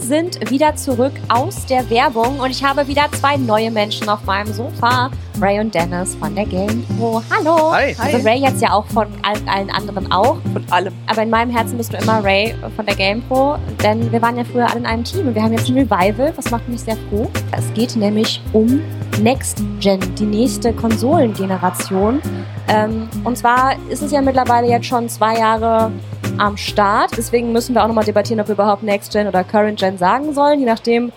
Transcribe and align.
Wir 0.00 0.06
sind 0.06 0.50
wieder 0.50 0.74
zurück 0.76 1.12
aus 1.28 1.66
der 1.66 1.88
Werbung 1.90 2.40
und 2.40 2.50
ich 2.50 2.64
habe 2.64 2.88
wieder 2.88 3.06
zwei 3.12 3.36
neue 3.36 3.70
Menschen 3.70 4.08
auf 4.08 4.24
meinem 4.24 4.52
Sofa. 4.52 5.10
Ray 5.40 5.58
und 5.58 5.74
Dennis 5.74 6.14
von 6.16 6.34
der 6.34 6.44
Game 6.44 6.84
Pro. 6.98 7.22
Hallo. 7.30 7.72
Hi. 7.72 7.96
Also 7.98 8.18
Ray 8.28 8.40
jetzt 8.40 8.60
ja 8.60 8.72
auch 8.72 8.84
von 8.86 9.06
allen, 9.22 9.48
allen 9.48 9.70
anderen 9.70 10.12
auch. 10.12 10.36
Von 10.52 10.64
allem. 10.70 10.92
Aber 11.06 11.22
in 11.22 11.30
meinem 11.30 11.50
Herzen 11.50 11.78
bist 11.78 11.92
du 11.92 11.96
immer 11.96 12.22
Ray 12.22 12.54
von 12.76 12.84
der 12.84 12.94
Game 12.94 13.22
Pro, 13.22 13.56
denn 13.82 14.12
wir 14.12 14.20
waren 14.20 14.36
ja 14.36 14.44
früher 14.44 14.68
alle 14.68 14.80
in 14.80 14.86
einem 14.86 15.04
Team 15.04 15.28
und 15.28 15.34
wir 15.34 15.42
haben 15.42 15.52
jetzt 15.52 15.68
ein 15.68 15.78
Revival, 15.78 16.32
was 16.36 16.50
macht 16.50 16.68
mich 16.68 16.80
sehr 16.82 16.96
froh. 17.08 17.30
Es 17.56 17.72
geht 17.74 17.96
nämlich 17.96 18.42
um 18.52 18.82
Next 19.22 19.62
Gen, 19.80 20.00
die 20.16 20.26
nächste 20.26 20.72
Konsolengeneration. 20.72 22.20
Ähm, 22.68 23.08
und 23.24 23.38
zwar 23.38 23.76
ist 23.88 24.02
es 24.02 24.12
ja 24.12 24.20
mittlerweile 24.20 24.68
jetzt 24.68 24.86
schon 24.86 25.08
zwei 25.08 25.38
Jahre 25.38 25.90
am 26.38 26.56
Start. 26.56 27.12
Deswegen 27.16 27.52
müssen 27.52 27.74
wir 27.74 27.82
auch 27.82 27.88
nochmal 27.88 28.04
debattieren, 28.04 28.40
ob 28.40 28.48
wir 28.48 28.54
überhaupt 28.54 28.82
Next 28.82 29.12
Gen 29.12 29.26
oder 29.26 29.44
Current 29.44 29.80
Gen 29.80 29.96
sagen 29.96 30.34
sollen. 30.34 30.60
Je 30.60 30.66
nachdem, 30.66 31.12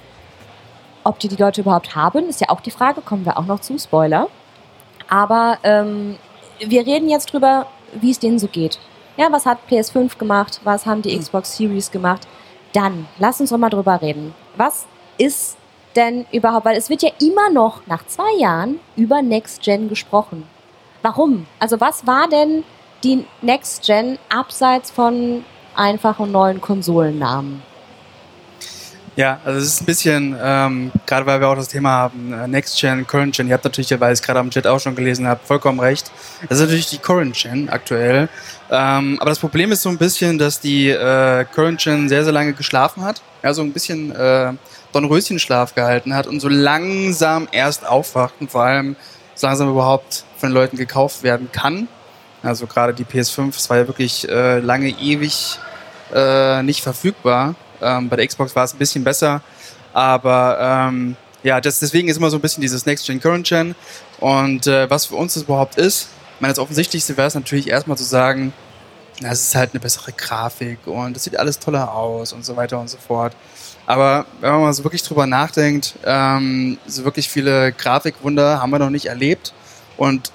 ob 1.04 1.20
die 1.20 1.28
die 1.28 1.36
Leute 1.36 1.62
überhaupt 1.62 1.96
haben, 1.96 2.30
ist 2.30 2.42
ja 2.42 2.50
auch 2.50 2.62
die 2.62 2.72
Frage. 2.72 3.02
Kommen 3.02 3.26
wir 3.26 3.38
auch 3.38 3.46
noch 3.46 3.62
zu, 3.62 3.78
Spoiler. 3.78 4.28
Aber 5.10 5.58
ähm, 5.64 6.18
wir 6.60 6.86
reden 6.86 7.10
jetzt 7.10 7.34
drüber, 7.34 7.68
wie 7.94 8.12
es 8.12 8.20
denen 8.20 8.40
so 8.40 8.48
geht. 8.48 8.80
Ja, 9.18 9.32
was 9.32 9.46
hat 9.46 9.60
PS5 9.70 10.18
gemacht? 10.18 10.62
Was 10.64 10.86
haben 10.86 11.02
die 11.02 11.18
Xbox 11.18 11.56
Series 11.58 11.92
gemacht? 11.92 12.28
Dann, 12.74 13.08
lass 13.20 13.40
uns 13.40 13.52
doch 13.52 13.58
mal 13.58 13.70
drüber 13.70 14.02
reden. 14.02 14.34
Was 14.56 14.88
ist 15.18 15.58
denn 15.96 16.26
überhaupt, 16.32 16.66
weil 16.66 16.78
es 16.78 16.90
wird 16.90 17.04
ja 17.04 17.10
immer 17.22 17.50
noch 17.50 17.86
nach 17.88 18.06
zwei 18.08 18.34
Jahren 18.38 18.80
über 18.96 19.22
Next 19.22 19.62
Gen 19.62 19.90
gesprochen. 19.90 20.48
Warum? 21.02 21.46
Also 21.60 21.80
was 21.80 22.08
war 22.08 22.28
denn 22.28 22.64
die 23.04 23.26
Next 23.42 23.86
Gen 23.86 24.18
abseits 24.30 24.92
von 24.92 25.44
einfachen 25.76 26.32
neuen 26.32 26.62
Konsolennamen? 26.62 27.62
Ja, 29.16 29.40
also 29.46 29.60
es 29.60 29.66
ist 29.66 29.82
ein 29.82 29.86
bisschen, 29.86 30.36
ähm, 30.42 30.92
gerade 31.06 31.26
weil 31.28 31.40
wir 31.40 31.48
auch 31.48 31.56
das 31.56 31.68
Thema 31.68 31.90
haben, 31.92 32.34
äh, 32.34 32.48
Next 32.48 32.80
Gen, 32.80 33.06
Current 33.06 33.36
Gen, 33.36 33.48
ihr 33.48 33.54
habt 33.54 33.64
natürlich, 33.64 33.92
weil 34.00 34.12
ich 34.12 34.20
es 34.20 34.26
gerade 34.26 34.40
am 34.40 34.50
Chat 34.50 34.66
auch 34.66 34.80
schon 34.80 34.96
gelesen 34.96 35.28
habe, 35.28 35.40
vollkommen 35.44 35.80
recht. 35.80 36.12
Das 36.50 36.58
ist 36.58 36.64
natürlich 36.64 36.88
die 36.88 36.98
Current 36.98 37.36
Gen 37.36 37.70
aktuell. 37.70 38.28
Ähm, 38.72 39.18
aber 39.20 39.30
das 39.30 39.38
Problem 39.38 39.72
ist 39.72 39.84
so 39.84 39.90
ein 39.90 40.00
bisschen, 40.00 40.40
dass 40.40 40.60
die 40.60 40.90
äh, 40.90 41.46
Current 41.54 41.80
Gen 41.80 42.10
sehr, 42.10 42.24
sehr 42.24 42.34
lange 42.34 42.54
geschlafen 42.54 43.04
hat. 43.04 43.22
Ja, 43.44 43.54
so 43.54 43.62
ein 43.62 43.72
bisschen 43.72 44.16
äh, 44.16 44.54
Dornröschenschlaf 44.94 45.76
gehalten 45.76 46.16
hat 46.16 46.26
und 46.26 46.40
so 46.40 46.48
langsam 46.48 47.48
erst 47.52 47.86
aufwacht 47.86 48.34
und 48.40 48.50
vor 48.50 48.64
allem 48.64 48.96
so 49.36 49.46
langsam 49.46 49.70
überhaupt 49.70 50.24
von 50.38 50.50
den 50.50 50.56
Leuten 50.56 50.78
gekauft 50.78 51.22
werden 51.22 51.50
kann. 51.52 51.88
Also 52.42 52.66
gerade 52.66 52.96
die 52.96 53.06
PS5, 53.06 53.50
es 53.56 53.70
war 53.70 53.78
ja 53.78 53.88
wirklich 53.88 54.28
äh, 54.28 54.60
lange 54.60 54.90
ewig 54.90 55.60
äh, 56.14 56.64
nicht 56.64 56.82
verfügbar. 56.82 57.54
Ähm, 57.84 58.10
bei 58.10 58.16
der 58.16 58.28
Xbox 58.28 58.56
war 58.56 58.64
es 58.64 58.74
ein 58.74 58.80
bisschen 58.80 59.04
besser, 59.04 59.42
aber 59.94 60.58
ähm, 60.60 61.16
ja, 61.44 61.60
das, 61.60 61.80
deswegen 61.80 62.08
ist 62.08 62.18
immer 62.18 62.30
so 62.30 62.38
ein 62.38 62.42
bisschen 62.42 62.62
dieses 62.62 62.86
Next 62.86 63.06
Gen, 63.06 63.20
Current 63.20 63.48
Gen. 63.48 63.76
Und 64.20 64.68
äh, 64.68 64.90
was 64.90 65.08
für 65.08 65.16
uns 65.16 65.34
das 65.34 65.44
überhaupt 65.44 65.76
ist, 65.76 66.08
ich 66.36 66.42
meine, 66.42 66.54
das 66.54 66.60
Offensichtlichste 66.60 67.18
wäre 67.18 67.28
es 67.28 67.36
natürlich 67.36 67.68
erstmal 67.70 67.98
zu 67.98 68.04
sagen, 68.04 68.54
es 69.22 69.42
ist 69.42 69.56
halt 69.56 69.72
eine 69.74 69.80
bessere 69.80 70.12
Grafik 70.12 70.80
und 70.88 71.16
es 71.16 71.24
sieht 71.24 71.38
alles 71.38 71.60
toller 71.60 71.94
aus 71.94 72.34
und 72.34 72.44
so 72.44 72.56
weiter 72.56 72.80
und 72.80 72.90
so 72.90 72.98
fort. 72.98 73.36
Aber 73.86 74.26
wenn 74.40 74.52
man 74.52 74.62
mal 74.62 74.74
so 74.74 74.84
wirklich 74.84 75.04
drüber 75.04 75.28
nachdenkt, 75.28 75.96
ähm, 76.06 76.78
so 76.88 77.04
wirklich 77.04 77.30
viele 77.30 77.74
Grafikwunder 77.74 78.62
haben 78.62 78.72
wir 78.72 78.80
noch 78.80 78.90
nicht 78.90 79.08
erlebt. 79.08 79.54
Und 79.98 80.32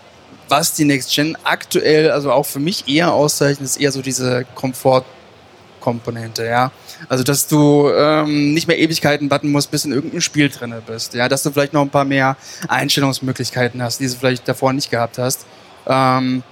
was 0.48 0.74
die 0.74 0.84
Next 0.84 1.14
Gen 1.14 1.36
aktuell, 1.44 2.10
also 2.10 2.32
auch 2.32 2.46
für 2.46 2.60
mich 2.60 2.88
eher 2.88 3.12
auszeichnet, 3.12 3.64
ist 3.64 3.78
eher 3.78 3.92
so 3.92 4.02
diese 4.02 4.44
Komfortkomponente, 4.54 6.44
ja. 6.44 6.70
Also, 7.08 7.24
dass 7.24 7.46
du 7.46 7.90
ähm, 7.90 8.54
nicht 8.54 8.68
mehr 8.68 8.78
Ewigkeiten 8.78 9.30
warten 9.30 9.50
musst, 9.50 9.70
bis 9.70 9.84
in 9.84 9.92
irgendeinem 9.92 10.20
Spiel 10.20 10.48
drinne 10.48 10.82
bist, 10.84 11.14
ja. 11.14 11.28
Dass 11.28 11.42
du 11.42 11.50
vielleicht 11.50 11.72
noch 11.72 11.82
ein 11.82 11.90
paar 11.90 12.04
mehr 12.04 12.36
Einstellungsmöglichkeiten 12.68 13.82
hast, 13.82 14.00
die 14.00 14.06
du 14.06 14.14
vielleicht 14.14 14.48
davor 14.48 14.72
nicht 14.72 14.90
gehabt 14.90 15.18
hast. 15.18 15.46
Ähm, 15.86 16.42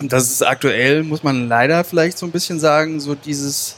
und 0.00 0.12
das 0.12 0.30
ist 0.30 0.46
aktuell, 0.46 1.02
muss 1.02 1.22
man 1.22 1.48
leider 1.48 1.84
vielleicht 1.84 2.18
so 2.18 2.26
ein 2.26 2.32
bisschen 2.32 2.60
sagen, 2.60 3.00
so 3.00 3.14
dieses 3.14 3.76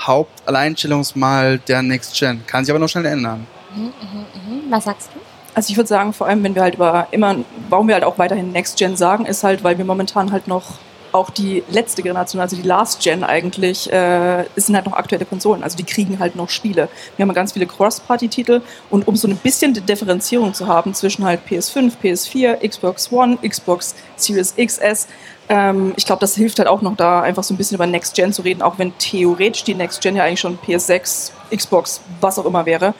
Hauptalleinstellungsmal 0.00 1.58
der 1.58 1.82
Next 1.82 2.18
Gen. 2.18 2.44
Kann 2.46 2.64
sich 2.64 2.72
aber 2.72 2.78
noch 2.78 2.88
schnell 2.88 3.06
ändern. 3.06 3.46
Mhm, 3.74 3.82
mhm, 3.82 3.90
mhm. 3.90 4.62
Was 4.70 4.84
sagst 4.84 5.10
du? 5.14 5.20
Also 5.54 5.70
ich 5.70 5.76
würde 5.76 5.88
sagen, 5.88 6.12
vor 6.12 6.26
allem, 6.26 6.42
wenn 6.44 6.54
wir 6.54 6.62
halt 6.62 6.76
über 6.76 7.08
immer, 7.10 7.36
warum 7.68 7.88
wir 7.88 7.94
halt 7.94 8.04
auch 8.04 8.18
weiterhin 8.18 8.52
Next 8.52 8.78
Gen 8.78 8.96
sagen, 8.96 9.26
ist 9.26 9.42
halt, 9.42 9.64
weil 9.64 9.76
wir 9.76 9.84
momentan 9.84 10.30
halt 10.30 10.46
noch 10.46 10.78
auch 11.12 11.30
die 11.30 11.62
letzte 11.70 12.02
Generation, 12.02 12.40
also 12.40 12.56
die 12.56 12.62
Last 12.62 13.02
Gen 13.02 13.24
eigentlich, 13.24 13.92
äh, 13.92 14.44
sind 14.56 14.74
halt 14.74 14.86
noch 14.86 14.94
aktuelle 14.94 15.24
Konsolen. 15.24 15.62
Also 15.62 15.76
die 15.76 15.84
kriegen 15.84 16.18
halt 16.18 16.36
noch 16.36 16.48
Spiele. 16.48 16.88
Wir 17.16 17.26
haben 17.26 17.34
ganz 17.34 17.52
viele 17.52 17.66
Cross-Party-Titel 17.66 18.62
und 18.90 19.06
um 19.06 19.16
so 19.16 19.28
ein 19.28 19.36
bisschen 19.36 19.74
die 19.74 19.80
Differenzierung 19.80 20.54
zu 20.54 20.66
haben 20.66 20.94
zwischen 20.94 21.24
halt 21.24 21.40
PS5, 21.48 21.92
PS4, 22.02 22.68
Xbox 22.68 23.12
One, 23.12 23.38
Xbox 23.38 23.94
Series 24.16 24.54
XS, 24.56 25.06
ähm, 25.48 25.94
ich 25.96 26.04
glaube, 26.04 26.20
das 26.20 26.34
hilft 26.34 26.58
halt 26.58 26.68
auch 26.68 26.82
noch 26.82 26.96
da, 26.96 27.22
einfach 27.22 27.42
so 27.42 27.54
ein 27.54 27.56
bisschen 27.56 27.76
über 27.76 27.86
Next 27.86 28.14
Gen 28.14 28.32
zu 28.32 28.42
reden, 28.42 28.62
auch 28.62 28.78
wenn 28.78 28.96
theoretisch 28.98 29.64
die 29.64 29.74
Next 29.74 30.00
Gen 30.00 30.16
ja 30.16 30.24
eigentlich 30.24 30.40
schon 30.40 30.58
PS6, 30.58 31.32
Xbox, 31.54 32.00
was 32.20 32.38
auch 32.38 32.44
immer 32.44 32.66
wäre. 32.66 32.94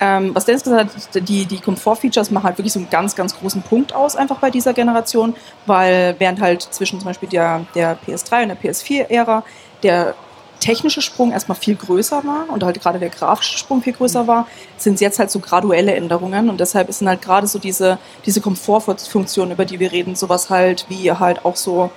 Ähm, 0.00 0.34
was 0.34 0.44
Dennis 0.44 0.64
gesagt 0.64 0.90
hat, 0.94 1.28
die, 1.28 1.46
die 1.46 1.60
Komfort-Features 1.60 2.30
machen 2.30 2.44
halt 2.44 2.58
wirklich 2.58 2.72
so 2.72 2.80
einen 2.80 2.90
ganz, 2.90 3.14
ganz 3.14 3.36
großen 3.36 3.62
Punkt 3.62 3.94
aus, 3.94 4.16
einfach 4.16 4.38
bei 4.38 4.50
dieser 4.50 4.72
Generation, 4.72 5.34
weil 5.66 6.16
während 6.18 6.40
halt 6.40 6.62
zwischen 6.62 6.98
zum 6.98 7.06
Beispiel 7.06 7.28
der, 7.28 7.64
der 7.74 7.96
PS3 8.04 8.42
und 8.42 8.48
der 8.48 8.58
PS4-Ära 8.58 9.44
der 9.82 10.14
technische 10.60 11.02
Sprung 11.02 11.30
erstmal 11.32 11.56
viel 11.56 11.76
größer 11.76 12.24
war 12.24 12.46
und 12.48 12.64
halt 12.64 12.80
gerade 12.80 12.98
der 12.98 13.10
grafische 13.10 13.58
Sprung 13.58 13.82
viel 13.82 13.92
größer 13.92 14.26
war, 14.26 14.46
sind 14.78 14.94
es 14.94 15.00
jetzt 15.00 15.18
halt 15.18 15.30
so 15.30 15.38
graduelle 15.38 15.94
Änderungen 15.94 16.48
und 16.48 16.58
deshalb 16.58 16.92
sind 16.92 17.08
halt 17.08 17.22
gerade 17.22 17.46
so 17.46 17.58
diese, 17.58 17.98
diese 18.24 18.40
Komfortfunktionen, 18.40 19.52
über 19.52 19.64
die 19.64 19.78
wir 19.78 19.92
reden, 19.92 20.16
sowas 20.16 20.50
halt 20.50 20.86
wie 20.88 21.12
halt 21.12 21.44
auch 21.44 21.56
so 21.56 21.90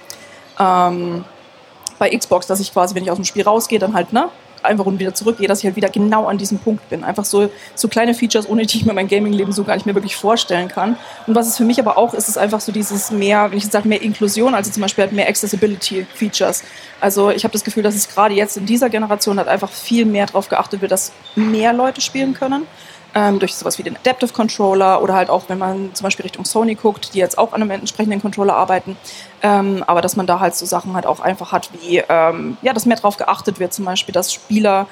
ähm, 0.59 1.23
bei 1.97 2.15
Xbox, 2.15 2.47
dass 2.47 2.59
ich 2.59 2.73
quasi, 2.73 2.93
wenn 2.93 3.03
ich 3.03 3.11
aus 3.11 3.17
dem 3.17 3.25
Spiel 3.25 3.43
rausgehe, 3.43 3.79
dann 3.79 3.93
halt, 3.93 4.13
ne, 4.13 4.29
einfach 4.67 4.85
und 4.85 4.99
wieder 4.99 5.13
zurückgehe, 5.13 5.47
dass 5.47 5.59
ich 5.59 5.65
halt 5.65 5.75
wieder 5.75 5.89
genau 5.89 6.25
an 6.25 6.37
diesem 6.37 6.59
Punkt 6.59 6.89
bin. 6.89 7.03
Einfach 7.03 7.25
so, 7.25 7.49
so 7.75 7.87
kleine 7.87 8.13
Features, 8.13 8.47
ohne 8.47 8.65
die 8.65 8.77
ich 8.77 8.85
mir 8.85 8.93
mein 8.93 9.07
Gaming-Leben 9.07 9.51
so 9.51 9.63
gar 9.63 9.75
nicht 9.75 9.85
mehr 9.85 9.95
wirklich 9.95 10.15
vorstellen 10.15 10.67
kann. 10.67 10.97
Und 11.25 11.35
was 11.35 11.47
es 11.47 11.57
für 11.57 11.63
mich 11.63 11.79
aber 11.79 11.97
auch 11.97 12.13
ist, 12.13 12.29
ist 12.29 12.37
einfach 12.37 12.61
so 12.61 12.71
dieses 12.71 13.11
mehr, 13.11 13.49
wenn 13.49 13.57
ich 13.57 13.63
jetzt 13.63 13.73
sage, 13.73 13.87
mehr 13.87 14.01
Inklusion, 14.01 14.53
also 14.53 14.69
zum 14.69 14.81
Beispiel 14.81 15.05
halt 15.05 15.13
mehr 15.13 15.27
Accessibility-Features. 15.27 16.63
Also 16.99 17.31
ich 17.31 17.43
habe 17.43 17.53
das 17.53 17.63
Gefühl, 17.63 17.83
dass 17.83 17.95
es 17.95 18.07
gerade 18.07 18.35
jetzt 18.35 18.57
in 18.57 18.65
dieser 18.65 18.89
Generation 18.89 19.37
halt 19.37 19.47
einfach 19.47 19.71
viel 19.71 20.05
mehr 20.05 20.25
darauf 20.25 20.49
geachtet 20.49 20.81
wird, 20.81 20.91
dass 20.91 21.11
mehr 21.35 21.73
Leute 21.73 22.01
spielen 22.01 22.33
können 22.33 22.67
ähm, 23.17 23.39
durch 23.39 23.55
sowas 23.55 23.79
wie 23.79 23.83
den 23.83 23.95
Adaptive 23.97 24.31
Controller 24.31 25.01
oder 25.01 25.15
halt 25.15 25.31
auch, 25.31 25.45
wenn 25.47 25.57
man 25.57 25.95
zum 25.95 26.03
Beispiel 26.03 26.21
Richtung 26.23 26.45
Sony 26.45 26.75
guckt, 26.75 27.15
die 27.15 27.17
jetzt 27.17 27.39
auch 27.39 27.51
an 27.51 27.63
einem 27.63 27.71
entsprechenden 27.71 28.21
Controller 28.21 28.55
arbeiten, 28.55 28.95
ähm, 29.41 29.83
aber 29.87 30.01
dass 30.01 30.15
man 30.15 30.27
da 30.27 30.39
halt 30.39 30.55
so 30.55 30.67
Sachen 30.67 30.93
halt 30.93 31.07
auch 31.07 31.19
einfach 31.19 31.51
hat, 31.51 31.71
wie, 31.81 32.03
ähm, 32.09 32.57
ja, 32.61 32.73
dass 32.73 32.85
mehr 32.85 32.95
darauf 32.95 33.17
geachtet 33.17 33.59
wird, 33.59 33.73
zum 33.73 33.85
Beispiel, 33.85 34.13
dass 34.13 34.31
Spieler, 34.31 34.85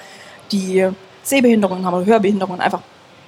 die 0.52 0.90
Sehbehinderungen 1.22 1.86
haben 1.86 1.94
oder 1.94 2.06
Hörbehinderungen, 2.06 2.62
einfach 2.62 2.82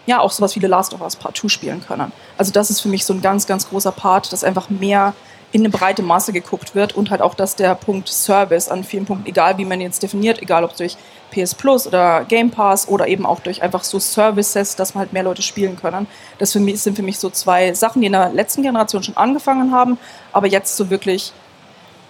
ja 0.08 0.20
auch 0.20 0.32
sowas 0.32 0.56
wie 0.56 0.62
The 0.62 0.68
Last 0.68 0.96
of 0.96 1.02
Us 1.02 1.16
Part 1.16 1.38
2 1.38 1.48
spielen 1.48 1.84
können. 1.86 2.12
Also 2.38 2.52
das 2.52 2.72
ist 2.72 2.82
für 2.82 2.90
mich 2.90 3.06
so 3.06 3.14
ein 3.14 3.22
ganz, 3.22 3.46
ganz 3.46 3.70
großer 3.70 3.92
Part, 3.92 4.34
dass 4.34 4.44
einfach 4.44 4.70
mehr 4.72 5.14
in 5.52 5.62
eine 5.62 5.70
breite 5.70 6.04
Masse 6.04 6.34
geguckt 6.34 6.76
wird 6.76 6.96
und 6.96 7.10
halt 7.10 7.22
auch, 7.22 7.34
dass 7.34 7.56
der 7.56 7.74
Punkt 7.76 8.10
Service 8.10 8.68
an 8.68 8.84
vielen 8.84 9.06
Punkten, 9.06 9.28
egal 9.28 9.58
wie 9.58 9.66
man 9.66 9.80
ihn 9.80 9.88
jetzt 9.88 10.04
definiert, 10.04 10.42
egal 10.42 10.64
ob 10.64 10.76
durch 10.76 10.98
PS 11.32 11.56
Plus 11.56 11.88
oder 11.88 12.26
Game 12.26 12.52
Pass 12.52 12.88
oder 12.88 13.08
eben 13.08 13.26
auch 13.26 13.40
durch 13.40 13.62
einfach 13.62 13.84
so 13.84 14.00
Services, 14.00 14.76
dass 14.76 14.94
man 14.94 15.02
halt 15.02 15.14
mehr 15.14 15.24
Leute 15.24 15.42
spielen 15.42 15.78
können. 15.78 16.08
Das 16.38 16.52
für 16.52 16.60
mich, 16.60 16.82
sind 16.82 16.96
für 16.96 17.04
mich 17.04 17.20
so 17.20 17.30
zwei 17.30 17.74
Sachen, 17.74 18.02
die 18.02 18.08
in 18.08 18.14
der 18.14 18.30
letzten 18.30 18.62
Generation 18.62 19.04
schon 19.04 19.18
angefangen 19.18 19.72
haben, 19.72 19.98
aber 20.34 20.48
jetzt 20.48 20.76
so 20.76 20.90
wirklich 20.90 21.32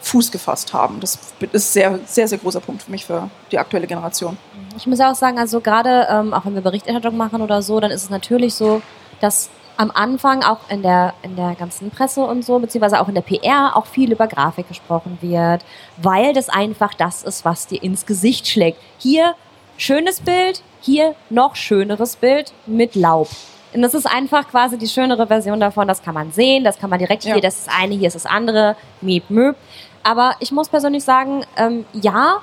Fuß 0.01 0.31
gefasst 0.31 0.73
haben. 0.73 0.99
Das 0.99 1.19
ist 1.51 1.73
sehr, 1.73 1.99
sehr, 2.05 2.27
sehr 2.27 2.37
großer 2.37 2.59
Punkt 2.59 2.83
für 2.83 2.91
mich 2.91 3.05
für 3.05 3.29
die 3.51 3.59
aktuelle 3.59 3.87
Generation. 3.87 4.37
Ich 4.77 4.87
muss 4.87 4.99
auch 4.99 5.15
sagen, 5.15 5.37
also 5.39 5.59
gerade 5.59 6.07
ähm, 6.09 6.33
auch 6.33 6.45
wenn 6.45 6.53
wir 6.53 6.61
Berichterstattung 6.61 7.17
machen 7.17 7.41
oder 7.41 7.61
so, 7.61 7.79
dann 7.79 7.91
ist 7.91 8.03
es 8.03 8.09
natürlich 8.09 8.53
so, 8.53 8.81
dass 9.19 9.49
am 9.77 9.91
Anfang 9.91 10.43
auch 10.43 10.69
in 10.69 10.81
der, 10.81 11.13
in 11.21 11.35
der 11.35 11.55
ganzen 11.55 11.91
Presse 11.91 12.21
und 12.21 12.43
so, 12.43 12.59
beziehungsweise 12.59 12.99
auch 12.99 13.07
in 13.07 13.15
der 13.15 13.21
PR 13.21 13.75
auch 13.75 13.85
viel 13.85 14.11
über 14.11 14.27
Grafik 14.27 14.67
gesprochen 14.67 15.19
wird, 15.21 15.63
weil 15.97 16.33
das 16.33 16.49
einfach 16.49 16.93
das 16.93 17.23
ist, 17.23 17.45
was 17.45 17.67
dir 17.67 17.81
ins 17.81 18.05
Gesicht 18.05 18.47
schlägt. 18.47 18.79
Hier 18.97 19.35
schönes 19.77 20.19
Bild, 20.19 20.63
hier 20.81 21.15
noch 21.29 21.55
schöneres 21.55 22.15
Bild 22.15 22.51
mit 22.65 22.95
Laub. 22.95 23.29
Und 23.73 23.81
das 23.81 23.93
ist 23.93 24.07
einfach 24.07 24.47
quasi 24.47 24.77
die 24.77 24.87
schönere 24.87 25.27
Version 25.27 25.59
davon, 25.59 25.87
das 25.87 26.01
kann 26.01 26.15
man 26.15 26.31
sehen, 26.31 26.63
das 26.63 26.79
kann 26.79 26.89
man 26.89 26.99
direkt 26.99 27.25
ja. 27.25 27.33
hier, 27.33 27.41
das 27.41 27.59
ist 27.59 27.69
eine, 27.69 27.95
hier 27.95 28.07
ist 28.07 28.15
das 28.15 28.25
andere, 28.25 28.75
miep, 29.01 29.29
möp. 29.29 29.55
Aber 30.03 30.35
ich 30.39 30.51
muss 30.51 30.69
persönlich 30.69 31.03
sagen, 31.03 31.45
ähm, 31.57 31.85
ja, 31.93 32.37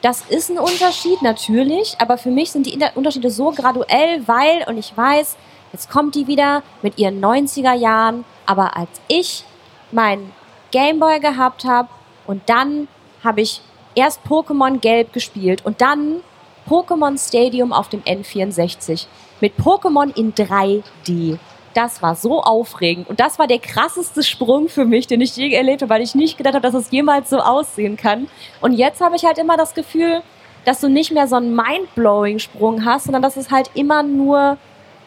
das 0.00 0.22
ist 0.22 0.50
ein 0.50 0.58
Unterschied, 0.58 1.22
natürlich, 1.22 1.94
aber 1.98 2.18
für 2.18 2.30
mich 2.30 2.50
sind 2.50 2.66
die 2.66 2.76
Unterschiede 2.96 3.30
so 3.30 3.50
graduell, 3.50 4.26
weil, 4.26 4.64
und 4.66 4.76
ich 4.78 4.96
weiß, 4.96 5.36
Jetzt 5.72 5.90
kommt 5.90 6.14
die 6.14 6.26
wieder 6.26 6.62
mit 6.82 6.98
ihren 6.98 7.24
90er 7.24 7.74
Jahren. 7.74 8.24
Aber 8.46 8.76
als 8.76 8.90
ich 9.08 9.44
meinen 9.90 10.32
Gameboy 10.70 11.20
gehabt 11.20 11.64
habe 11.64 11.88
und 12.26 12.42
dann 12.48 12.88
habe 13.22 13.40
ich 13.40 13.60
erst 13.94 14.20
Pokémon 14.26 14.78
Gelb 14.78 15.12
gespielt 15.12 15.64
und 15.64 15.80
dann 15.80 16.20
Pokémon 16.68 17.18
Stadium 17.18 17.72
auf 17.72 17.88
dem 17.88 18.02
N64 18.02 19.06
mit 19.40 19.56
Pokémon 19.58 20.14
in 20.16 20.32
3D. 20.32 21.38
Das 21.74 22.02
war 22.02 22.14
so 22.14 22.42
aufregend 22.42 23.08
und 23.08 23.20
das 23.20 23.38
war 23.38 23.46
der 23.46 23.58
krasseste 23.58 24.22
Sprung 24.22 24.68
für 24.68 24.84
mich, 24.84 25.06
den 25.06 25.20
ich 25.20 25.36
je 25.36 25.52
erlebt 25.52 25.82
habe, 25.82 25.90
weil 25.90 26.02
ich 26.02 26.14
nicht 26.14 26.36
gedacht 26.36 26.54
habe, 26.54 26.62
dass 26.62 26.74
es 26.74 26.90
jemals 26.90 27.30
so 27.30 27.38
aussehen 27.38 27.96
kann. 27.96 28.28
Und 28.60 28.74
jetzt 28.74 29.00
habe 29.00 29.16
ich 29.16 29.24
halt 29.24 29.38
immer 29.38 29.56
das 29.56 29.74
Gefühl, 29.74 30.22
dass 30.64 30.80
du 30.80 30.88
nicht 30.88 31.12
mehr 31.12 31.26
so 31.26 31.36
einen 31.36 31.56
mindblowing 31.56 32.38
Sprung 32.38 32.84
hast, 32.84 33.04
sondern 33.04 33.22
dass 33.22 33.36
es 33.36 33.50
halt 33.50 33.70
immer 33.74 34.02
nur 34.02 34.58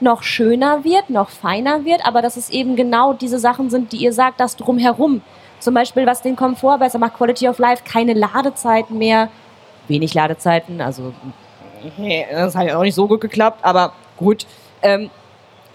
noch 0.02 0.24
schöner 0.24 0.84
wird, 0.84 1.10
noch 1.10 1.30
feiner 1.30 1.86
wird, 1.86 2.06
aber 2.06 2.22
dass 2.22 2.38
es 2.38 2.50
eben 2.50 2.76
genau 2.76 3.14
diese 3.14 3.40
Sachen 3.40 3.70
sind, 3.70 3.92
die 3.92 3.98
ihr 3.98 4.14
sagt, 4.14 4.40
das 4.40 4.56
drumherum. 4.56 5.22
Zum 5.60 5.74
Beispiel, 5.74 6.06
was 6.06 6.22
den 6.22 6.36
Komfort 6.36 6.80
besser 6.80 7.00
macht, 7.00 7.16
Quality 7.16 7.48
of 7.48 7.60
Life, 7.60 7.84
keine 7.86 8.14
Ladezeiten 8.14 8.98
mehr, 8.98 9.30
wenig 9.88 10.14
Ladezeiten, 10.14 10.82
also 10.82 11.14
das 12.32 12.56
hat 12.56 12.68
ja 12.68 12.78
auch 12.78 12.84
nicht 12.84 12.96
so 12.96 13.08
gut 13.08 13.22
geklappt, 13.22 13.60
aber 13.64 13.94
gut. 14.18 14.46
Ähm, 14.82 15.10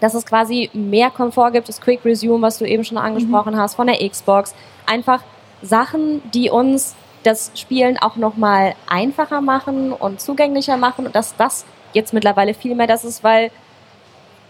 dass 0.01 0.15
es 0.15 0.25
quasi 0.25 0.69
mehr 0.73 1.11
Komfort 1.11 1.51
gibt, 1.51 1.69
das 1.69 1.79
Quick 1.79 2.03
Resume, 2.03 2.41
was 2.41 2.57
du 2.57 2.65
eben 2.65 2.83
schon 2.83 2.97
angesprochen 2.97 3.53
mhm. 3.53 3.59
hast, 3.59 3.75
von 3.75 3.85
der 3.87 3.97
Xbox. 4.09 4.55
Einfach 4.87 5.21
Sachen, 5.61 6.23
die 6.31 6.49
uns 6.49 6.95
das 7.23 7.51
Spielen 7.53 7.99
auch 7.99 8.15
nochmal 8.15 8.73
einfacher 8.89 9.41
machen 9.41 9.91
und 9.93 10.19
zugänglicher 10.19 10.75
machen 10.75 11.05
und 11.05 11.15
dass 11.15 11.35
das 11.35 11.65
jetzt 11.93 12.13
mittlerweile 12.13 12.55
viel 12.55 12.73
mehr 12.73 12.87
das 12.87 13.03
ist, 13.03 13.23
weil 13.23 13.51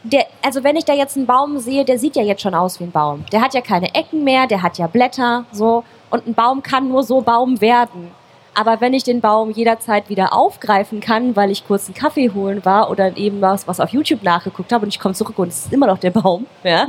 der, 0.04 0.26
also 0.42 0.64
wenn 0.64 0.76
ich 0.76 0.86
da 0.86 0.94
jetzt 0.94 1.16
einen 1.16 1.26
Baum 1.26 1.60
sehe, 1.60 1.86
der 1.86 2.00
sieht 2.00 2.16
ja 2.16 2.24
jetzt 2.24 2.42
schon 2.42 2.56
aus 2.56 2.80
wie 2.80 2.86
ein 2.86 2.92
Baum. 2.92 3.26
Der 3.32 3.42
hat 3.42 3.54
ja 3.54 3.62
keine 3.62 3.94
Ecken 3.94 4.24
mehr, 4.24 4.48
der 4.48 4.62
hat 4.62 4.78
ja 4.78 4.88
Blätter, 4.88 5.46
so. 5.52 5.84
Und 6.10 6.28
ein 6.28 6.34
Baum 6.34 6.64
kann 6.64 6.90
nur 6.90 7.04
so 7.04 7.22
Baum 7.22 7.62
werden. 7.62 8.12
Aber 8.54 8.82
wenn 8.82 8.94
ich 8.94 9.04
den 9.04 9.22
Baum 9.22 9.52
jederzeit 9.52 10.10
wieder 10.10 10.34
aufgreifen 10.34 11.00
kann, 11.00 11.36
weil 11.36 11.52
ich 11.52 11.66
kurz 11.66 11.86
einen 11.86 11.96
Kaffee 11.96 12.32
holen 12.34 12.66
war 12.66 12.90
oder 12.90 13.16
eben 13.16 13.40
was, 13.40 13.68
was 13.68 13.80
auf 13.80 13.92
YouTube 13.92 14.24
nachgeguckt 14.24 14.74
habe 14.74 14.84
und 14.86 14.90
ich 14.90 15.00
komme 15.00 15.16
zurück 15.16 15.40
und 15.40 15.48
es 15.48 15.66
ist 15.66 15.74
immer 15.74 15.88
noch 15.88 16.00
der 16.00 16.12
Baum, 16.12 16.46
ja, 16.64 16.88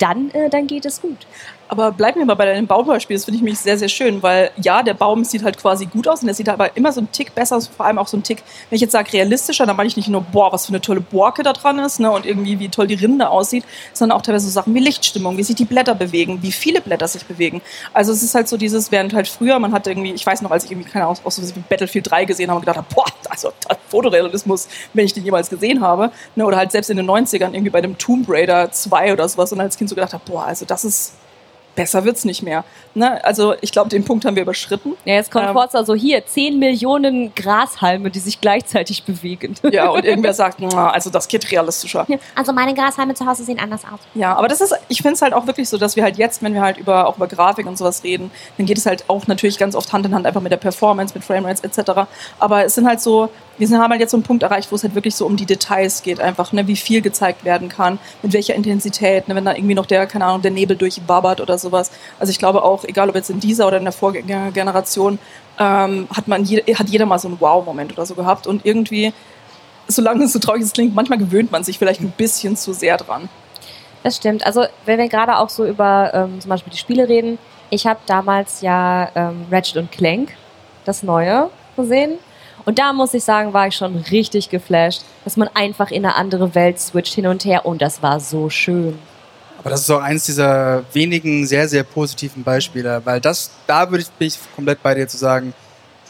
dann, 0.00 0.30
äh, 0.32 0.50
dann 0.50 0.66
geht 0.66 0.84
es 0.84 1.00
gut. 1.00 1.26
Aber 1.70 1.92
bleiben 1.92 2.18
wir 2.18 2.26
mal 2.26 2.34
bei 2.34 2.46
deinem 2.46 2.66
Baumbeispiel. 2.66 3.16
Das 3.16 3.26
finde 3.26 3.36
ich 3.36 3.44
mich 3.44 3.60
sehr, 3.60 3.78
sehr 3.78 3.88
schön, 3.88 4.24
weil 4.24 4.50
ja, 4.60 4.82
der 4.82 4.94
Baum 4.94 5.22
sieht 5.22 5.44
halt 5.44 5.56
quasi 5.56 5.86
gut 5.86 6.08
aus 6.08 6.20
und 6.20 6.26
der 6.26 6.34
sieht 6.34 6.48
aber 6.48 6.76
immer 6.76 6.90
so 6.90 6.98
einen 6.98 7.12
Tick 7.12 7.32
besser, 7.32 7.60
vor 7.60 7.86
allem 7.86 7.98
auch 7.98 8.08
so 8.08 8.16
einen 8.16 8.24
Tick, 8.24 8.42
wenn 8.68 8.74
ich 8.74 8.80
jetzt 8.80 8.90
sage 8.90 9.12
realistischer, 9.12 9.66
dann 9.66 9.76
meine 9.76 9.86
ich 9.86 9.96
nicht 9.96 10.08
nur, 10.08 10.22
boah, 10.22 10.52
was 10.52 10.66
für 10.66 10.70
eine 10.70 10.80
tolle 10.80 11.00
Borke 11.00 11.44
da 11.44 11.52
dran 11.52 11.78
ist 11.78 12.00
ne, 12.00 12.10
und 12.10 12.26
irgendwie 12.26 12.58
wie 12.58 12.70
toll 12.70 12.88
die 12.88 12.94
Rinde 12.94 13.30
aussieht, 13.30 13.64
sondern 13.92 14.18
auch 14.18 14.22
teilweise 14.22 14.46
so 14.46 14.50
Sachen 14.50 14.74
wie 14.74 14.80
Lichtstimmung, 14.80 15.36
wie 15.36 15.44
sich 15.44 15.54
die 15.54 15.64
Blätter 15.64 15.94
bewegen, 15.94 16.42
wie 16.42 16.50
viele 16.50 16.80
Blätter 16.80 17.06
sich 17.06 17.24
bewegen. 17.24 17.62
Also 17.92 18.10
es 18.10 18.24
ist 18.24 18.34
halt 18.34 18.48
so 18.48 18.56
dieses, 18.56 18.90
während 18.90 19.14
halt 19.14 19.28
früher, 19.28 19.60
man 19.60 19.72
hat 19.72 19.86
irgendwie, 19.86 20.10
ich 20.10 20.26
weiß 20.26 20.42
noch, 20.42 20.50
als 20.50 20.64
ich 20.64 20.72
irgendwie, 20.72 20.90
keine 20.90 21.04
Ahnung, 21.04 21.18
auch 21.22 21.30
so 21.30 21.40
wie 21.54 21.60
Battlefield 21.68 22.10
3 22.10 22.24
gesehen 22.24 22.50
habe 22.50 22.56
und 22.56 22.62
gedacht 22.62 22.78
habe, 22.78 22.88
boah, 22.92 23.06
also 23.28 23.52
Fotorealismus, 23.88 24.66
wenn 24.92 25.04
ich 25.04 25.12
den 25.12 25.24
jemals 25.24 25.48
gesehen 25.48 25.80
habe, 25.80 26.10
ne, 26.34 26.44
oder 26.44 26.56
halt 26.56 26.72
selbst 26.72 26.90
in 26.90 26.96
den 26.96 27.08
90ern 27.08 27.52
irgendwie 27.52 27.70
bei 27.70 27.80
dem 27.80 27.96
Tomb 27.96 28.26
Raider 28.28 28.72
2 28.72 29.12
oder 29.12 29.28
sowas 29.28 29.52
und 29.52 29.60
als 29.60 29.76
Kind 29.76 29.88
so 29.90 29.94
gedacht 29.94 30.14
habe, 30.14 30.24
boah, 30.26 30.44
also 30.44 30.64
das 30.64 30.84
ist 30.84 31.12
besser 31.80 32.04
wird's 32.04 32.26
nicht 32.26 32.42
mehr. 32.42 32.62
Ne? 32.94 33.24
Also 33.24 33.54
ich 33.62 33.72
glaube, 33.72 33.88
den 33.88 34.04
Punkt 34.04 34.26
haben 34.26 34.36
wir 34.36 34.42
überschritten. 34.42 34.92
Ja, 35.06 35.14
jetzt 35.14 35.30
kommt 35.30 35.46
ähm, 35.46 35.54
Forza 35.54 35.82
so 35.82 35.94
hier, 35.94 36.26
10 36.26 36.58
Millionen 36.58 37.34
Grashalme, 37.34 38.10
die 38.10 38.18
sich 38.18 38.40
gleichzeitig 38.40 39.04
bewegen. 39.04 39.54
Ja, 39.70 39.88
und 39.90 40.04
irgendwer 40.04 40.34
sagt, 40.34 40.60
also 40.60 41.10
das 41.10 41.28
geht 41.28 41.50
realistischer. 41.52 42.04
Also 42.34 42.52
meine 42.52 42.74
Grashalme 42.74 43.14
zu 43.14 43.24
Hause 43.24 43.44
sehen 43.44 43.60
anders 43.60 43.82
aus. 43.84 44.00
Ja, 44.14 44.34
aber 44.34 44.48
das 44.48 44.60
ist, 44.60 44.74
ich 44.88 45.00
finde 45.00 45.14
es 45.14 45.22
halt 45.22 45.32
auch 45.32 45.46
wirklich 45.46 45.68
so, 45.68 45.78
dass 45.78 45.94
wir 45.94 46.02
halt 46.02 46.18
jetzt, 46.18 46.42
wenn 46.42 46.54
wir 46.54 46.60
halt 46.60 46.76
über, 46.76 47.06
auch 47.06 47.16
über 47.16 47.28
Grafik 47.28 47.66
und 47.66 47.78
sowas 47.78 48.02
reden, 48.02 48.32
dann 48.56 48.66
geht 48.66 48.78
es 48.78 48.84
halt 48.84 49.04
auch 49.06 49.28
natürlich 49.28 49.58
ganz 49.58 49.76
oft 49.76 49.92
Hand 49.92 50.06
in 50.06 50.14
Hand 50.14 50.26
einfach 50.26 50.40
mit 50.40 50.50
der 50.50 50.56
Performance, 50.56 51.14
mit 51.14 51.22
Framerates 51.24 51.62
etc. 51.62 51.92
Aber 52.40 52.64
es 52.64 52.74
sind 52.74 52.86
halt 52.86 53.00
so, 53.00 53.30
wir 53.68 53.78
haben 53.78 53.90
halt 53.90 54.00
jetzt 54.00 54.10
so 54.10 54.16
einen 54.16 54.24
Punkt 54.24 54.42
erreicht, 54.42 54.72
wo 54.72 54.76
es 54.76 54.82
halt 54.82 54.94
wirklich 54.94 55.14
so 55.14 55.26
um 55.26 55.36
die 55.36 55.46
Details 55.46 56.02
geht, 56.02 56.20
einfach, 56.20 56.52
ne, 56.52 56.66
wie 56.66 56.76
viel 56.76 57.02
gezeigt 57.02 57.44
werden 57.44 57.68
kann, 57.68 57.98
mit 58.22 58.32
welcher 58.32 58.54
Intensität, 58.54 59.28
ne, 59.28 59.34
wenn 59.34 59.44
da 59.44 59.54
irgendwie 59.54 59.74
noch 59.74 59.86
der, 59.86 60.06
keine 60.06 60.24
Ahnung, 60.24 60.42
der 60.42 60.50
Nebel 60.50 60.76
durchbabbert 60.76 61.40
oder 61.40 61.58
sowas. 61.70 61.90
Also 62.18 62.30
ich 62.30 62.38
glaube 62.38 62.62
auch, 62.62 62.84
egal 62.84 63.08
ob 63.08 63.14
jetzt 63.14 63.30
in 63.30 63.40
dieser 63.40 63.66
oder 63.66 63.78
in 63.78 63.84
der 63.84 63.92
Vorgängergeneration, 63.92 65.18
ähm, 65.58 66.08
hat 66.14 66.28
man 66.28 66.44
je, 66.44 66.62
hat 66.74 66.88
jeder 66.88 67.06
mal 67.06 67.18
so 67.18 67.28
einen 67.28 67.40
Wow-Moment 67.40 67.92
oder 67.92 68.06
so 68.06 68.14
gehabt 68.14 68.46
und 68.46 68.64
irgendwie, 68.66 69.12
solange 69.88 70.24
es 70.24 70.32
so 70.32 70.38
traurig 70.38 70.62
ist, 70.62 70.74
klingt, 70.74 70.94
manchmal 70.94 71.18
gewöhnt 71.18 71.50
man 71.52 71.64
sich 71.64 71.78
vielleicht 71.78 72.00
ein 72.00 72.12
bisschen 72.16 72.56
zu 72.56 72.72
sehr 72.72 72.96
dran. 72.96 73.28
Das 74.02 74.16
stimmt. 74.16 74.46
Also 74.46 74.64
wenn 74.86 74.98
wir 74.98 75.08
gerade 75.08 75.36
auch 75.36 75.50
so 75.50 75.66
über 75.66 76.12
ähm, 76.14 76.40
zum 76.40 76.48
Beispiel 76.48 76.72
die 76.72 76.78
Spiele 76.78 77.08
reden, 77.08 77.38
Ich 77.72 77.86
habe 77.86 78.00
damals 78.06 78.62
ja 78.62 79.10
ähm, 79.14 79.46
Ratchet 79.50 79.76
und 79.76 79.92
Clank, 79.92 80.36
das 80.84 81.04
neue, 81.04 81.50
gesehen. 81.76 82.18
Und 82.64 82.78
da 82.78 82.92
muss 82.92 83.14
ich 83.14 83.24
sagen, 83.24 83.52
war 83.52 83.68
ich 83.68 83.76
schon 83.76 83.96
richtig 84.10 84.50
geflasht, 84.50 85.02
dass 85.24 85.36
man 85.36 85.48
einfach 85.54 85.90
in 85.90 86.04
eine 86.04 86.16
andere 86.16 86.54
Welt 86.54 86.80
switcht 86.80 87.14
hin 87.14 87.26
und 87.26 87.44
her 87.44 87.64
und 87.64 87.80
das 87.80 88.02
war 88.02 88.20
so 88.20 88.50
schön. 88.50 88.98
Aber 89.60 89.68
das 89.68 89.82
ist 89.82 89.90
auch 89.90 90.00
eines 90.00 90.24
dieser 90.24 90.82
wenigen 90.94 91.46
sehr, 91.46 91.68
sehr 91.68 91.82
positiven 91.82 92.42
Beispiele, 92.42 93.02
weil 93.04 93.20
das, 93.20 93.50
da 93.66 93.90
würde 93.90 94.02
ich, 94.02 94.08
bin 94.08 94.28
ich 94.28 94.38
komplett 94.56 94.82
bei 94.82 94.94
dir 94.94 95.06
zu 95.06 95.18
sagen, 95.18 95.52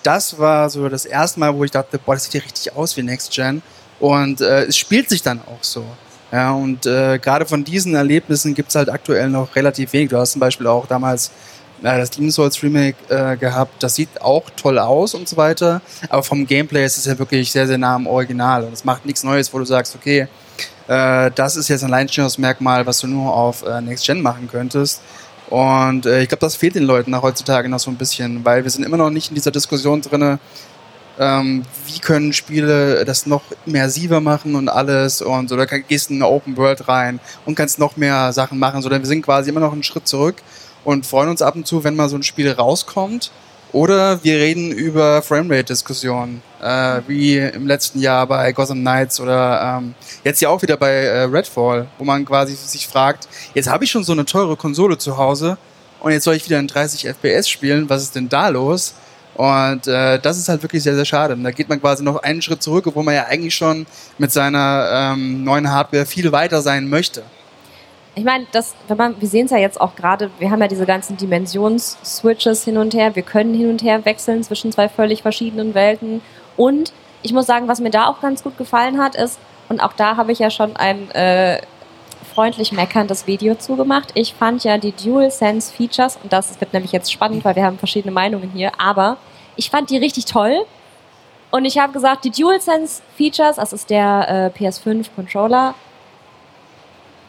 das 0.05 0.39
war 0.39 0.71
so 0.71 0.89
das 0.89 1.05
erste 1.05 1.41
Mal, 1.41 1.53
wo 1.53 1.65
ich 1.65 1.73
dachte, 1.73 1.99
boah, 1.99 2.15
das 2.15 2.25
sieht 2.25 2.35
ja 2.35 2.41
richtig 2.43 2.77
aus 2.77 2.97
wie 2.97 3.03
Next 3.03 3.33
Gen. 3.33 3.61
Und 3.99 4.41
äh, 4.41 4.67
es 4.67 4.77
spielt 4.77 5.09
sich 5.09 5.23
dann 5.23 5.41
auch 5.41 5.63
so. 5.63 5.85
Ja, 6.31 6.53
und 6.53 6.87
äh, 6.87 7.19
gerade 7.19 7.45
von 7.45 7.65
diesen 7.65 7.97
Erlebnissen 7.97 8.55
gibt 8.55 8.69
es 8.69 8.77
halt 8.77 8.89
aktuell 8.89 9.29
noch 9.29 9.57
relativ 9.57 9.93
wenig. 9.93 10.11
Du 10.11 10.17
hast 10.17 10.31
zum 10.33 10.41
Beispiel 10.41 10.69
auch 10.69 10.87
damals 10.87 11.33
äh, 11.83 11.99
das 11.99 12.11
Demon's 12.11 12.37
Souls 12.37 12.63
Remake 12.63 12.97
äh, 13.09 13.37
gehabt. 13.37 13.83
Das 13.83 13.97
sieht 13.97 14.23
auch 14.23 14.49
toll 14.57 14.79
aus 14.79 15.15
und 15.15 15.29
so 15.29 15.37
weiter. 15.37 15.83
Aber 16.09 16.23
vom 16.23 16.47
Gameplay 16.47 16.85
ist 16.85 16.99
es 16.99 17.07
ja 17.07 17.19
wirklich 17.19 17.51
sehr, 17.51 17.67
sehr 17.67 17.79
nah 17.79 17.97
am 17.97 18.07
Original. 18.07 18.63
Und 18.63 18.75
es 18.75 18.85
macht 18.85 19.05
nichts 19.05 19.25
Neues, 19.25 19.53
wo 19.53 19.59
du 19.59 19.65
sagst, 19.65 19.97
okay, 19.97 20.29
äh, 20.91 21.31
das 21.33 21.55
ist 21.55 21.69
jetzt 21.69 21.85
ein 21.85 21.93
Alleinstellungsmerkmal, 21.93 22.85
was 22.85 22.99
du 22.99 23.07
nur 23.07 23.33
auf 23.33 23.63
äh, 23.63 23.81
Next 23.81 24.05
Gen 24.07 24.23
machen 24.23 24.49
könntest. 24.51 25.01
Und 25.49 26.05
äh, 26.05 26.23
ich 26.23 26.29
glaube, 26.29 26.41
das 26.41 26.57
fehlt 26.57 26.75
den 26.75 26.83
Leuten 26.83 27.13
nach 27.13 27.23
heutzutage 27.23 27.69
noch 27.69 27.79
so 27.79 27.93
ein 27.93 27.97
bisschen, 27.97 28.45
weil 28.45 28.65
wir 28.65 28.71
sind 28.73 28.85
immer 28.85 28.97
noch 28.97 29.11
nicht 29.11 29.29
in 29.29 29.37
dieser 29.37 29.53
Diskussion 29.53 30.01
drinne, 30.01 30.41
ähm, 31.21 31.63
wie 31.87 32.01
können 32.01 32.33
Spiele 32.33 33.05
das 33.05 33.27
noch 33.27 33.43
immersiver 33.67 34.21
machen 34.21 34.57
und 34.57 34.69
alles 34.69 35.23
und 35.23 35.49
so, 35.49 35.57
da 35.57 35.65
gehst 35.65 36.11
du 36.11 36.15
in 36.15 36.23
eine 36.23 36.33
Open 36.33 36.57
World 36.57 36.89
rein 36.89 37.21
und 37.47 37.55
kannst 37.55 37.79
noch 37.79 37.97
mehr 37.97 38.33
Sachen 38.33 38.59
machen, 38.59 38.83
sondern 38.83 39.03
wir 39.03 39.09
sind 39.09 39.23
quasi 39.23 39.51
immer 39.51 39.61
noch 39.61 39.73
einen 39.73 39.85
Schritt 39.85 40.09
zurück 40.09 40.37
und 40.83 41.07
freuen 41.07 41.29
uns 41.29 41.43
ab 41.43 41.55
und 41.55 41.69
zu, 41.69 41.85
wenn 41.85 41.95
mal 41.95 42.09
so 42.09 42.17
ein 42.17 42.25
Spiel 42.25 42.51
rauskommt. 42.51 43.31
Oder 43.73 44.23
wir 44.25 44.37
reden 44.37 44.73
über 44.73 45.23
Framerate-Diskussionen, 45.23 46.43
äh, 46.61 47.01
wie 47.07 47.39
im 47.39 47.69
letzten 47.69 48.01
Jahr 48.01 48.27
bei 48.27 48.53
Gotham 48.53 48.81
Knights 48.81 49.21
oder 49.21 49.79
ähm, 49.79 49.95
jetzt 50.25 50.41
ja 50.41 50.49
auch 50.49 50.61
wieder 50.61 50.77
bei 50.77 50.91
äh, 50.91 51.23
Redfall, 51.23 51.87
wo 51.99 52.05
man 52.05 52.25
quasi 52.25 52.55
sich 52.55 52.89
fragt, 52.89 53.29
jetzt 53.55 53.71
habe 53.71 53.85
ich 53.85 53.91
schon 53.91 54.03
so 54.03 54.13
eine 54.13 54.25
teure 54.25 54.57
Konsole 54.57 54.99
zu 54.99 55.17
Hause 55.17 55.57
und 56.01 56.11
jetzt 56.11 56.25
soll 56.25 56.35
ich 56.35 56.45
wieder 56.47 56.59
in 56.59 56.67
30 56.67 57.07
FPS 57.07 57.49
spielen, 57.49 57.89
was 57.89 58.03
ist 58.03 58.17
denn 58.17 58.29
da 58.29 58.49
los? 58.49 58.95
Und 59.35 59.87
äh, 59.87 60.19
das 60.19 60.37
ist 60.37 60.49
halt 60.49 60.63
wirklich 60.63 60.83
sehr, 60.83 60.97
sehr 60.97 61.05
schade. 61.05 61.35
Und 61.35 61.45
da 61.45 61.51
geht 61.51 61.69
man 61.69 61.81
quasi 61.81 62.03
noch 62.03 62.23
einen 62.23 62.43
Schritt 62.43 62.63
zurück, 62.63 62.87
obwohl 62.89 63.05
man 63.05 63.15
ja 63.15 63.25
eigentlich 63.27 63.55
schon 63.55 63.87
mit 64.19 64.33
seiner 64.33 65.13
ähm, 65.15 65.45
neuen 65.45 65.71
Hardware 65.71 66.05
viel 66.05 66.33
weiter 66.33 66.61
sein 66.61 66.89
möchte 66.89 67.23
ich 68.15 68.25
meine, 68.25 68.47
das, 68.53 68.75
wenn 68.89 68.97
man, 68.97 69.21
wir 69.21 69.29
sehen 69.29 69.47
es 69.47 69.53
ja 69.53 69.59
jetzt 69.59 69.81
auch 69.81 69.95
gerade, 69.95 70.31
wir 70.39 70.51
haben 70.51 70.61
ja 70.61 70.69
diese 70.69 70.87
ganzen 70.87 71.17
Dimensions-Switches 71.17 72.65
hin 72.65 72.77
und 72.77 72.93
her, 72.93 73.15
wir 73.15 73.23
können 73.23 73.55
hin 73.55 73.71
und 73.71 73.83
her 73.83 74.05
wechseln 74.05 74.43
zwischen 74.43 74.73
zwei 74.73 74.89
völlig 74.89 75.23
verschiedenen 75.23 75.75
Welten. 75.75 76.21
Und 76.57 76.93
ich 77.23 77.33
muss 77.33 77.47
sagen, 77.47 77.69
was 77.69 77.81
mir 77.81 77.91
da 77.91 78.09
auch 78.09 78.21
ganz 78.21 78.43
gut 78.43 78.59
gefallen 78.59 79.01
hat, 79.01 79.15
ist, 79.15 79.39
und 79.69 79.81
auch 79.81 79.93
da 79.93 80.17
habe 80.17 80.33
ich 80.33 80.41
ja 80.41 80.51
schon 80.51 80.75
ein 80.75 81.11
äh, 81.13 81.61
freundlich 82.35 82.73
meckerndes 82.73 83.29
Video 83.29 83.55
zugemacht. 83.55 84.11
Ich 84.15 84.35
fand 84.35 84.65
ja 84.65 84.77
die 84.77 84.93
DualSense 84.93 85.73
Features, 85.73 86.19
und 86.21 86.33
das 86.33 86.61
wird 86.61 86.73
nämlich 86.73 86.91
jetzt 86.91 87.13
spannend, 87.13 87.45
weil 87.45 87.55
wir 87.55 87.65
haben 87.65 87.79
verschiedene 87.79 88.13
Meinungen 88.13 88.51
hier, 88.51 88.73
aber 88.79 89.19
ich 89.55 89.71
fand 89.71 89.89
die 89.91 89.99
richtig 89.99 90.25
toll. 90.25 90.65
Und 91.53 91.65
ich 91.65 91.79
habe 91.79 91.93
gesagt, 91.93 92.25
die 92.25 92.31
DualSense 92.31 93.03
Features, 93.17 93.57
das 93.57 93.73
ist 93.73 93.91
der 93.91 94.53
äh, 94.57 94.59
PS5 94.59 95.07
Controller. 95.15 95.75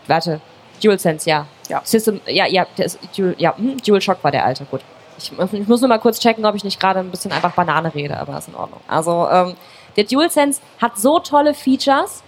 Warte, 0.07 0.41
DualSense, 0.83 1.29
ja. 1.29 1.45
ja. 1.69 1.81
System, 1.83 2.21
ja, 2.27 2.45
ja, 2.47 2.65
das, 2.75 2.97
Dual, 3.15 3.35
ja, 3.37 3.55
hm, 3.55 3.77
DualShock 3.77 4.23
war 4.23 4.31
der 4.31 4.45
alte, 4.45 4.65
gut. 4.65 4.81
Ich, 5.17 5.31
ich, 5.31 5.67
muss 5.67 5.81
nur 5.81 5.87
mal 5.87 5.99
kurz 5.99 6.19
checken, 6.19 6.45
ob 6.45 6.55
ich 6.55 6.63
nicht 6.63 6.79
gerade 6.79 6.99
ein 6.99 7.11
bisschen 7.11 7.31
einfach 7.31 7.53
Banane 7.53 7.93
rede, 7.93 8.17
aber 8.17 8.37
ist 8.37 8.47
in 8.47 8.55
Ordnung. 8.55 8.79
Also, 8.87 9.27
ähm, 9.31 9.55
der 9.95 10.05
DualSense 10.05 10.61
hat 10.81 10.97
so 10.97 11.19
tolle 11.19 11.53
Features, 11.53 12.23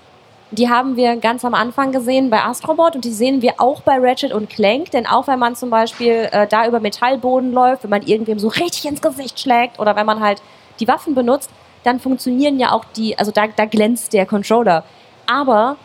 die 0.51 0.69
haben 0.69 0.95
wir 0.95 1.15
ganz 1.15 1.43
am 1.45 1.55
Anfang 1.55 1.91
gesehen 1.91 2.29
bei 2.29 2.43
Astrobot 2.43 2.95
und 2.95 3.05
die 3.05 3.12
sehen 3.12 3.41
wir 3.41 3.55
auch 3.57 3.81
bei 3.81 3.98
Ratchet 3.98 4.31
und 4.31 4.50
Clank, 4.50 4.91
denn 4.91 5.07
auch 5.07 5.27
wenn 5.27 5.39
man 5.39 5.55
zum 5.55 5.72
Beispiel 5.72 6.29
äh, 6.31 6.45
da 6.45 6.67
über 6.67 6.79
Metallboden 6.79 7.51
läuft, 7.51 7.83
wenn 7.83 7.89
man 7.89 8.03
irgendwem 8.03 8.38
so 8.38 8.50
richtig 8.50 8.86
ins 8.86 9.01
Gesicht 9.01 9.39
schlägt 9.39 9.79
oder 9.79 9.95
wenn 9.95 10.05
man 10.05 10.19
halt 10.19 10.43
die 10.79 10.88
Waffen 10.88 11.15
benutzt, 11.15 11.50
dann 11.83 12.00
funktionieren 12.00 12.60
ja 12.60 12.72
auch 12.72 12.86
die, 12.95 13.17
also 13.17 13.31
da, 13.31 13.48
da 13.48 13.65
glänzt 13.65 14.13
der 14.13 14.25
Controller. 14.25 14.83
Aber 15.25 15.77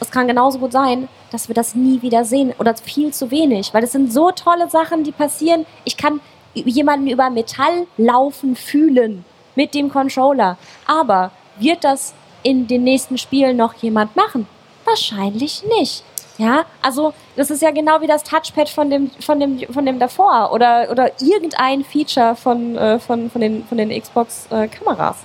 es 0.00 0.10
kann 0.10 0.26
genauso 0.26 0.58
gut 0.58 0.72
sein, 0.72 1.08
dass 1.30 1.48
wir 1.48 1.54
das 1.54 1.74
nie 1.74 2.02
wieder 2.02 2.24
sehen 2.24 2.52
oder 2.58 2.74
viel 2.76 3.12
zu 3.12 3.30
wenig, 3.30 3.72
weil 3.72 3.84
es 3.84 3.92
sind 3.92 4.12
so 4.12 4.30
tolle 4.30 4.68
Sachen, 4.68 5.04
die 5.04 5.12
passieren. 5.12 5.66
Ich 5.84 5.96
kann 5.96 6.20
jemanden 6.54 7.06
über 7.08 7.30
Metall 7.30 7.86
laufen 7.96 8.56
fühlen 8.56 9.24
mit 9.54 9.74
dem 9.74 9.90
Controller. 9.90 10.56
Aber 10.86 11.30
wird 11.58 11.84
das 11.84 12.14
in 12.42 12.66
den 12.66 12.84
nächsten 12.84 13.18
Spielen 13.18 13.56
noch 13.56 13.74
jemand 13.74 14.16
machen? 14.16 14.46
Wahrscheinlich 14.84 15.62
nicht. 15.78 16.04
Ja, 16.38 16.64
also 16.80 17.12
das 17.36 17.50
ist 17.50 17.60
ja 17.60 17.70
genau 17.70 18.00
wie 18.00 18.06
das 18.06 18.24
Touchpad 18.24 18.70
von 18.70 18.88
dem, 18.88 19.10
von 19.20 19.38
dem, 19.38 19.60
von 19.70 19.84
dem 19.84 19.98
davor 19.98 20.50
oder, 20.52 20.90
oder 20.90 21.12
irgendein 21.20 21.84
Feature 21.84 22.34
von, 22.34 22.76
äh, 22.78 22.98
von, 22.98 23.30
von 23.30 23.42
den, 23.42 23.66
von 23.66 23.76
den 23.76 23.90
Xbox-Kameras. 23.90 25.16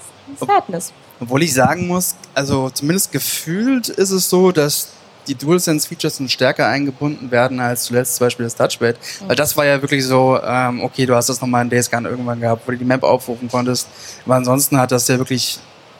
Äh, 0.41 0.45
Sadness. 0.45 0.91
Obwohl 1.21 1.43
ich 1.43 1.53
sagen 1.53 1.87
muss, 1.87 2.15
also 2.33 2.69
zumindest 2.69 3.13
gefühlt 3.13 3.87
ist 3.87 4.11
es 4.11 4.29
so, 4.29 4.51
dass 4.51 4.89
die 5.27 5.35
DualSense-Features 5.35 6.17
sind 6.17 6.31
stärker 6.31 6.67
eingebunden 6.67 7.31
werden 7.31 7.59
als 7.59 7.83
zuletzt 7.83 8.15
zum 8.15 8.27
Beispiel 8.27 8.45
das 8.45 8.55
Touchpad. 8.55 8.95
Mhm. 8.95 9.29
Weil 9.29 9.35
das 9.35 9.57
war 9.57 9.65
ja 9.65 9.81
wirklich 9.81 10.05
so, 10.05 10.39
ähm, 10.43 10.81
okay, 10.81 11.05
du 11.05 11.15
hast 11.15 11.29
das 11.29 11.41
nochmal 11.41 11.63
in 11.63 11.69
Days 11.69 11.89
Gone 11.89 12.07
irgendwann 12.07 12.39
gehabt, 12.39 12.67
wo 12.67 12.71
du 12.71 12.77
die 12.77 12.85
Map 12.85 13.03
aufrufen 13.03 13.49
konntest. 13.49 13.87
Aber 14.25 14.35
ansonsten 14.35 14.77
hat 14.77 14.91
das 14.91 15.07
ja 15.07 15.17
wirklich 15.17 15.59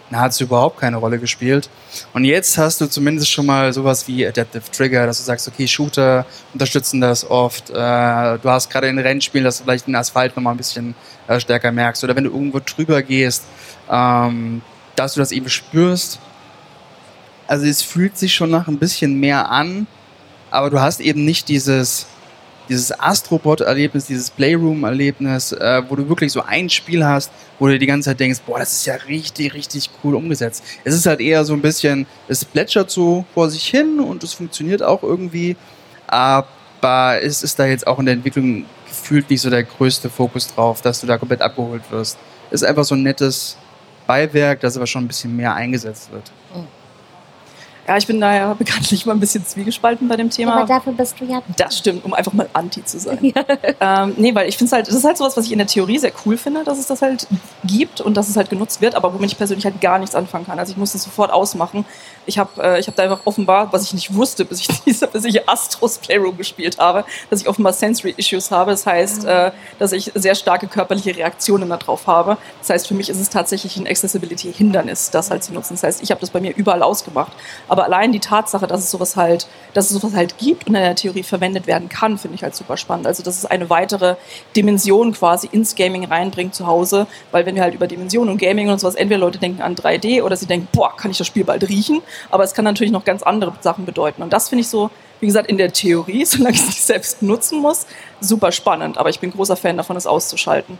nahezu 0.09 0.43
überhaupt 0.43 0.79
keine 0.79 0.97
Rolle 0.97 1.19
gespielt. 1.19 1.69
Und 2.13 2.25
jetzt 2.25 2.57
hast 2.57 2.79
du 2.81 2.87
zumindest 2.87 3.29
schon 3.31 3.45
mal 3.45 3.73
sowas 3.73 4.07
wie 4.07 4.25
Adaptive 4.25 4.63
Trigger, 4.71 5.05
dass 5.05 5.17
du 5.17 5.23
sagst, 5.23 5.47
okay, 5.47 5.67
Shooter 5.67 6.25
unterstützen 6.53 7.01
das 7.01 7.29
oft. 7.29 7.69
Äh, 7.69 7.73
du 7.73 8.41
hast 8.45 8.69
gerade 8.69 8.87
in 8.87 8.99
Rennspielen, 8.99 9.45
dass 9.45 9.57
du 9.57 9.63
vielleicht 9.63 9.87
den 9.87 9.95
Asphalt 9.95 10.35
nochmal 10.35 10.53
ein 10.53 10.57
bisschen 10.57 10.95
äh, 11.27 11.39
stärker 11.39 11.71
merkst. 11.71 12.03
Oder 12.03 12.15
wenn 12.15 12.25
du 12.25 12.31
irgendwo 12.31 12.59
drüber 12.59 13.01
gehst, 13.01 13.43
ähm, 13.89 14.61
dass 14.95 15.13
du 15.13 15.19
das 15.19 15.31
eben 15.31 15.49
spürst. 15.49 16.19
Also 17.47 17.65
es 17.65 17.81
fühlt 17.81 18.17
sich 18.17 18.33
schon 18.33 18.49
nach 18.49 18.67
ein 18.67 18.79
bisschen 18.79 19.19
mehr 19.19 19.51
an, 19.51 19.87
aber 20.49 20.69
du 20.69 20.79
hast 20.79 20.99
eben 20.99 21.25
nicht 21.25 21.47
dieses, 21.47 22.07
dieses 22.69 22.97
Astrobot-Erlebnis, 22.97 24.05
dieses 24.05 24.31
Playroom-Erlebnis, 24.31 25.51
äh, 25.51 25.83
wo 25.87 25.95
du 25.95 26.09
wirklich 26.09 26.31
so 26.31 26.41
ein 26.41 26.69
Spiel 26.69 27.05
hast, 27.05 27.31
wo 27.59 27.67
du 27.67 27.77
die 27.77 27.85
ganze 27.85 28.09
Zeit 28.09 28.19
denkst, 28.19 28.41
boah, 28.45 28.59
das 28.59 28.73
ist 28.73 28.85
ja 28.85 28.95
richtig, 28.95 29.53
richtig 29.53 29.89
cool 30.03 30.15
umgesetzt. 30.15 30.63
Es 30.83 30.95
ist 30.95 31.05
halt 31.05 31.19
eher 31.19 31.45
so 31.45 31.53
ein 31.53 31.61
bisschen, 31.61 32.07
es 32.27 32.43
plätschert 32.43 32.89
so 32.89 33.25
vor 33.33 33.49
sich 33.49 33.67
hin 33.67 33.99
und 33.99 34.23
es 34.23 34.33
funktioniert 34.33 34.81
auch 34.81 35.03
irgendwie, 35.03 35.55
aber 36.07 37.21
es 37.21 37.43
ist 37.43 37.59
da 37.59 37.65
jetzt 37.65 37.85
auch 37.85 37.99
in 37.99 38.05
der 38.05 38.15
Entwicklung 38.15 38.65
gefühlt 38.87 39.29
nicht 39.29 39.41
so 39.41 39.49
der 39.49 39.63
größte 39.63 40.09
Fokus 40.09 40.47
drauf, 40.47 40.81
dass 40.81 41.01
du 41.01 41.07
da 41.07 41.17
komplett 41.17 41.41
abgeholt 41.41 41.83
wirst. 41.91 42.17
Es 42.49 42.61
ist 42.61 42.67
einfach 42.67 42.85
so 42.85 42.95
ein 42.95 43.03
nettes 43.03 43.57
Beiwerk, 44.07 44.61
das 44.61 44.77
aber 44.77 44.87
schon 44.87 45.03
ein 45.03 45.07
bisschen 45.07 45.35
mehr 45.35 45.53
eingesetzt 45.53 46.11
wird. 46.11 46.31
Ja, 47.87 47.97
ich 47.97 48.07
bin 48.07 48.19
da 48.19 48.33
ja 48.33 48.53
bekanntlich 48.53 49.05
mal 49.05 49.13
ein 49.13 49.19
bisschen 49.19 49.45
zwiegespalten 49.45 50.07
bei 50.07 50.15
dem 50.15 50.29
Thema. 50.29 50.55
Aber 50.55 50.65
dafür 50.65 50.93
bist 50.93 51.19
du 51.19 51.25
ja. 51.25 51.43
Das 51.55 51.77
stimmt, 51.77 52.03
um 52.03 52.13
einfach 52.13 52.33
mal 52.33 52.49
anti 52.53 52.83
zu 52.83 52.99
sein. 52.99 53.19
Ja. 53.35 54.03
Ähm, 54.03 54.13
nee, 54.17 54.33
weil 54.35 54.47
ich 54.47 54.57
finde 54.57 54.67
es 54.67 54.71
halt, 54.71 54.87
das 54.87 54.93
ist 54.93 55.03
halt 55.03 55.17
sowas, 55.17 55.35
was 55.35 55.45
ich 55.45 55.51
in 55.51 55.57
der 55.57 55.67
Theorie 55.67 55.97
sehr 55.97 56.11
cool 56.25 56.37
finde, 56.37 56.63
dass 56.63 56.77
es 56.77 56.87
das 56.87 57.01
halt 57.01 57.27
gibt 57.63 57.99
und 57.99 58.15
dass 58.15 58.29
es 58.29 58.37
halt 58.37 58.49
genutzt 58.49 58.81
wird, 58.81 58.95
aber 58.95 59.13
womit 59.13 59.31
ich 59.31 59.37
persönlich 59.37 59.65
halt 59.65 59.81
gar 59.81 59.99
nichts 59.99 60.15
anfangen 60.15 60.45
kann. 60.45 60.59
Also 60.59 60.71
ich 60.71 60.77
muss 60.77 60.91
das 60.91 61.03
sofort 61.03 61.31
ausmachen. 61.31 61.85
Ich 62.25 62.37
habe 62.37 62.61
äh, 62.61 62.81
hab 62.81 62.95
da 62.95 63.03
einfach 63.03 63.21
offenbar, 63.25 63.73
was 63.73 63.83
ich 63.83 63.93
nicht 63.93 64.13
wusste, 64.13 64.45
bis 64.45 64.61
ich 64.61 64.67
diese, 64.85 65.07
bis 65.07 65.25
ich 65.25 65.47
Astros 65.49 65.97
Playroom 65.97 66.37
gespielt 66.37 66.77
habe, 66.77 67.03
dass 67.29 67.41
ich 67.41 67.47
offenbar 67.47 67.73
Sensory 67.73 68.13
Issues 68.17 68.51
habe. 68.51 68.71
Das 68.71 68.85
heißt, 68.85 69.23
mhm. 69.23 69.29
äh, 69.29 69.51
dass 69.79 69.91
ich 69.91 70.11
sehr 70.13 70.35
starke 70.35 70.67
körperliche 70.67 71.15
Reaktionen 71.15 71.69
darauf 71.69 72.07
habe. 72.07 72.37
Das 72.59 72.69
heißt, 72.69 72.87
für 72.87 72.93
mich 72.93 73.09
ist 73.09 73.19
es 73.19 73.29
tatsächlich 73.29 73.77
ein 73.77 73.87
Accessibility-Hindernis, 73.87 75.11
das 75.11 75.31
halt 75.31 75.43
zu 75.43 75.53
nutzen. 75.53 75.73
Das 75.73 75.83
heißt, 75.83 76.03
ich 76.03 76.11
habe 76.11 76.21
das 76.21 76.29
bei 76.29 76.39
mir 76.39 76.55
überall 76.55 76.83
ausgemacht. 76.83 77.33
Aber 77.67 77.74
allein 77.83 78.11
die 78.11 78.19
Tatsache, 78.19 78.67
dass 78.67 78.81
es 78.81 78.91
sowas 78.91 79.15
halt, 79.15 79.47
dass 79.73 79.91
es 79.91 79.99
sowas 79.99 80.15
halt 80.15 80.37
gibt 80.37 80.67
und 80.67 80.75
in 80.75 80.81
der 80.81 80.95
Theorie 80.95 81.23
verwendet 81.23 81.67
werden 81.67 81.89
kann, 81.89 82.17
finde 82.17 82.35
ich 82.35 82.43
halt 82.43 82.55
super 82.55 82.77
spannend. 82.77 83.05
Also, 83.05 83.21
dass 83.23 83.37
es 83.37 83.45
eine 83.45 83.69
weitere 83.69 84.15
Dimension 84.55 85.13
quasi 85.13 85.49
ins 85.51 85.75
Gaming 85.75 86.05
reinbringt 86.05 86.55
zu 86.55 86.65
Hause, 86.67 87.07
weil 87.31 87.45
wenn 87.45 87.55
wir 87.55 87.63
halt 87.63 87.73
über 87.73 87.87
Dimensionen 87.87 88.31
und 88.31 88.37
Gaming 88.37 88.69
und 88.69 88.79
sowas, 88.79 88.95
entweder 88.95 89.19
Leute 89.19 89.39
denken 89.39 89.61
an 89.61 89.75
3D 89.75 90.23
oder 90.23 90.37
sie 90.37 90.45
denken, 90.45 90.67
boah, 90.71 90.95
kann 90.95 91.11
ich 91.11 91.17
das 91.17 91.27
Spiel 91.27 91.43
bald 91.43 91.67
riechen, 91.67 92.01
aber 92.31 92.43
es 92.43 92.53
kann 92.53 92.65
natürlich 92.65 92.91
noch 92.91 93.03
ganz 93.03 93.23
andere 93.23 93.53
Sachen 93.61 93.85
bedeuten. 93.85 94.21
Und 94.21 94.31
das 94.31 94.49
finde 94.49 94.61
ich 94.61 94.69
so, 94.69 94.89
wie 95.19 95.27
gesagt, 95.27 95.47
in 95.47 95.57
der 95.57 95.71
Theorie, 95.71 96.25
solange 96.25 96.55
ich 96.55 96.61
es 96.61 96.67
nicht 96.67 96.83
selbst 96.83 97.21
nutzen 97.21 97.59
muss, 97.59 97.85
super 98.19 98.51
spannend. 98.51 98.97
Aber 98.97 99.09
ich 99.09 99.19
bin 99.19 99.31
großer 99.31 99.55
Fan 99.55 99.77
davon, 99.77 99.95
es 99.95 100.07
auszuschalten. 100.07 100.77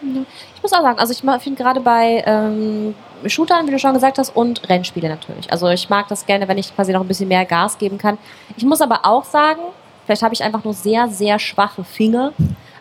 Ich 0.00 0.62
muss 0.62 0.72
auch 0.72 0.82
sagen, 0.82 0.98
also 0.98 1.12
ich 1.12 1.42
finde 1.42 1.60
gerade 1.62 1.80
bei 1.80 2.22
ähm, 2.24 2.94
Shootern, 3.26 3.66
wie 3.66 3.70
du 3.70 3.78
schon 3.78 3.94
gesagt 3.94 4.18
hast, 4.18 4.34
und 4.34 4.68
Rennspiele 4.68 5.08
natürlich. 5.08 5.50
Also 5.50 5.68
ich 5.68 5.88
mag 5.88 6.08
das 6.08 6.26
gerne, 6.26 6.48
wenn 6.48 6.58
ich 6.58 6.74
quasi 6.74 6.92
noch 6.92 7.00
ein 7.00 7.08
bisschen 7.08 7.28
mehr 7.28 7.44
Gas 7.44 7.78
geben 7.78 7.98
kann. 7.98 8.18
Ich 8.56 8.64
muss 8.64 8.80
aber 8.80 9.00
auch 9.04 9.24
sagen, 9.24 9.60
vielleicht 10.06 10.22
habe 10.22 10.34
ich 10.34 10.42
einfach 10.42 10.64
nur 10.64 10.74
sehr, 10.74 11.08
sehr 11.08 11.38
schwache 11.38 11.84
Finger. 11.84 12.32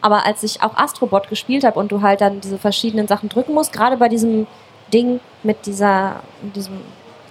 Aber 0.01 0.25
als 0.25 0.43
ich 0.43 0.61
auch 0.61 0.75
Astrobot 0.75 1.27
gespielt 1.29 1.63
habe 1.63 1.79
und 1.79 1.91
du 1.91 2.01
halt 2.01 2.21
dann 2.21 2.39
diese 2.41 2.57
verschiedenen 2.57 3.07
Sachen 3.07 3.29
drücken 3.29 3.53
musst, 3.53 3.73
gerade 3.73 3.97
bei 3.97 4.09
diesem 4.09 4.47
Ding 4.93 5.19
mit 5.43 5.65
dieser, 5.65 6.17
mit 6.41 6.55
diesem, 6.55 6.79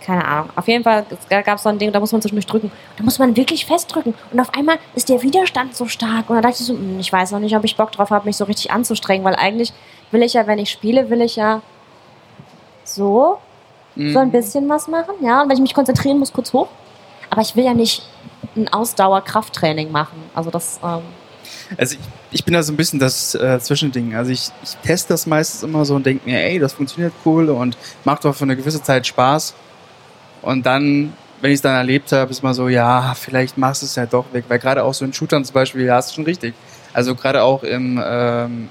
keine 0.01 0.25
Ahnung, 0.27 0.51
auf 0.57 0.69
jeden 0.69 0.85
Fall 0.85 1.07
gab 1.29 1.57
es 1.57 1.63
so 1.63 1.69
ein 1.69 1.79
Ding, 1.79 1.93
da 1.93 2.01
muss 2.01 2.13
man 2.13 2.21
zwischendurch 2.21 2.47
drücken. 2.47 2.71
Da 2.97 3.05
muss 3.05 3.19
man 3.19 3.37
wirklich 3.37 3.67
festdrücken. 3.67 4.15
Und 4.33 4.41
auf 4.41 4.53
einmal 4.55 4.79
ist 4.95 5.09
der 5.09 5.23
Widerstand 5.23 5.75
so 5.77 5.87
stark. 5.87 6.29
Und 6.29 6.37
da 6.37 6.43
dachte 6.43 6.57
ich 6.61 6.67
so, 6.67 6.75
hm, 6.75 6.99
ich 7.01 7.13
weiß 7.13 7.31
noch 7.33 7.41
nicht, 7.41 7.57
ob 7.57 7.65
ich 7.65 7.77
Bock 7.77 7.93
drauf 7.93 8.11
habe, 8.11 8.27
mich 8.27 8.37
so 8.37 8.45
richtig 8.45 8.71
anzustrengen, 8.73 9.25
weil 9.25 9.37
eigentlich 9.37 9.73
will 10.11 10.23
ich 10.23 10.35
ja, 10.35 10.47
wenn 10.47 10.59
ich 10.59 10.71
spiele, 10.71 11.09
will 11.11 11.21
ich 11.21 11.37
ja 11.37 11.63
so, 12.97 13.38
so 13.95 14.19
ein 14.19 14.31
bisschen 14.31 14.69
was 14.69 14.88
machen. 14.88 15.15
Ja, 15.23 15.43
und 15.43 15.49
wenn 15.49 15.57
ich 15.57 15.62
mich 15.62 15.75
konzentrieren 15.75 16.19
muss, 16.19 16.33
kurz 16.33 16.53
hoch. 16.53 16.69
Aber 17.31 17.41
ich 17.41 17.57
will 17.57 17.65
ja 17.65 17.75
nicht 17.75 18.03
ein 18.57 18.69
Ausdauer-Krafttraining 18.69 19.91
machen. 19.91 20.23
Also 20.35 20.50
das, 20.50 20.79
ähm, 20.83 21.03
Also 21.76 21.97
ich, 21.97 22.00
ich 22.31 22.45
bin 22.45 22.55
da 22.55 22.62
so 22.62 22.73
ein 22.73 22.76
bisschen 22.76 22.99
das 22.99 23.35
äh, 23.35 23.59
Zwischending. 23.61 24.15
Also 24.15 24.31
ich, 24.31 24.50
ich 24.62 24.76
teste 24.85 25.15
das 25.15 25.26
meistens 25.26 25.62
immer 25.62 25.85
so 25.85 25.95
und 25.95 26.05
denke 26.07 26.29
mir, 26.29 26.41
ey, 26.41 26.59
das 26.59 26.75
funktioniert 26.75 27.12
cool 27.25 27.49
und 27.49 27.76
macht 28.05 28.25
auch 28.26 28.35
für 28.35 28.45
eine 28.45 28.57
gewisse 28.57 28.83
Zeit 28.83 29.07
Spaß. 29.07 29.55
Und 30.43 30.67
dann, 30.67 31.12
wenn 31.41 31.50
ich 31.50 31.57
es 31.57 31.62
dann 31.62 31.75
erlebt 31.75 32.12
habe, 32.12 32.31
ist 32.31 32.43
mal 32.43 32.55
so, 32.55 32.69
ja, 32.69 33.15
vielleicht 33.15 33.59
machst 33.59 33.83
du 33.83 33.87
es 33.87 33.97
ja 33.97 34.07
doch 34.07 34.26
weg. 34.33 34.45
Weil 34.49 34.59
gerade 34.59 34.85
auch 34.85 34.95
so 34.95 35.05
in 35.05 35.12
Shootern 35.12 35.45
zum 35.45 35.55
Beispiel, 35.55 35.85
ja, 35.85 35.99
ist 35.99 36.15
schon 36.15 36.25
richtig. 36.25 36.55
Also 36.93 37.15
gerade 37.15 37.43
auch 37.43 37.62
im 37.62 38.03
ähm, 38.05 38.71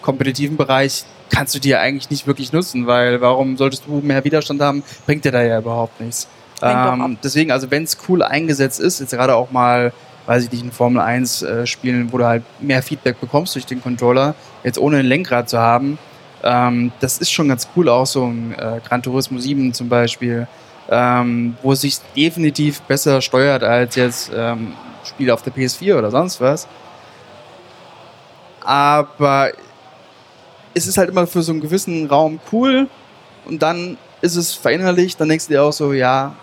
kompetitiven 0.00 0.56
Bereich 0.56 1.04
kannst 1.32 1.54
du 1.54 1.68
ja 1.68 1.80
eigentlich 1.80 2.10
nicht 2.10 2.26
wirklich 2.26 2.52
nutzen, 2.52 2.86
weil 2.86 3.20
warum 3.20 3.56
solltest 3.56 3.86
du 3.86 4.00
mehr 4.00 4.22
Widerstand 4.24 4.60
haben, 4.60 4.84
bringt 5.06 5.24
dir 5.24 5.32
da 5.32 5.42
ja 5.42 5.58
überhaupt 5.58 6.00
nichts. 6.00 6.28
Ähm, 6.60 7.18
deswegen, 7.24 7.50
also 7.50 7.70
wenn 7.70 7.82
es 7.82 7.96
cool 8.08 8.22
eingesetzt 8.22 8.78
ist, 8.78 9.00
jetzt 9.00 9.10
gerade 9.10 9.34
auch 9.34 9.50
mal, 9.50 9.92
weiß 10.26 10.44
ich 10.44 10.52
nicht, 10.52 10.62
in 10.62 10.70
Formel 10.70 11.02
1 11.02 11.42
äh, 11.42 11.66
Spielen, 11.66 12.12
wo 12.12 12.18
du 12.18 12.24
halt 12.24 12.44
mehr 12.60 12.82
Feedback 12.82 13.20
bekommst 13.20 13.56
durch 13.56 13.66
den 13.66 13.82
Controller, 13.82 14.36
jetzt 14.62 14.78
ohne 14.78 14.98
ein 14.98 15.06
Lenkrad 15.06 15.48
zu 15.48 15.58
haben, 15.58 15.98
ähm, 16.44 16.92
das 17.00 17.18
ist 17.18 17.32
schon 17.32 17.48
ganz 17.48 17.68
cool, 17.74 17.88
auch 17.88 18.06
so 18.06 18.26
ein 18.26 18.54
äh, 18.58 18.80
Gran 18.86 19.02
Turismo 19.02 19.38
7 19.38 19.72
zum 19.74 19.88
Beispiel, 19.88 20.46
ähm, 20.88 21.56
wo 21.62 21.72
es 21.72 21.80
sich 21.80 21.98
definitiv 22.16 22.82
besser 22.82 23.20
steuert 23.22 23.64
als 23.64 23.96
jetzt 23.96 24.30
ähm, 24.34 24.74
Spiele 25.04 25.34
auf 25.34 25.42
der 25.42 25.52
PS4 25.52 25.98
oder 25.98 26.10
sonst 26.10 26.40
was. 26.40 26.68
Aber 28.60 29.50
es 30.74 30.86
ist 30.86 30.98
halt 30.98 31.10
immer 31.10 31.26
für 31.26 31.42
so 31.42 31.52
einen 31.52 31.60
gewissen 31.60 32.06
Raum 32.06 32.40
cool 32.52 32.88
und 33.44 33.62
dann 33.62 33.96
ist 34.20 34.36
es 34.36 34.54
verinnerlicht, 34.54 35.20
dann 35.20 35.28
denkst 35.28 35.46
du 35.48 35.54
dir 35.54 35.62
auch 35.62 35.72
so, 35.72 35.92
ja, 35.92 36.34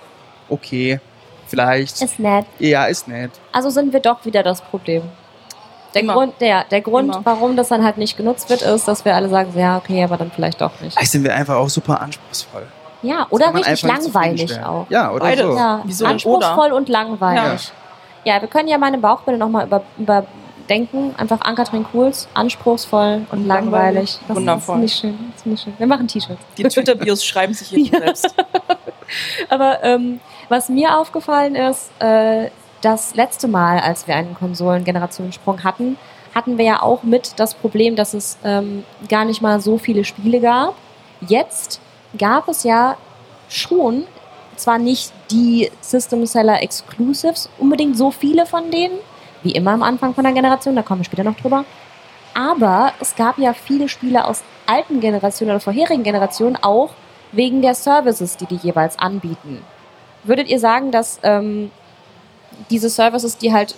okay, 0.49 0.99
vielleicht. 1.47 2.01
ist 2.01 2.19
nett. 2.19 2.45
ja, 2.59 2.85
ist 2.85 3.07
nett. 3.07 3.31
Also 3.51 3.69
sind 3.69 3.93
wir 3.93 3.99
doch 3.99 4.25
wieder 4.25 4.43
das 4.43 4.61
Problem. 4.61 5.03
Der 5.93 6.03
Immer. 6.03 6.13
Grund, 6.13 6.33
der, 6.39 6.65
der 6.65 6.81
Grund, 6.81 7.15
Immer. 7.15 7.25
warum 7.25 7.55
das 7.55 7.69
dann 7.69 7.83
halt 7.83 7.97
nicht 7.97 8.15
genutzt 8.15 8.49
wird, 8.49 8.61
ist, 8.61 8.87
dass 8.87 9.05
wir 9.05 9.15
alle 9.15 9.29
sagen, 9.29 9.51
so, 9.51 9.59
ja, 9.59 9.77
okay, 9.77 10.03
aber 10.03 10.17
dann 10.17 10.29
vielleicht 10.29 10.61
doch 10.61 10.79
nicht. 10.81 10.93
Vielleicht 10.93 11.11
sind 11.11 11.23
wir 11.23 11.33
einfach 11.33 11.55
auch 11.55 11.69
super 11.69 11.99
anspruchsvoll. 12.01 12.67
Ja, 13.01 13.25
oder 13.29 13.53
richtig 13.53 13.81
langweilig 13.83 14.61
auch. 14.61 14.85
Ja, 14.89 15.11
oder 15.11 15.21
Beides. 15.21 15.45
so. 15.45 15.55
Ja, 15.55 15.81
Wieso 15.85 16.05
anspruchsvoll 16.05 16.71
und 16.73 16.89
langweilig. 16.89 17.71
Ja. 18.25 18.41
wir 18.41 18.47
können 18.49 18.67
ja 18.67 18.77
meine 18.77 18.97
Bauchbinde 18.97 19.39
nochmal 19.39 19.65
über, 19.97 20.25
überdenken. 20.69 21.15
Einfach 21.17 21.41
Ankatrin 21.41 21.83
Cools, 21.91 22.27
anspruchsvoll 22.33 23.25
und 23.31 23.39
Und 23.39 23.47
langweilig. 23.47 24.19
langweilig. 24.19 24.19
Das 24.27 24.37
Wundervoll. 24.37 24.75
ist 24.77 24.81
nicht 24.81 24.99
schön. 24.99 25.17
Das 25.31 25.41
ist 25.41 25.45
nicht 25.45 25.63
schön. 25.63 25.73
Wir 25.77 25.87
machen 25.87 26.07
T-Shirts. 26.07 26.41
Die 26.57 26.63
Twitter-Bios 26.63 27.25
schreiben 27.25 27.53
sich 27.53 27.69
hier 27.69 27.85
von 27.89 27.99
selbst. 27.99 28.35
Aber 29.49 29.83
ähm, 29.83 30.19
was 30.49 30.69
mir 30.69 30.97
aufgefallen 30.97 31.55
ist, 31.55 31.89
äh, 31.99 32.49
das 32.81 33.15
letzte 33.15 33.47
Mal, 33.47 33.79
als 33.79 34.07
wir 34.07 34.15
einen 34.15 34.35
Konsolengenerationensprung 34.35 35.63
hatten, 35.63 35.97
hatten 36.33 36.57
wir 36.57 36.65
ja 36.65 36.81
auch 36.81 37.03
mit 37.03 37.33
das 37.37 37.55
Problem, 37.55 37.95
dass 37.95 38.13
es 38.13 38.37
ähm, 38.43 38.83
gar 39.09 39.25
nicht 39.25 39.41
mal 39.41 39.59
so 39.59 39.77
viele 39.77 40.05
Spiele 40.05 40.39
gab. 40.39 40.75
Jetzt 41.21 41.81
gab 42.17 42.47
es 42.47 42.63
ja 42.63 42.95
schon 43.49 44.03
zwar 44.55 44.77
nicht 44.77 45.11
die 45.31 45.71
System 45.81 46.25
Seller 46.25 46.61
Exclusives, 46.61 47.49
unbedingt 47.57 47.97
so 47.97 48.11
viele 48.11 48.45
von 48.45 48.69
denen, 48.71 48.97
wie 49.43 49.51
immer 49.51 49.71
am 49.71 49.83
Anfang 49.83 50.13
von 50.13 50.23
der 50.23 50.33
Generation, 50.33 50.75
da 50.75 50.81
kommen 50.81 51.01
wir 51.01 51.05
später 51.05 51.23
noch 51.23 51.37
drüber. 51.37 51.65
Aber 52.33 52.93
es 52.99 53.15
gab 53.15 53.37
ja 53.37 53.53
viele 53.53 53.89
Spiele 53.89 54.25
aus 54.25 54.43
alten 54.65 54.99
Generationen 54.99 55.51
oder 55.51 55.59
vorherigen 55.59 56.03
Generationen 56.03 56.55
auch 56.55 56.91
wegen 57.31 57.61
der 57.61 57.75
Services, 57.75 58.37
die 58.37 58.45
die 58.45 58.55
jeweils 58.55 58.97
anbieten. 58.99 59.63
Würdet 60.23 60.47
ihr 60.47 60.59
sagen, 60.59 60.91
dass 60.91 61.19
ähm, 61.23 61.71
diese 62.69 62.89
Services, 62.89 63.37
die 63.37 63.53
halt 63.53 63.75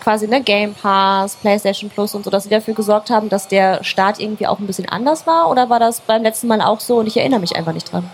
quasi 0.00 0.26
ne, 0.26 0.42
Game 0.42 0.74
Pass, 0.74 1.36
PlayStation 1.36 1.90
Plus 1.90 2.14
und 2.14 2.24
so, 2.24 2.30
dass 2.30 2.44
sie 2.44 2.48
dafür 2.48 2.74
gesorgt 2.74 3.10
haben, 3.10 3.28
dass 3.28 3.48
der 3.48 3.84
Start 3.84 4.20
irgendwie 4.20 4.46
auch 4.46 4.58
ein 4.58 4.66
bisschen 4.66 4.88
anders 4.88 5.26
war? 5.26 5.50
Oder 5.50 5.68
war 5.68 5.80
das 5.80 6.00
beim 6.00 6.22
letzten 6.22 6.48
Mal 6.48 6.60
auch 6.60 6.80
so 6.80 6.98
und 6.98 7.06
ich 7.06 7.16
erinnere 7.16 7.40
mich 7.40 7.56
einfach 7.56 7.72
nicht 7.72 7.92
dran? 7.92 8.10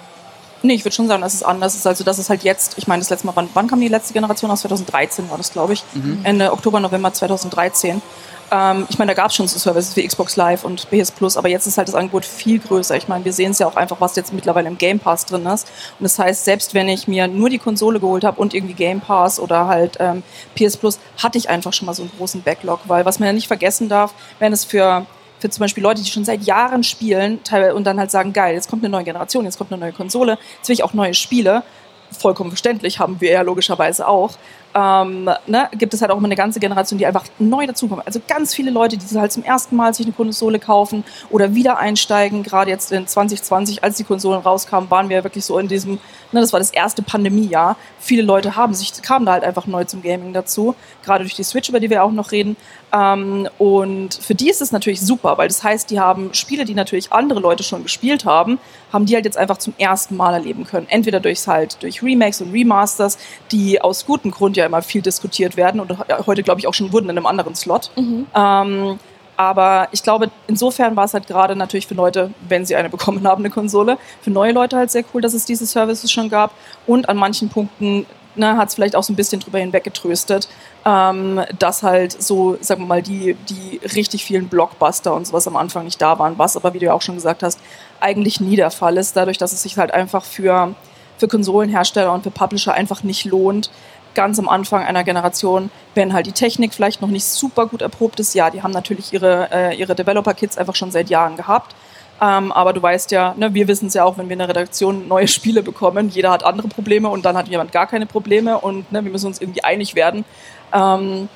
Nee, 0.63 0.75
ich 0.75 0.85
würde 0.85 0.95
schon 0.95 1.09
sagen, 1.09 1.23
dass 1.23 1.35
es 1.35 1.43
anders 1.43 1.75
ist. 1.75 1.87
Also, 1.87 2.05
das 2.05 2.19
ist 2.19 2.31
halt 2.31 2.43
jetzt, 2.43 2.77
ich 2.79 2.87
meine, 2.87 3.01
das 3.01 3.11
letzte 3.11 3.27
Mal, 3.27 3.37
wann, 3.37 3.49
wann 3.55 3.69
kam 3.69 3.81
die 3.81 3.89
letzte 3.89 4.13
Generation 4.13 4.51
aus? 4.51 4.63
2013 4.63 5.31
war 5.31 5.39
das, 5.39 5.53
glaube 5.53 5.73
ich. 5.73 5.85
Ende 6.25 6.53
Oktober, 6.53 6.81
November 6.81 7.13
2013. 7.13 8.03
Ähm, 8.51 8.87
ich 8.89 8.99
meine, 8.99 9.15
da 9.15 9.15
gab 9.15 9.31
es 9.31 9.37
schon 9.37 9.47
so 9.47 9.59
Services 9.59 9.95
wie 9.97 10.07
Xbox 10.07 10.37
Live 10.37 10.65
und 10.65 10.89
PS 10.91 11.11
Plus, 11.11 11.37
aber 11.37 11.49
jetzt 11.49 11.67
ist 11.67 11.77
halt 11.79 11.89
das 11.89 11.95
Angebot 11.95 12.25
viel 12.25 12.59
größer. 12.59 12.97
Ich 12.97 13.09
meine, 13.09 13.25
wir 13.25 13.33
sehen 13.33 13.51
es 13.51 13.59
ja 13.59 13.67
auch 13.67 13.77
einfach, 13.77 14.01
was 14.01 14.17
jetzt 14.17 14.33
mittlerweile 14.33 14.69
im 14.69 14.79
Game 14.79 14.99
Pass 14.99 15.27
drin 15.27 15.45
ist. 15.47 15.69
Und 15.99 16.05
das 16.05 16.19
heißt, 16.19 16.45
selbst 16.45 16.75
wenn 16.75 16.89
ich 16.89 17.09
mir 17.09 17.29
nur 17.29 17.51
die 17.51 17.59
Konsole 17.59 18.01
geholt 18.01 18.25
habe 18.25 18.41
und 18.41 18.55
irgendwie 18.55 18.75
Game 18.75 19.01
Pass 19.01 19.39
oder 19.39 19.67
halt 19.67 19.97
ähm, 20.01 20.23
PS 20.55 20.77
Plus, 20.77 20.99
hatte 21.23 21.39
ich 21.39 21.49
einfach 21.51 21.73
schon 21.73 21.87
mal 21.87 21.95
so 21.95 22.03
einen 22.03 22.13
großen 22.17 22.43
Backlog, 22.43 22.81
weil 22.87 23.05
was 23.05 23.19
man 23.19 23.27
ja 23.27 23.33
nicht 23.33 23.49
vergessen 23.49 23.89
darf, 23.89 24.15
wenn 24.39 24.53
es 24.53 24.65
für 24.65 25.07
für 25.39 25.51
zum 25.51 25.61
Beispiel 25.61 25.83
Leute, 25.83 26.03
die 26.03 26.11
schon 26.11 26.25
seit 26.25 26.43
Jahren 26.43 26.83
spielen 26.83 27.41
und 27.75 27.85
dann 27.85 27.99
halt 27.99 28.11
sagen, 28.11 28.33
geil, 28.33 28.55
jetzt 28.55 28.69
kommt 28.69 28.85
eine 28.85 28.91
neue 28.91 29.05
Generation, 29.05 29.45
jetzt 29.45 29.59
kommt 29.59 29.73
eine 29.73 29.81
neue 29.81 29.93
Konsole, 29.93 30.39
jetzt 30.57 30.69
will 30.69 30.75
ich 30.75 30.83
auch 30.83 30.95
neue 30.95 31.15
Spiele. 31.15 31.63
Vollkommen 32.11 32.51
verständlich, 32.51 32.99
haben 32.99 33.21
wir 33.21 33.31
ja 33.31 33.43
logischerweise 33.43 34.09
auch. 34.09 34.33
Ähm, 34.79 35.29
ne, 35.47 35.69
gibt 35.73 35.93
es 35.93 36.03
halt 36.03 36.13
auch 36.13 36.19
immer 36.19 36.27
eine 36.27 36.37
ganze 36.37 36.61
Generation, 36.61 36.99
die 36.99 37.07
einfach 37.07 37.25
neu 37.41 37.67
dazukommen. 37.67 38.05
Also 38.07 38.21
ganz 38.29 38.55
viele 38.55 38.71
Leute, 38.71 38.97
die 38.97 39.19
halt 39.19 39.33
zum 39.33 39.43
ersten 39.43 39.75
Mal 39.75 39.93
sich 39.93 40.07
eine 40.07 40.13
Konsole 40.13 40.61
kaufen 40.61 41.03
oder 41.31 41.55
wieder 41.57 41.79
einsteigen. 41.79 42.45
Gerade 42.45 42.71
jetzt 42.71 42.93
in 42.93 43.07
2020, 43.07 43.83
als 43.83 43.97
die 43.97 44.05
Konsolen 44.05 44.41
rauskamen, 44.41 44.89
waren 44.89 45.09
wir 45.09 45.25
wirklich 45.25 45.45
so 45.45 45.59
in 45.59 45.67
diesem, 45.67 45.95
ne, 46.31 46.41
das 46.41 46.53
war 46.53 46.61
das 46.61 46.71
erste 46.71 47.03
Pandemiejahr. 47.03 47.77
Viele 47.99 48.23
Leute 48.23 48.55
haben 48.55 48.73
sich, 48.73 48.93
kamen 49.03 49.27
da 49.27 49.33
halt 49.33 49.43
einfach 49.43 49.67
neu 49.67 49.83
zum 49.83 50.01
Gaming 50.01 50.33
dazu. 50.33 50.77
Gerade 51.05 51.25
durch 51.25 51.35
die 51.35 51.45
Switch, 51.45 51.69
über 51.69 51.81
die 51.81 51.91
wir 51.91 52.05
auch 52.05 52.13
noch 52.13 52.31
reden. 52.31 52.57
Ähm, 52.93 53.49
und 53.59 54.15
für 54.15 54.35
die 54.35 54.49
ist 54.49 54.63
es 54.63 54.71
natürlich 54.71 55.01
super, 55.01 55.39
weil 55.39 55.49
das 55.49 55.65
heißt, 55.65 55.91
die 55.91 55.99
haben 55.99 56.33
Spiele, 56.35 56.65
die 56.65 56.75
natürlich 56.75 57.13
andere 57.13 57.41
Leute 57.41 57.63
schon 57.63 57.83
gespielt 57.83 58.25
haben, 58.25 58.59
haben 58.93 59.07
die 59.07 59.15
halt 59.15 59.25
jetzt 59.25 59.37
einfach 59.37 59.59
zum 59.59 59.75
ersten 59.77 60.17
Mal 60.17 60.35
erleben 60.35 60.65
können. 60.65 60.87
Entweder 60.89 61.21
durchs 61.21 61.47
halt, 61.47 61.83
durch 61.83 62.03
Remakes 62.03 62.41
und 62.41 62.53
Remasters, 62.53 63.19
die 63.51 63.81
aus 63.81 64.07
gutem 64.07 64.31
Grund 64.31 64.57
ja 64.57 64.68
immer 64.69 64.83
viel 64.83 65.03
diskutiert 65.03 65.57
werden 65.57 65.81
und 65.81 65.93
heute, 66.27 66.43
glaube 66.43 66.61
ich, 66.61 66.67
auch 66.67 66.75
schon 66.75 66.93
wurden 66.93 67.11
in 67.11 67.17
einem 67.17 67.27
anderen 67.27 67.55
Slot. 67.55 67.91
Ähm, 68.35 68.99
aber 69.39 69.87
ich 69.93 70.03
glaube, 70.03 70.31
insofern 70.49 70.97
war 70.97 71.05
es 71.05 71.15
halt 71.15 71.29
gerade 71.29 71.55
natürlich 71.55 71.87
für 71.87 71.95
Leute, 71.95 72.33
wenn 72.49 72.67
sie 72.67 72.75
eine 72.75 72.89
bekommen 72.91 73.27
haben, 73.27 73.43
eine 73.43 73.51
Konsole, 73.51 73.97
für 74.21 74.31
neue 74.31 74.53
Leute 74.53 74.77
halt 74.77 74.91
sehr 74.91 75.05
cool, 75.15 75.23
dass 75.23 75.33
es 75.33 75.45
diese 75.45 75.65
Services 75.65 76.11
schon 76.11 76.29
gab. 76.29 76.51
Und 76.87 77.09
an 77.09 77.17
manchen 77.17 77.49
Punkten 77.49 78.05
ne, 78.35 78.57
hat 78.57 78.69
es 78.69 78.75
vielleicht 78.75 78.97
auch 78.97 79.05
so 79.05 79.13
ein 79.13 79.17
bisschen 79.17 79.41
drüber 79.41 79.61
hinweggetröstet, 79.61 80.49
ähm, 80.85 81.41
dass 81.57 81.85
halt 81.85 82.21
so, 82.21 82.57
sagen 82.61 82.83
wir 82.83 82.87
mal, 82.87 83.03
die, 83.03 83.37
die 83.49 83.81
richtig 83.95 84.25
vielen 84.25 84.49
Blockbuster 84.49 85.15
und 85.15 85.27
sowas 85.27 85.47
am 85.47 85.57
Anfang 85.57 85.85
nicht 85.85 86.03
da 86.03 86.19
waren, 86.19 86.37
was 86.37 86.57
aber, 86.57 86.75
wie 86.75 86.81
du 86.81 86.87
ja 86.87 86.93
auch 86.93 87.03
schon 87.03 87.15
gesagt 87.15 87.45
hast, 87.45 87.61
eigentlich 88.01 88.41
nie 88.41 88.57
der 88.57 88.73
Fall 88.73 88.97
ist, 88.97 89.17
dadurch, 89.17 89.39
dass 89.39 89.53
es 89.53 89.63
sich 89.63 89.77
halt 89.79 89.93
einfach 89.93 90.25
für, 90.25 90.75
für 91.17 91.29
Konsolenhersteller 91.29 92.13
und 92.13 92.25
für 92.25 92.33
Publisher 92.33 92.75
einfach 92.75 93.05
nicht 93.05 93.25
lohnt, 93.25 93.71
ganz 94.19 94.37
am 94.41 94.49
Anfang 94.49 94.83
einer 94.83 95.05
Generation, 95.05 95.71
wenn 95.95 96.13
halt 96.13 96.27
die 96.27 96.33
Technik 96.33 96.75
vielleicht 96.75 97.01
noch 97.01 97.09
nicht 97.09 97.25
super 97.25 97.69
gut 97.69 97.83
erprobt 97.83 98.19
ist, 98.19 98.35
ja, 98.35 98.51
die 98.51 98.65
haben 98.65 98.73
natürlich 98.73 99.13
ihre, 99.13 99.49
äh, 99.53 99.77
ihre 99.77 99.95
Developer-Kits 99.95 100.59
einfach 100.59 100.75
schon 100.75 100.91
seit 100.91 101.09
Jahren 101.09 101.37
gehabt. 101.37 101.77
Ähm, 102.21 102.51
aber 102.51 102.73
du 102.73 102.83
weißt 102.83 103.13
ja, 103.13 103.35
ne, 103.37 103.55
wir 103.55 103.69
wissen 103.69 103.87
es 103.87 103.95
ja 103.95 104.03
auch, 104.03 104.19
wenn 104.19 104.29
wir 104.29 104.33
in 104.33 104.41
der 104.41 104.49
Redaktion 104.49 105.07
neue 105.07 105.29
Spiele 105.37 105.63
bekommen, 105.63 106.09
jeder 106.09 106.33
hat 106.33 106.43
andere 106.45 106.67
Probleme 106.67 107.09
und 107.09 107.25
dann 107.25 107.37
hat 107.37 107.47
jemand 107.47 107.71
gar 107.71 107.87
keine 107.87 108.07
Probleme 108.07 108.59
und 108.59 108.91
ne, 108.91 109.05
wir 109.05 109.13
müssen 109.13 109.29
uns 109.29 109.41
irgendwie 109.41 109.63
einig 109.63 109.95
werden. 109.95 110.25
Ähm, 110.73 111.29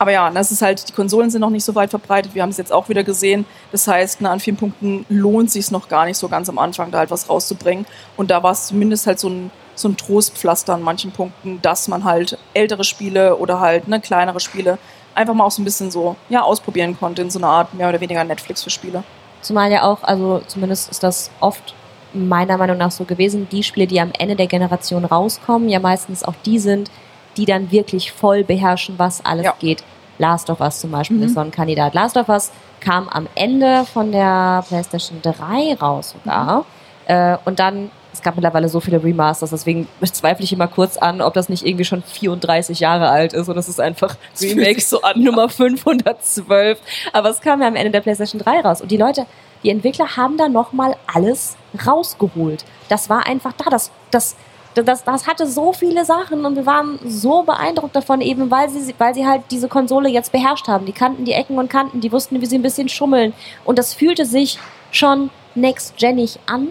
aber 0.00 0.10
ja, 0.10 0.28
das 0.30 0.50
ist 0.50 0.60
halt, 0.60 0.88
die 0.88 0.92
Konsolen 0.92 1.30
sind 1.30 1.40
noch 1.40 1.50
nicht 1.50 1.64
so 1.64 1.76
weit 1.76 1.90
verbreitet. 1.90 2.34
Wir 2.34 2.42
haben 2.42 2.50
es 2.50 2.56
jetzt 2.56 2.72
auch 2.72 2.88
wieder 2.88 3.04
gesehen. 3.04 3.44
Das 3.70 3.86
heißt, 3.86 4.22
ne, 4.22 4.30
an 4.30 4.40
vielen 4.40 4.56
Punkten 4.56 5.06
lohnt 5.08 5.52
sich 5.52 5.70
noch 5.70 5.88
gar 5.88 6.04
nicht 6.04 6.16
so 6.16 6.28
ganz 6.28 6.48
am 6.48 6.58
Anfang, 6.58 6.90
da 6.90 6.98
halt 6.98 7.12
was 7.12 7.28
rauszubringen. 7.28 7.86
Und 8.16 8.32
da 8.32 8.42
war 8.42 8.50
es 8.50 8.66
zumindest 8.66 9.06
halt 9.06 9.20
so 9.20 9.28
ein, 9.28 9.52
so 9.78 9.88
ein 9.88 9.96
Trostpflaster 9.96 10.74
an 10.74 10.82
manchen 10.82 11.12
Punkten, 11.12 11.60
dass 11.62 11.88
man 11.88 12.04
halt 12.04 12.36
ältere 12.54 12.84
Spiele 12.84 13.36
oder 13.36 13.60
halt 13.60 13.88
ne, 13.88 14.00
kleinere 14.00 14.40
Spiele 14.40 14.78
einfach 15.14 15.34
mal 15.34 15.44
auch 15.44 15.50
so 15.50 15.62
ein 15.62 15.64
bisschen 15.64 15.90
so 15.90 16.16
ja, 16.28 16.42
ausprobieren 16.42 16.96
konnte 16.98 17.22
in 17.22 17.30
so 17.30 17.38
einer 17.38 17.48
Art 17.48 17.74
mehr 17.74 17.88
oder 17.88 18.00
weniger 18.00 18.22
Netflix 18.24 18.62
für 18.62 18.70
Spiele. 18.70 19.02
Zumal 19.40 19.70
ja 19.70 19.82
auch, 19.84 20.02
also 20.02 20.42
zumindest 20.46 20.90
ist 20.90 21.02
das 21.02 21.30
oft 21.40 21.74
meiner 22.12 22.56
Meinung 22.56 22.76
nach 22.78 22.90
so 22.90 23.04
gewesen, 23.04 23.48
die 23.50 23.62
Spiele, 23.62 23.86
die 23.86 24.00
am 24.00 24.10
Ende 24.18 24.34
der 24.34 24.46
Generation 24.46 25.04
rauskommen, 25.04 25.68
ja 25.68 25.78
meistens 25.78 26.24
auch 26.24 26.34
die 26.44 26.58
sind, 26.58 26.90
die 27.36 27.44
dann 27.44 27.70
wirklich 27.70 28.10
voll 28.12 28.42
beherrschen, 28.44 28.94
was 28.98 29.24
alles 29.24 29.44
Ja. 29.44 29.54
geht. 29.60 29.84
Last 30.18 30.50
of 30.50 30.60
Us 30.60 30.80
zum 30.80 30.90
Beispiel 30.90 31.18
Mhm. 31.18 31.22
ist 31.24 31.34
so 31.34 31.40
ein 31.40 31.52
Kandidat. 31.52 31.94
Last 31.94 32.16
of 32.16 32.28
Us 32.28 32.50
kam 32.80 33.08
am 33.08 33.28
Ende 33.36 33.84
von 33.84 34.10
der 34.10 34.64
PlayStation 34.68 35.20
3 35.22 35.74
raus 35.80 36.14
sogar. 36.20 36.64
Äh, 37.06 37.36
und 37.44 37.60
dann, 37.60 37.90
es 38.12 38.22
gab 38.22 38.36
mittlerweile 38.36 38.68
so 38.68 38.80
viele 38.80 39.02
Remasters, 39.02 39.50
deswegen 39.50 39.86
zweifle 40.02 40.44
ich 40.44 40.52
immer 40.52 40.68
kurz 40.68 40.96
an, 40.96 41.20
ob 41.20 41.34
das 41.34 41.48
nicht 41.48 41.66
irgendwie 41.66 41.84
schon 41.84 42.02
34 42.02 42.80
Jahre 42.80 43.10
alt 43.10 43.32
ist 43.32 43.48
und 43.48 43.56
es 43.56 43.68
ist 43.68 43.80
einfach 43.80 44.16
Das 44.32 44.42
Remake 44.42 44.80
so 44.80 45.02
an. 45.02 45.22
Nummer 45.22 45.48
512. 45.48 46.78
Aber 47.12 47.30
es 47.30 47.40
kam 47.40 47.60
ja 47.60 47.68
am 47.68 47.76
Ende 47.76 47.90
der 47.90 48.00
PlayStation 48.00 48.40
3 48.40 48.60
raus. 48.60 48.80
Und 48.80 48.90
die 48.90 48.96
Leute, 48.96 49.26
die 49.62 49.70
Entwickler 49.70 50.16
haben 50.16 50.36
da 50.36 50.48
nochmal 50.48 50.96
alles 51.12 51.56
rausgeholt. 51.86 52.64
Das 52.88 53.10
war 53.10 53.26
einfach 53.26 53.52
da. 53.52 53.70
Das, 53.70 53.90
das, 54.10 54.36
das, 54.74 55.04
das 55.04 55.26
hatte 55.26 55.46
so 55.46 55.72
viele 55.72 56.04
Sachen 56.04 56.44
und 56.44 56.56
wir 56.56 56.66
waren 56.66 56.98
so 57.04 57.42
beeindruckt 57.42 57.96
davon, 57.96 58.20
eben 58.20 58.50
weil 58.50 58.68
sie, 58.68 58.94
weil 58.98 59.14
sie 59.14 59.26
halt 59.26 59.42
diese 59.50 59.68
Konsole 59.68 60.08
jetzt 60.08 60.32
beherrscht 60.32 60.68
haben. 60.68 60.86
Die 60.86 60.92
kannten 60.92 61.24
die 61.24 61.32
Ecken 61.32 61.58
und 61.58 61.68
Kanten, 61.68 62.00
die 62.00 62.12
wussten, 62.12 62.40
wie 62.40 62.46
sie 62.46 62.56
ein 62.56 62.62
bisschen 62.62 62.88
schummeln. 62.88 63.32
Und 63.64 63.78
das 63.78 63.94
fühlte 63.94 64.24
sich 64.24 64.58
schon 64.90 65.30
next-genig 65.54 66.38
an, 66.46 66.68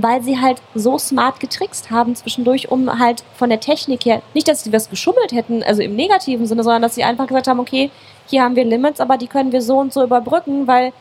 weil 0.00 0.22
sie 0.22 0.38
halt 0.40 0.60
so 0.74 0.98
smart 0.98 1.40
getrickst 1.40 1.90
haben 1.90 2.14
zwischendurch, 2.14 2.70
um 2.70 2.98
halt 2.98 3.24
von 3.34 3.50
der 3.50 3.60
Technik 3.60 4.04
her, 4.04 4.22
nicht, 4.34 4.48
dass 4.48 4.64
sie 4.64 4.72
was 4.72 4.88
geschummelt 4.90 5.32
hätten, 5.32 5.62
also 5.62 5.82
im 5.82 5.96
negativen 5.96 6.46
Sinne, 6.46 6.62
sondern 6.62 6.82
dass 6.82 6.94
sie 6.94 7.04
einfach 7.04 7.26
gesagt 7.26 7.48
haben, 7.48 7.60
okay, 7.60 7.90
hier 8.26 8.42
haben 8.42 8.56
wir 8.56 8.64
Limits, 8.64 9.00
aber 9.00 9.16
die 9.16 9.26
können 9.26 9.52
wir 9.52 9.62
so 9.62 9.78
und 9.78 9.92
so 9.92 10.02
überbrücken, 10.02 10.66
weil 10.66 10.92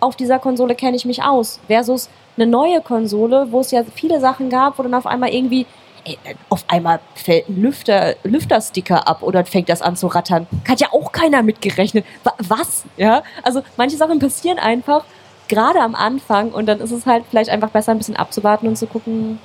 auf 0.00 0.16
dieser 0.16 0.38
Konsole 0.38 0.74
kenne 0.74 0.96
ich 0.96 1.04
mich 1.04 1.22
aus. 1.22 1.60
Versus 1.66 2.08
eine 2.36 2.46
neue 2.46 2.80
Konsole, 2.80 3.46
wo 3.50 3.60
es 3.60 3.70
ja 3.70 3.82
viele 3.94 4.20
Sachen 4.20 4.50
gab, 4.50 4.78
wo 4.78 4.82
dann 4.82 4.94
auf 4.94 5.06
einmal 5.06 5.32
irgendwie, 5.32 5.66
ey, 6.04 6.18
auf 6.50 6.64
einmal 6.68 7.00
fällt 7.14 7.48
ein 7.48 7.62
Lüfter, 7.62 8.16
Lüftersticker 8.24 9.06
ab 9.08 9.22
oder 9.22 9.44
fängt 9.44 9.68
das 9.68 9.80
an 9.82 9.96
zu 9.96 10.08
rattern. 10.08 10.46
Hat 10.68 10.80
ja 10.80 10.88
auch 10.92 11.12
keiner 11.12 11.42
mitgerechnet. 11.42 12.04
Wa- 12.24 12.34
Was? 12.38 12.84
Ja? 12.96 13.22
Also 13.42 13.62
manche 13.76 13.96
Sachen 13.96 14.18
passieren 14.18 14.58
einfach, 14.58 15.04
gerade 15.48 15.80
am 15.80 15.94
Anfang 15.94 16.50
und 16.50 16.66
dann 16.66 16.80
ist 16.80 16.90
es 16.90 17.06
halt 17.06 17.24
vielleicht 17.28 17.50
einfach 17.50 17.70
besser, 17.70 17.92
ein 17.92 17.98
bisschen 17.98 18.16
abzuwarten 18.16 18.66
und 18.66 18.76
zu 18.76 18.86
gucken, 18.86 19.38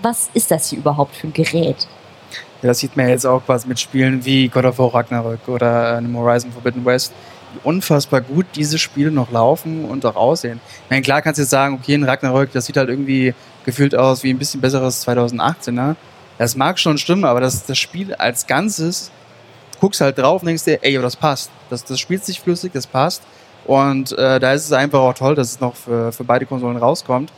was 0.00 0.30
ist 0.34 0.50
das 0.50 0.68
hier 0.68 0.78
überhaupt 0.78 1.14
für 1.14 1.28
ein 1.28 1.32
Gerät? 1.32 1.86
Ja, 2.62 2.68
das 2.68 2.78
sieht 2.78 2.96
man 2.96 3.08
jetzt 3.08 3.26
auch 3.26 3.44
quasi 3.44 3.66
mit 3.66 3.80
Spielen 3.80 4.24
wie 4.24 4.48
God 4.48 4.64
of 4.64 4.78
War 4.78 4.94
Ragnarök 4.94 5.48
oder 5.48 5.94
äh, 5.94 5.96
einem 5.96 6.16
Horizon 6.16 6.52
Forbidden 6.52 6.84
West, 6.84 7.12
wie 7.52 7.60
unfassbar 7.68 8.20
gut 8.20 8.46
diese 8.54 8.78
Spiele 8.78 9.10
noch 9.10 9.30
laufen 9.30 9.84
und 9.84 10.06
auch 10.06 10.16
aussehen. 10.16 10.60
Ich 10.84 10.90
meine, 10.90 11.02
klar 11.02 11.22
kannst 11.22 11.38
du 11.38 11.42
jetzt 11.42 11.50
sagen, 11.50 11.78
okay, 11.80 11.94
ein 11.94 12.04
Ragnarök, 12.04 12.52
das 12.52 12.66
sieht 12.66 12.76
halt 12.76 12.88
irgendwie 12.88 13.34
gefühlt 13.64 13.94
aus 13.94 14.22
wie 14.22 14.30
ein 14.30 14.38
bisschen 14.38 14.60
besseres 14.60 15.00
2018, 15.02 15.74
ne? 15.74 15.96
Das 16.38 16.56
mag 16.56 16.78
schon 16.78 16.98
stimmen, 16.98 17.24
aber 17.24 17.40
das, 17.40 17.66
das 17.66 17.78
Spiel 17.78 18.14
als 18.14 18.46
Ganzes, 18.46 19.10
guckst 19.80 20.00
halt 20.00 20.18
drauf 20.18 20.42
und 20.42 20.46
denkst 20.46 20.64
dir, 20.64 20.78
ey, 20.82 21.00
das 21.00 21.16
passt. 21.16 21.50
Das, 21.68 21.84
das 21.84 22.00
spielt 22.00 22.24
sich 22.24 22.40
flüssig, 22.40 22.72
das 22.72 22.86
passt. 22.86 23.22
Und 23.66 24.12
äh, 24.18 24.40
da 24.40 24.52
ist 24.52 24.64
es 24.64 24.72
einfach 24.72 25.00
auch 25.00 25.14
toll, 25.14 25.34
dass 25.34 25.52
es 25.52 25.60
noch 25.60 25.76
für, 25.76 26.12
für 26.12 26.24
beide 26.24 26.46
Konsolen 26.46 26.76
rauskommt. 26.76 27.32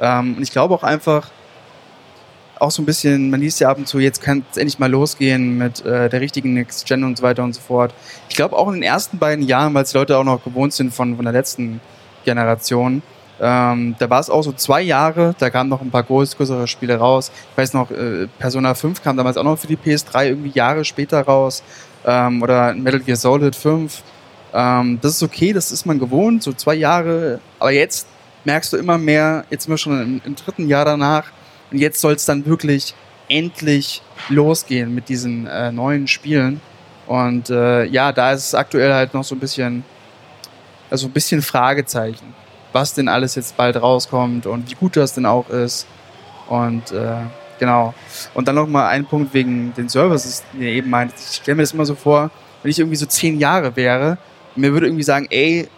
Ähm, 0.00 0.34
und 0.36 0.42
ich 0.42 0.52
glaube 0.52 0.74
auch 0.74 0.82
einfach, 0.82 1.30
auch 2.58 2.70
so 2.70 2.80
ein 2.82 2.86
bisschen, 2.86 3.28
man 3.28 3.40
liest 3.40 3.60
ja 3.60 3.68
ab 3.68 3.76
und 3.76 3.86
zu, 3.86 3.98
jetzt 3.98 4.22
kann 4.22 4.44
es 4.50 4.56
endlich 4.56 4.78
mal 4.78 4.90
losgehen 4.90 5.58
mit 5.58 5.84
äh, 5.84 6.08
der 6.08 6.20
richtigen 6.20 6.54
Next 6.54 6.86
Gen 6.86 7.04
und 7.04 7.18
so 7.18 7.22
weiter 7.22 7.44
und 7.44 7.54
so 7.54 7.60
fort. 7.60 7.92
Ich 8.30 8.36
glaube 8.36 8.56
auch 8.56 8.68
in 8.68 8.74
den 8.74 8.82
ersten 8.82 9.18
beiden 9.18 9.44
Jahren, 9.44 9.74
weil 9.74 9.82
es 9.82 9.92
Leute 9.92 10.16
auch 10.16 10.24
noch 10.24 10.42
gewohnt 10.42 10.72
sind 10.72 10.94
von, 10.94 11.16
von 11.16 11.24
der 11.24 11.34
letzten 11.34 11.80
Generation, 12.24 13.02
ähm, 13.38 13.94
da 13.98 14.08
war 14.08 14.20
es 14.20 14.30
auch 14.30 14.42
so 14.42 14.52
zwei 14.52 14.80
Jahre, 14.80 15.34
da 15.38 15.50
kamen 15.50 15.68
noch 15.68 15.82
ein 15.82 15.90
paar 15.90 16.04
größere 16.04 16.66
Spiele 16.66 16.96
raus. 16.96 17.30
Ich 17.52 17.58
weiß 17.58 17.74
noch, 17.74 17.90
äh, 17.90 18.28
Persona 18.38 18.74
5 18.74 19.02
kam 19.02 19.16
damals 19.16 19.36
auch 19.36 19.44
noch 19.44 19.58
für 19.58 19.66
die 19.66 19.76
PS3 19.76 20.28
irgendwie 20.28 20.50
Jahre 20.50 20.84
später 20.84 21.20
raus. 21.22 21.62
Ähm, 22.06 22.42
oder 22.42 22.72
Metal 22.74 23.00
Gear 23.00 23.16
Solid 23.16 23.54
5. 23.54 24.02
Ähm, 24.56 24.98
das 25.02 25.12
ist 25.12 25.22
okay, 25.22 25.52
das 25.52 25.70
ist 25.70 25.84
man 25.84 25.98
gewohnt, 25.98 26.42
so 26.42 26.52
zwei 26.52 26.74
Jahre. 26.74 27.40
Aber 27.58 27.72
jetzt 27.72 28.08
merkst 28.44 28.72
du 28.72 28.78
immer 28.78 28.96
mehr, 28.96 29.44
jetzt 29.50 29.64
sind 29.64 29.72
wir 29.72 29.78
schon 29.78 30.00
im, 30.00 30.20
im 30.24 30.34
dritten 30.34 30.66
Jahr 30.66 30.86
danach, 30.86 31.24
und 31.70 31.78
jetzt 31.78 32.00
soll 32.00 32.14
es 32.14 32.24
dann 32.24 32.46
wirklich 32.46 32.94
endlich 33.28 34.02
losgehen 34.28 34.94
mit 34.94 35.08
diesen 35.08 35.46
äh, 35.46 35.72
neuen 35.72 36.06
Spielen. 36.08 36.60
Und 37.06 37.50
äh, 37.50 37.84
ja, 37.84 38.12
da 38.12 38.32
ist 38.32 38.46
es 38.46 38.54
aktuell 38.54 38.94
halt 38.94 39.14
noch 39.14 39.24
so 39.24 39.34
ein 39.34 39.40
bisschen, 39.40 39.84
also 40.90 41.06
ein 41.06 41.12
bisschen 41.12 41.42
Fragezeichen, 41.42 42.34
was 42.72 42.94
denn 42.94 43.08
alles 43.08 43.34
jetzt 43.34 43.56
bald 43.56 43.76
rauskommt 43.76 44.46
und 44.46 44.70
wie 44.70 44.74
gut 44.74 44.96
das 44.96 45.12
denn 45.12 45.26
auch 45.26 45.50
ist. 45.50 45.86
Und 46.48 46.92
äh, 46.92 47.16
genau. 47.58 47.94
Und 48.32 48.48
dann 48.48 48.54
noch 48.54 48.68
mal 48.68 48.88
ein 48.88 49.04
Punkt 49.04 49.34
wegen 49.34 49.74
den 49.74 49.88
Services, 49.88 50.44
den 50.52 50.62
ihr 50.62 50.70
eben 50.70 50.88
meint. 50.88 51.12
Ich 51.16 51.36
stelle 51.36 51.56
mir 51.56 51.62
das 51.62 51.72
immer 51.72 51.84
so 51.84 51.94
vor, 51.94 52.30
wenn 52.62 52.70
ich 52.70 52.78
irgendwie 52.78 52.96
so 52.96 53.06
zehn 53.06 53.38
Jahre 53.38 53.74
wäre, 53.76 54.18
mir 54.56 54.72
würde 54.72 54.86
irgendwie 54.86 55.02
sagen, 55.04 55.26
ey, 55.30 55.68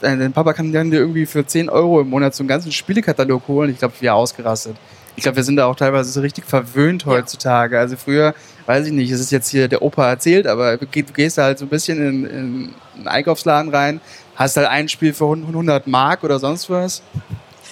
dein 0.00 0.32
Papa 0.32 0.52
kann 0.52 0.72
dann 0.72 0.90
dir 0.90 0.98
irgendwie 0.98 1.26
für 1.26 1.44
10 1.46 1.68
Euro 1.68 2.00
im 2.00 2.10
Monat 2.10 2.34
so 2.34 2.42
einen 2.42 2.48
ganzen 2.48 2.70
Spielekatalog 2.72 3.48
holen. 3.48 3.70
Ich 3.70 3.78
glaube, 3.78 3.94
wäre 4.00 4.14
ausgerastet. 4.14 4.76
Ich 5.16 5.22
glaube, 5.24 5.36
wir 5.36 5.42
sind 5.44 5.56
da 5.56 5.66
auch 5.66 5.74
teilweise 5.74 6.10
so 6.12 6.20
richtig 6.20 6.44
verwöhnt 6.44 7.04
heutzutage. 7.04 7.76
Also 7.78 7.96
früher, 7.96 8.34
weiß 8.66 8.86
ich 8.86 8.92
nicht, 8.92 9.10
es 9.10 9.18
ist 9.20 9.32
jetzt 9.32 9.48
hier 9.48 9.66
der 9.66 9.82
Opa 9.82 10.08
erzählt, 10.08 10.46
aber 10.46 10.76
du 10.76 10.86
geh- 10.86 11.02
du 11.02 11.12
gehst 11.12 11.38
da 11.38 11.42
halt 11.44 11.58
so 11.58 11.64
ein 11.64 11.68
bisschen 11.68 11.98
in, 11.98 12.24
in 12.24 12.74
einen 12.98 13.08
Einkaufsladen 13.08 13.74
rein, 13.74 14.00
hast 14.36 14.56
halt 14.56 14.68
ein 14.68 14.88
Spiel 14.88 15.12
für 15.12 15.24
100 15.24 15.88
Mark 15.88 16.22
oder 16.22 16.38
sonst 16.38 16.70
was. 16.70 17.02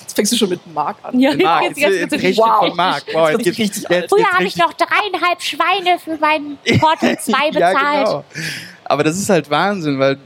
Jetzt 0.01 0.17
fängst 0.17 0.33
du 0.33 0.37
schon 0.37 0.49
mit 0.49 0.75
Mark 0.75 0.97
an. 1.05 1.21
Ja, 1.21 1.37
Mark, 1.37 1.63
jetzt- 1.65 1.79
jetzt- 1.79 1.93
jetzt, 1.93 2.13
jetzt- 2.13 2.23
richtig 2.25 2.39
wow. 2.39 2.59
von 2.67 2.77
Mark. 2.77 3.05
Wow, 3.13 3.29
jetzt 3.31 3.47
Jetzt 3.47 3.57
geht's 3.57 3.59
richtig 3.77 3.83
jetzt, 3.83 3.91
jetzt 3.91 4.11
Früher 4.11 4.27
habe 4.33 4.45
ich 4.45 4.57
noch 4.57 4.73
dreieinhalb 4.73 5.41
Schweine 5.43 5.99
für 6.03 6.17
meinen 6.19 6.59
Portal 6.81 7.17
2 7.21 7.51
bezahlt. 7.53 7.55
Ja, 7.55 7.73
genau. 8.05 8.25
Aber 8.89 9.05
das 9.05 9.17
ist 9.17 9.29
halt 9.29 9.51
Wahnsinn, 9.51 9.99
weil 9.99 10.19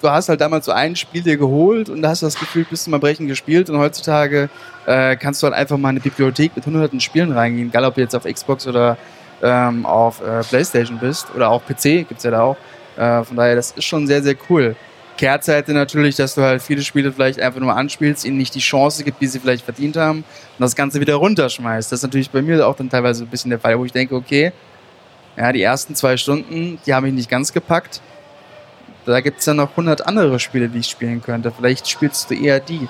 du 0.00 0.10
hast 0.10 0.28
halt 0.28 0.40
damals 0.40 0.66
so 0.66 0.72
ein 0.72 0.96
Spiel 0.96 1.22
dir 1.22 1.36
geholt 1.36 1.88
und 1.88 2.02
da 2.02 2.10
hast 2.10 2.22
du 2.22 2.26
das 2.26 2.38
Gefühl, 2.38 2.64
bist 2.68 2.86
du 2.86 2.90
mal 2.90 2.98
brechen 2.98 3.26
gespielt 3.26 3.68
und 3.70 3.78
heutzutage 3.78 4.48
äh, 4.86 5.16
kannst 5.16 5.42
du 5.42 5.46
halt 5.46 5.54
einfach 5.54 5.76
mal 5.76 5.90
in 5.90 5.96
eine 5.96 6.00
Bibliothek 6.00 6.52
mit 6.56 6.64
hunderten 6.66 7.00
Spielen 7.00 7.32
reingehen, 7.32 7.68
egal 7.68 7.84
ob 7.84 7.94
du 7.94 8.00
jetzt 8.00 8.14
auf 8.14 8.24
Xbox 8.24 8.66
oder 8.66 8.96
ähm, 9.42 9.86
auf 9.86 10.20
äh, 10.20 10.42
Playstation 10.42 10.98
bist 10.98 11.26
oder 11.34 11.50
auch 11.50 11.62
PC 11.64 12.08
gibt's 12.08 12.24
ja 12.24 12.30
da 12.30 12.42
auch. 12.42 12.56
Äh, 12.96 13.24
von 13.24 13.36
daher, 13.36 13.56
das 13.56 13.72
ist 13.72 13.84
schon 13.84 14.06
sehr, 14.06 14.22
sehr 14.22 14.34
cool. 14.48 14.76
Kehrseite 15.16 15.74
natürlich, 15.74 16.16
dass 16.16 16.34
du 16.34 16.40
halt 16.40 16.62
viele 16.62 16.80
Spiele 16.82 17.12
vielleicht 17.12 17.40
einfach 17.40 17.60
nur 17.60 17.76
anspielst, 17.76 18.24
ihnen 18.24 18.38
nicht 18.38 18.54
die 18.54 18.60
Chance 18.60 19.04
gibt, 19.04 19.20
die 19.20 19.26
sie 19.26 19.38
vielleicht 19.38 19.64
verdient 19.64 19.98
haben 19.98 20.18
und 20.20 20.60
das 20.60 20.74
Ganze 20.74 20.98
wieder 20.98 21.16
runterschmeißt. 21.16 21.92
Das 21.92 21.98
ist 21.98 22.02
natürlich 22.02 22.30
bei 22.30 22.40
mir 22.40 22.66
auch 22.66 22.76
dann 22.76 22.88
teilweise 22.88 23.24
ein 23.24 23.26
bisschen 23.26 23.50
der 23.50 23.58
Fall, 23.58 23.78
wo 23.78 23.84
ich 23.84 23.92
denke, 23.92 24.14
okay, 24.14 24.52
ja, 25.36 25.52
die 25.52 25.62
ersten 25.62 25.94
zwei 25.94 26.16
Stunden, 26.16 26.78
die 26.86 26.94
haben 26.94 27.04
mich 27.04 27.14
nicht 27.14 27.30
ganz 27.30 27.52
gepackt. 27.52 28.00
Da 29.06 29.20
gibt's 29.20 29.44
dann 29.44 29.56
noch 29.56 29.70
100 29.70 30.06
andere 30.06 30.38
Spiele, 30.38 30.68
die 30.68 30.80
ich 30.80 30.88
spielen 30.88 31.22
könnte. 31.22 31.50
Vielleicht 31.50 31.88
spielst 31.88 32.30
du 32.30 32.34
eher 32.34 32.60
die. 32.60 32.88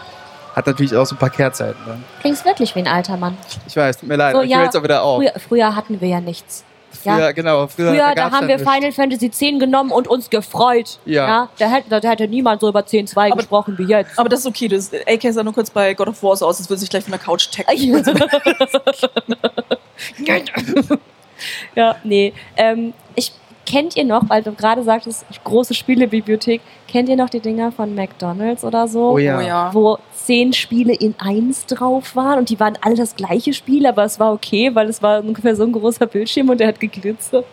Hat 0.57 0.67
natürlich 0.67 0.95
auch 0.97 1.07
so 1.07 1.15
ein 1.15 1.19
paar 1.19 1.31
Kehrzeiten 1.31 1.79
dann. 1.87 2.05
Klingst 2.21 2.45
wirklich 2.45 2.75
wie 2.75 2.81
ein 2.81 2.89
alter 2.89 3.17
Mann. 3.17 3.39
Ich 3.69 3.77
weiß, 3.77 3.99
tut 3.99 4.09
mir 4.09 4.17
leid, 4.17 4.33
So, 4.33 4.39
aber 4.39 4.45
ich 4.45 4.51
ja, 4.51 4.57
höre 4.59 4.65
jetzt 4.65 4.77
auch 4.77 4.83
wieder 4.83 5.03
auf. 5.03 5.23
Früher, 5.23 5.33
früher 5.39 5.77
hatten 5.77 6.01
wir 6.01 6.09
ja 6.09 6.21
nichts. 6.21 6.65
Früher, 6.91 7.19
ja. 7.19 7.33
genau, 7.33 7.69
früher, 7.69 7.93
Früher, 7.93 8.15
da 8.17 8.33
haben 8.33 8.49
wir 8.49 8.59
dann 8.59 8.67
Final 8.67 8.91
Fantasy 8.91 9.27
X 9.27 9.39
genommen 9.39 9.93
und 9.93 10.09
uns 10.09 10.29
gefreut. 10.29 10.99
Ja. 11.05 11.49
da, 11.57 11.69
hätte, 11.69 12.01
da 12.01 12.09
hätte 12.09 12.27
niemand 12.27 12.61
so 12.61 12.69
über 12.69 12.81
10.2 12.81 13.17
Aber- 13.17 13.37
gesprochen 13.37 13.79
wie 13.79 13.85
jetzt. 13.85 14.19
Aber 14.19 14.29
das 14.29 14.41
ist 14.41 14.47
okay. 14.47 14.67
Das, 14.67 14.91
AK 14.93 15.33
sah 15.33 15.45
nur 15.45 15.55
kurz 15.55 15.71
bei 15.71 15.95
God 15.95 16.09
of 16.09 16.21
War 16.23 16.37
so 16.37 16.47
aus, 16.47 16.59
als 16.59 16.69
würde 16.69 16.81
sich 16.81 16.91
gleich 16.91 17.05
von 17.05 17.13
der 17.13 17.21
Couch 17.21 17.49
tacken. 17.51 18.05
ja, 21.75 21.97
nee. 22.05 22.33
Ähm, 22.57 22.93
ich, 23.15 23.33
kennt 23.67 23.97
ihr 23.97 24.05
noch, 24.05 24.29
weil 24.29 24.43
du 24.43 24.53
gerade 24.53 24.83
sagtest, 24.83 25.25
große 25.45 25.75
Spielebibliothek, 25.75 26.61
kennt 26.89 27.09
ihr 27.09 27.17
noch 27.17 27.31
die 27.31 27.41
Dinger 27.41 27.73
von 27.73 27.95
McDonalds 27.95 28.65
oder 28.65 28.89
so? 28.89 29.13
Oh 29.13 29.19
ja. 29.19 29.39
Oh 29.39 29.41
ja. 29.41 29.75
Wo 29.75 29.99
zehn 30.15 30.53
Spiele 30.53 30.95
in 30.95 31.15
eins 31.19 31.67
drauf 31.67 32.17
waren 32.17 32.39
und 32.39 32.51
die 32.51 32.61
waren 32.61 32.77
alle 32.81 32.97
das 32.97 33.17
gleiche 33.17 33.53
Spiel, 33.53 33.87
aber 33.87 34.05
es 34.05 34.19
war 34.19 34.33
okay, 34.33 34.75
weil 34.75 34.89
es 34.89 35.03
war 35.03 35.21
ungefähr 35.21 35.57
so 35.57 35.65
ein 35.65 35.73
großer 35.73 36.07
Bildschirm 36.07 36.49
und 36.49 36.59
der 36.59 36.69
hat 36.69 36.81
geglitzert. 36.81 37.47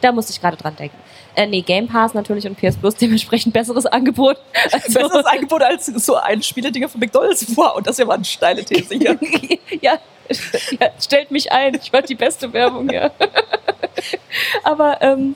Da 0.00 0.12
musste 0.12 0.32
ich 0.32 0.40
gerade 0.40 0.56
dran 0.56 0.76
denken. 0.76 0.96
Äh, 1.34 1.46
nee, 1.46 1.62
Game 1.62 1.86
Pass 1.86 2.12
natürlich 2.12 2.46
und 2.46 2.56
PS 2.58 2.76
Plus 2.76 2.96
dementsprechend 2.96 3.52
besseres 3.52 3.86
Angebot. 3.86 4.36
Also, 4.72 4.98
Besseres 4.98 5.26
Angebot 5.26 5.62
als 5.62 5.86
so 5.86 6.16
ein 6.16 6.42
Spieledinger 6.42 6.88
von 6.88 7.00
McDonalds. 7.00 7.56
Wow, 7.56 7.76
und 7.76 7.86
das 7.86 7.94
ist 7.94 7.98
ja 8.00 8.04
mal 8.04 8.14
eine 8.14 8.24
steile 8.24 8.64
These 8.64 8.94
hier. 8.94 9.18
ja, 9.80 9.98
ja, 10.80 10.90
stellt 11.00 11.30
mich 11.30 11.52
ein. 11.52 11.74
Ich 11.74 11.92
war 11.92 12.02
die 12.02 12.14
beste 12.14 12.52
Werbung, 12.52 12.90
ja. 12.90 13.10
Aber 14.64 15.00
ähm, 15.02 15.34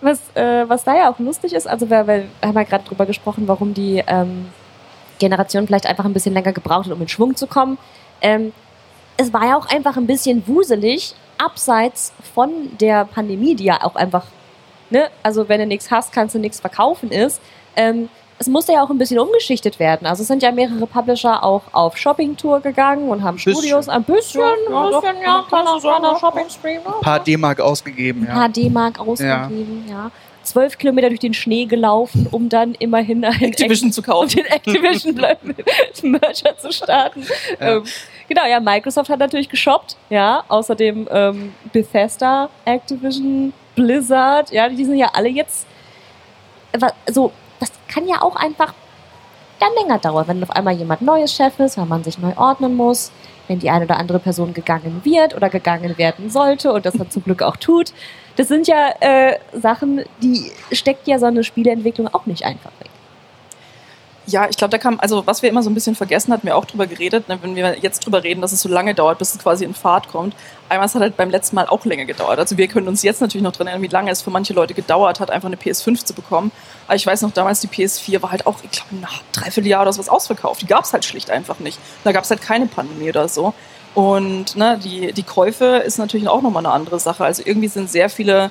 was, 0.00 0.20
äh, 0.34 0.68
was 0.68 0.84
da 0.84 0.96
ja 0.96 1.10
auch 1.10 1.18
lustig 1.18 1.52
ist, 1.52 1.66
also 1.66 1.88
wir, 1.88 2.06
wir 2.06 2.24
haben 2.42 2.54
ja 2.54 2.64
gerade 2.64 2.84
drüber 2.84 3.06
gesprochen, 3.06 3.46
warum 3.46 3.74
die 3.74 4.02
ähm, 4.06 4.48
Generation 5.18 5.66
vielleicht 5.66 5.86
einfach 5.86 6.04
ein 6.04 6.12
bisschen 6.12 6.34
länger 6.34 6.52
gebraucht 6.52 6.86
hat, 6.86 6.92
um 6.92 7.00
in 7.00 7.08
Schwung 7.08 7.36
zu 7.36 7.46
kommen. 7.46 7.78
Ähm, 8.20 8.52
es 9.16 9.32
war 9.32 9.46
ja 9.46 9.56
auch 9.56 9.66
einfach 9.66 9.96
ein 9.96 10.06
bisschen 10.06 10.46
wuselig, 10.46 11.14
abseits 11.38 12.12
von 12.34 12.76
der 12.78 13.04
Pandemie, 13.04 13.54
die 13.54 13.64
ja 13.64 13.82
auch 13.82 13.96
einfach, 13.96 14.24
ne, 14.90 15.08
also 15.22 15.48
wenn 15.48 15.60
du 15.60 15.66
nichts 15.66 15.90
hast, 15.90 16.12
kannst 16.12 16.34
du 16.34 16.38
nichts 16.38 16.60
verkaufen 16.60 17.10
ist. 17.10 17.40
Ähm, 17.76 18.08
es 18.42 18.48
musste 18.48 18.72
ja 18.72 18.82
auch 18.82 18.90
ein 18.90 18.98
bisschen 18.98 19.20
umgeschichtet 19.20 19.78
werden. 19.78 20.04
Also 20.04 20.22
es 20.22 20.28
sind 20.28 20.42
ja 20.42 20.50
mehrere 20.50 20.84
Publisher 20.86 21.44
auch 21.44 21.62
auf 21.70 21.96
Shopping-Tour 21.96 22.60
gegangen 22.60 23.08
und 23.08 23.22
haben 23.22 23.36
Bisschen. 23.36 23.54
Studios 23.54 23.88
ein 23.88 24.02
bisschen, 24.02 24.40
Ja, 24.40 24.48
ja, 24.48 24.80
ein 24.80 24.90
bisschen, 24.90 25.02
man 25.02 25.22
ja, 25.22 25.44
kleiner, 25.48 25.78
kleiner 25.78 26.12
ja. 26.12 26.18
Shopping-Stream. 26.18 26.82
ne? 26.82 26.94
Ein 26.96 27.00
paar 27.00 27.20
D-Mark 27.20 27.60
ausgegeben, 27.60 28.22
ein 28.22 28.26
ja. 28.26 28.34
paar 28.34 28.48
D-Mark 28.48 28.98
ausgegeben, 28.98 29.84
ja. 29.88 30.10
zwölf 30.42 30.76
Kilometer 30.76 31.08
durch 31.08 31.20
den 31.20 31.34
Schnee 31.34 31.66
gelaufen, 31.66 32.26
um 32.32 32.48
dann 32.48 32.74
immerhin 32.74 33.24
einen 33.24 33.42
Activision 33.42 33.92
zu 33.92 34.02
kaufen. 34.02 34.36
den 34.36 34.46
Activision 34.46 35.14
Merger 36.02 36.58
zu 36.58 36.72
starten. 36.72 37.24
Ja. 37.60 37.76
Ähm, 37.76 37.84
genau, 38.28 38.46
ja, 38.46 38.58
Microsoft 38.58 39.08
hat 39.08 39.20
natürlich 39.20 39.48
geshoppt, 39.48 39.96
ja, 40.10 40.42
außerdem 40.48 41.08
ähm, 41.12 41.54
Bethesda, 41.72 42.50
Activision, 42.64 43.52
Blizzard, 43.76 44.50
ja, 44.50 44.68
die 44.68 44.84
sind 44.84 44.96
ja 44.96 45.10
alle 45.12 45.28
jetzt, 45.28 45.64
so, 47.08 47.30
das 47.62 47.72
kann 47.88 48.06
ja 48.08 48.20
auch 48.20 48.36
einfach 48.36 48.74
dann 49.60 49.70
länger 49.80 49.98
dauern, 49.98 50.26
wenn 50.26 50.42
auf 50.42 50.50
einmal 50.50 50.74
jemand 50.74 51.02
Neues 51.02 51.32
Chef 51.32 51.58
ist, 51.60 51.78
wenn 51.78 51.88
man 51.88 52.02
sich 52.02 52.18
neu 52.18 52.32
ordnen 52.36 52.74
muss, 52.74 53.12
wenn 53.46 53.60
die 53.60 53.70
eine 53.70 53.84
oder 53.84 53.96
andere 53.96 54.18
Person 54.18 54.52
gegangen 54.52 55.00
wird 55.04 55.36
oder 55.36 55.48
gegangen 55.48 55.96
werden 55.98 56.30
sollte 56.30 56.72
und 56.72 56.84
das 56.84 56.94
dann 56.94 57.10
zum 57.10 57.22
Glück 57.22 57.42
auch 57.42 57.56
tut. 57.56 57.92
Das 58.36 58.48
sind 58.48 58.66
ja 58.66 58.92
äh, 59.00 59.38
Sachen, 59.52 60.02
die 60.20 60.50
steckt 60.72 61.06
ja 61.06 61.18
so 61.18 61.26
eine 61.26 61.44
Spieleentwicklung 61.44 62.08
auch 62.12 62.26
nicht 62.26 62.44
einfach 62.44 62.72
weg. 62.80 62.90
Ja, 64.32 64.48
ich 64.48 64.56
glaube, 64.56 64.70
da 64.70 64.78
kam, 64.78 64.98
also 64.98 65.26
was 65.26 65.42
wir 65.42 65.50
immer 65.50 65.62
so 65.62 65.68
ein 65.68 65.74
bisschen 65.74 65.94
vergessen, 65.94 66.32
hatten 66.32 66.46
wir 66.46 66.56
auch 66.56 66.64
drüber 66.64 66.86
geredet, 66.86 67.28
ne, 67.28 67.38
wenn 67.42 67.54
wir 67.54 67.78
jetzt 67.80 68.06
drüber 68.06 68.24
reden, 68.24 68.40
dass 68.40 68.52
es 68.52 68.62
so 68.62 68.68
lange 68.70 68.94
dauert, 68.94 69.18
bis 69.18 69.34
es 69.34 69.38
quasi 69.38 69.62
in 69.62 69.74
Fahrt 69.74 70.08
kommt. 70.08 70.34
Einmal 70.70 70.88
hat 70.88 71.02
halt 71.02 71.18
beim 71.18 71.28
letzten 71.28 71.54
Mal 71.56 71.66
auch 71.66 71.84
länger 71.84 72.06
gedauert. 72.06 72.38
Also 72.38 72.56
wir 72.56 72.66
können 72.66 72.88
uns 72.88 73.02
jetzt 73.02 73.20
natürlich 73.20 73.44
noch 73.44 73.52
dran 73.52 73.66
erinnern, 73.66 73.82
wie 73.82 73.92
lange 73.92 74.10
es 74.10 74.22
für 74.22 74.30
manche 74.30 74.54
Leute 74.54 74.72
gedauert 74.72 75.20
hat, 75.20 75.30
einfach 75.30 75.48
eine 75.48 75.56
PS5 75.56 76.06
zu 76.06 76.14
bekommen. 76.14 76.50
Aber 76.86 76.96
ich 76.96 77.06
weiß 77.06 77.20
noch, 77.20 77.32
damals 77.32 77.60
die 77.60 77.68
PS4 77.68 78.22
war 78.22 78.30
halt 78.30 78.46
auch, 78.46 78.56
ich 78.62 78.70
glaube, 78.70 78.96
nach 79.02 79.20
dreiviertel 79.32 79.68
Jahr 79.68 79.82
oder 79.82 79.92
sowas 79.92 80.08
ausverkauft. 80.08 80.62
Die 80.62 80.66
gab 80.66 80.84
es 80.84 80.94
halt 80.94 81.04
schlicht 81.04 81.30
einfach 81.30 81.58
nicht. 81.58 81.78
Da 82.02 82.12
gab 82.12 82.24
es 82.24 82.30
halt 82.30 82.40
keine 82.40 82.66
Pandemie 82.66 83.10
oder 83.10 83.28
so. 83.28 83.52
Und 83.94 84.56
ne, 84.56 84.80
die, 84.82 85.12
die 85.12 85.24
Käufe 85.24 85.82
ist 85.84 85.98
natürlich 85.98 86.26
auch 86.26 86.40
nochmal 86.40 86.64
eine 86.64 86.74
andere 86.74 86.98
Sache. 86.98 87.22
Also 87.22 87.42
irgendwie 87.44 87.68
sind 87.68 87.90
sehr 87.90 88.08
viele 88.08 88.50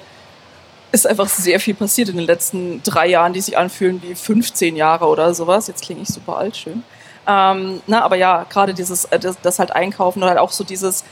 ist 0.91 1.07
einfach 1.07 1.29
sehr 1.29 1.59
viel 1.59 1.73
passiert 1.73 2.09
in 2.09 2.17
den 2.17 2.25
letzten 2.25 2.83
drei 2.83 3.07
Jahren, 3.07 3.33
die 3.33 3.41
sich 3.41 3.57
anfühlen 3.57 4.01
wie 4.03 4.15
15 4.15 4.75
Jahre 4.75 5.07
oder 5.07 5.33
sowas. 5.33 5.67
Jetzt 5.67 5.83
klinge 5.83 6.01
ich 6.01 6.09
super 6.09 6.37
alt, 6.37 6.57
schön. 6.57 6.83
Ähm, 7.27 7.81
na, 7.87 8.01
aber 8.01 8.15
ja, 8.15 8.45
gerade 8.49 8.73
dieses, 8.73 9.05
äh, 9.05 9.19
das, 9.19 9.39
das 9.41 9.59
halt 9.59 9.71
Einkaufen 9.71 10.19
oder 10.19 10.29
halt 10.29 10.39
auch 10.39 10.51
so 10.51 10.63
dieses, 10.63 11.03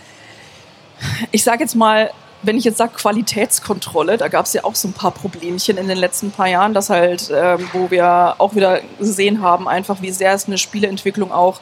ich 1.32 1.44
sag 1.44 1.60
jetzt 1.60 1.76
mal, 1.76 2.12
wenn 2.42 2.58
ich 2.58 2.64
jetzt 2.64 2.78
sage 2.78 2.94
Qualitätskontrolle, 2.96 4.18
da 4.18 4.28
gab 4.28 4.46
es 4.46 4.54
ja 4.54 4.64
auch 4.64 4.76
so 4.76 4.88
ein 4.88 4.94
paar 4.94 5.12
Problemchen 5.12 5.78
in 5.78 5.88
den 5.88 5.98
letzten 5.98 6.32
paar 6.32 6.48
Jahren, 6.48 6.74
das 6.74 6.90
halt, 6.90 7.32
ähm, 7.34 7.70
wo 7.74 7.92
wir 7.92 8.36
auch 8.38 8.56
wieder 8.56 8.82
gesehen 8.98 9.42
haben, 9.42 9.68
einfach 9.68 10.02
wie 10.02 10.12
sehr 10.12 10.34
es 10.34 10.48
eine 10.48 10.58
Spieleentwicklung 10.58 11.32
auch 11.32 11.60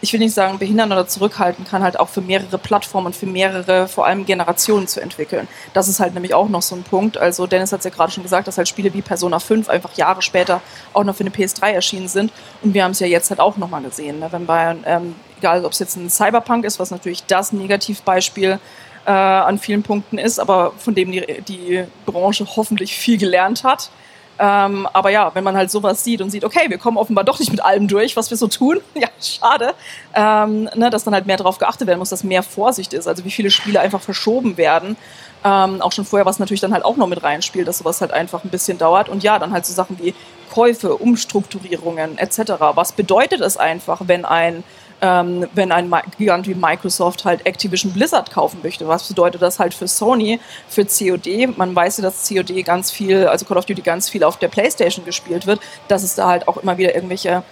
ich 0.00 0.12
will 0.12 0.20
nicht 0.20 0.34
sagen 0.34 0.58
behindern 0.58 0.92
oder 0.92 1.08
zurückhalten 1.08 1.64
kann, 1.64 1.82
halt 1.82 1.98
auch 1.98 2.08
für 2.08 2.20
mehrere 2.20 2.58
Plattformen 2.58 3.06
und 3.06 3.16
für 3.16 3.26
mehrere, 3.26 3.88
vor 3.88 4.06
allem 4.06 4.26
Generationen 4.26 4.86
zu 4.86 5.00
entwickeln. 5.00 5.48
Das 5.72 5.88
ist 5.88 6.00
halt 6.00 6.14
nämlich 6.14 6.34
auch 6.34 6.48
noch 6.48 6.62
so 6.62 6.76
ein 6.76 6.82
Punkt. 6.82 7.16
Also 7.16 7.46
Dennis 7.46 7.72
hat 7.72 7.80
es 7.80 7.84
ja 7.84 7.90
gerade 7.90 8.12
schon 8.12 8.22
gesagt, 8.22 8.46
dass 8.46 8.58
halt 8.58 8.68
Spiele 8.68 8.92
wie 8.94 9.02
Persona 9.02 9.38
5 9.38 9.68
einfach 9.68 9.96
Jahre 9.96 10.22
später 10.22 10.60
auch 10.92 11.04
noch 11.04 11.16
für 11.16 11.24
eine 11.24 11.30
PS3 11.30 11.70
erschienen 11.70 12.08
sind. 12.08 12.32
Und 12.62 12.74
wir 12.74 12.84
haben 12.84 12.92
es 12.92 13.00
ja 13.00 13.06
jetzt 13.06 13.30
halt 13.30 13.40
auch 13.40 13.56
nochmal 13.56 13.82
gesehen. 13.82 14.18
Ne? 14.18 14.28
Wenn 14.30 14.46
bei, 14.46 14.76
ähm, 14.84 15.14
egal 15.38 15.64
ob 15.64 15.72
es 15.72 15.78
jetzt 15.78 15.96
ein 15.96 16.10
Cyberpunk 16.10 16.64
ist, 16.64 16.78
was 16.78 16.90
natürlich 16.90 17.24
das 17.24 17.52
Negativbeispiel 17.52 18.58
äh, 19.06 19.10
an 19.10 19.58
vielen 19.58 19.82
Punkten 19.82 20.18
ist, 20.18 20.38
aber 20.38 20.72
von 20.78 20.94
dem 20.94 21.12
die, 21.12 21.24
die 21.46 21.84
Branche 22.04 22.46
hoffentlich 22.56 22.96
viel 22.96 23.18
gelernt 23.18 23.64
hat. 23.64 23.90
Ähm, 24.38 24.86
aber 24.92 25.10
ja, 25.10 25.34
wenn 25.34 25.44
man 25.44 25.56
halt 25.56 25.70
sowas 25.70 26.04
sieht 26.04 26.20
und 26.20 26.30
sieht, 26.30 26.44
okay, 26.44 26.68
wir 26.68 26.78
kommen 26.78 26.98
offenbar 26.98 27.24
doch 27.24 27.38
nicht 27.38 27.50
mit 27.50 27.64
allem 27.64 27.88
durch, 27.88 28.16
was 28.16 28.30
wir 28.30 28.36
so 28.36 28.48
tun, 28.48 28.80
ja, 28.94 29.08
schade, 29.20 29.74
ähm, 30.14 30.68
ne, 30.74 30.90
dass 30.90 31.04
dann 31.04 31.14
halt 31.14 31.26
mehr 31.26 31.36
darauf 31.36 31.58
geachtet 31.58 31.86
werden 31.86 31.98
muss, 31.98 32.10
dass 32.10 32.22
mehr 32.22 32.42
Vorsicht 32.42 32.92
ist, 32.92 33.08
also 33.08 33.24
wie 33.24 33.30
viele 33.30 33.50
Spiele 33.50 33.80
einfach 33.80 34.00
verschoben 34.00 34.56
werden. 34.56 34.96
Ähm, 35.44 35.80
auch 35.80 35.92
schon 35.92 36.04
vorher, 36.04 36.26
was 36.26 36.38
natürlich 36.38 36.60
dann 36.60 36.72
halt 36.72 36.84
auch 36.84 36.96
noch 36.96 37.06
mit 37.06 37.22
reinspielt, 37.22 37.68
dass 37.68 37.78
sowas 37.78 38.00
halt 38.00 38.10
einfach 38.10 38.42
ein 38.42 38.50
bisschen 38.50 38.78
dauert. 38.78 39.08
Und 39.08 39.22
ja, 39.22 39.38
dann 39.38 39.52
halt 39.52 39.64
so 39.64 39.72
Sachen 39.72 39.98
wie 40.00 40.14
Käufe, 40.52 40.96
Umstrukturierungen 40.96 42.18
etc. 42.18 42.54
Was 42.74 42.92
bedeutet 42.92 43.40
es 43.42 43.56
einfach, 43.56 44.02
wenn 44.06 44.24
ein 44.24 44.64
ähm, 45.00 45.46
wenn 45.54 45.72
ein 45.72 45.92
Gigant 46.18 46.46
wie 46.46 46.54
Microsoft 46.54 47.24
halt 47.24 47.44
Activision 47.46 47.92
Blizzard 47.92 48.30
kaufen 48.30 48.60
möchte. 48.62 48.88
Was 48.88 49.08
bedeutet 49.08 49.42
das 49.42 49.58
halt 49.58 49.74
für 49.74 49.88
Sony, 49.88 50.40
für 50.68 50.84
COD? 50.84 51.56
Man 51.56 51.74
weiß 51.74 51.98
ja, 51.98 52.02
dass 52.02 52.28
COD 52.28 52.64
ganz 52.64 52.90
viel, 52.90 53.26
also 53.26 53.44
Call 53.44 53.58
of 53.58 53.66
Duty 53.66 53.82
ganz 53.82 54.08
viel 54.08 54.24
auf 54.24 54.38
der 54.38 54.48
Playstation 54.48 55.04
gespielt 55.04 55.46
wird, 55.46 55.60
dass 55.88 56.02
es 56.02 56.14
da 56.14 56.28
halt 56.28 56.48
auch 56.48 56.56
immer 56.56 56.78
wieder 56.78 56.94
irgendwelche 56.94 57.42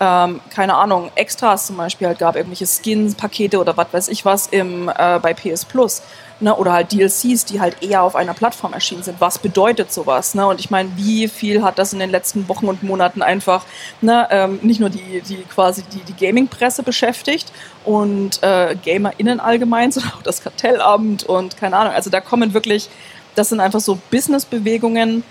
ähm, 0.00 0.40
keine 0.50 0.74
Ahnung, 0.74 1.10
Extras 1.14 1.68
zum 1.68 1.76
Beispiel 1.76 2.08
halt 2.08 2.18
gab, 2.18 2.34
irgendwelche 2.34 2.66
Skins, 2.66 3.14
Pakete 3.14 3.60
oder 3.60 3.76
was 3.76 3.86
weiß 3.92 4.08
ich 4.08 4.24
was 4.24 4.48
im, 4.48 4.88
äh, 4.88 5.20
bei 5.20 5.34
PS 5.34 5.64
Plus. 5.64 6.02
Ne? 6.40 6.54
Oder 6.54 6.72
halt 6.72 6.92
DLCs, 6.92 7.44
die 7.44 7.60
halt 7.60 7.82
eher 7.82 8.02
auf 8.02 8.16
einer 8.16 8.34
Plattform 8.34 8.72
erschienen 8.72 9.02
sind. 9.02 9.20
Was 9.20 9.38
bedeutet 9.38 9.92
sowas? 9.92 10.34
Ne? 10.34 10.46
Und 10.46 10.60
ich 10.60 10.70
meine, 10.70 10.90
wie 10.96 11.28
viel 11.28 11.62
hat 11.62 11.78
das 11.78 11.92
in 11.92 12.00
den 12.00 12.10
letzten 12.10 12.48
Wochen 12.48 12.66
und 12.66 12.82
Monaten 12.82 13.22
einfach 13.22 13.64
ne, 14.00 14.26
ähm, 14.30 14.58
nicht 14.62 14.80
nur 14.80 14.90
die, 14.90 15.22
die 15.26 15.42
quasi 15.44 15.82
die, 15.82 16.00
die 16.00 16.14
Gaming-Presse 16.26 16.82
beschäftigt 16.82 17.52
und 17.84 18.42
äh, 18.42 18.76
GamerInnen 18.84 19.40
allgemein, 19.40 19.92
sondern 19.92 20.12
auch 20.12 20.22
das 20.22 20.42
Kartellamt 20.42 21.24
und 21.24 21.56
keine 21.56 21.76
Ahnung. 21.76 21.94
Also 21.94 22.10
da 22.10 22.20
kommen 22.20 22.52
wirklich, 22.54 22.88
das 23.34 23.50
sind 23.50 23.60
einfach 23.60 23.80
so 23.80 23.98
Business-Bewegungen, 24.10 25.22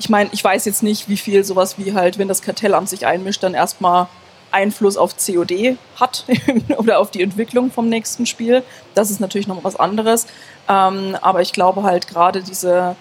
ich 0.00 0.08
meine, 0.08 0.30
ich 0.32 0.42
weiß 0.42 0.64
jetzt 0.64 0.82
nicht, 0.82 1.08
wie 1.10 1.18
viel 1.18 1.44
sowas 1.44 1.76
wie 1.78 1.92
halt, 1.92 2.16
wenn 2.18 2.26
das 2.26 2.40
Kartellamt 2.40 2.88
sich 2.88 3.06
einmischt, 3.06 3.42
dann 3.42 3.52
erstmal 3.52 4.08
Einfluss 4.52 4.96
auf 4.96 5.14
COD 5.16 5.76
hat 5.96 6.24
oder 6.76 6.98
auf 6.98 7.10
die 7.10 7.22
Entwicklung 7.22 7.70
vom 7.70 7.88
nächsten 7.88 8.26
Spiel. 8.26 8.62
Das 8.94 9.10
ist 9.10 9.20
natürlich 9.20 9.46
noch 9.46 9.62
was 9.64 9.76
anderes. 9.76 10.26
Ähm, 10.68 11.16
aber 11.20 11.42
ich 11.42 11.52
glaube 11.52 11.82
halt 11.82 12.08
gerade 12.08 12.42
diese, 12.42 12.96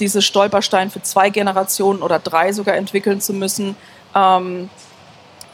diese 0.00 0.22
Stolperstein 0.22 0.90
für 0.90 1.02
zwei 1.02 1.30
Generationen 1.30 2.02
oder 2.02 2.18
drei 2.18 2.52
sogar 2.52 2.76
entwickeln 2.76 3.20
zu 3.20 3.32
müssen, 3.32 3.76
ähm, 4.14 4.70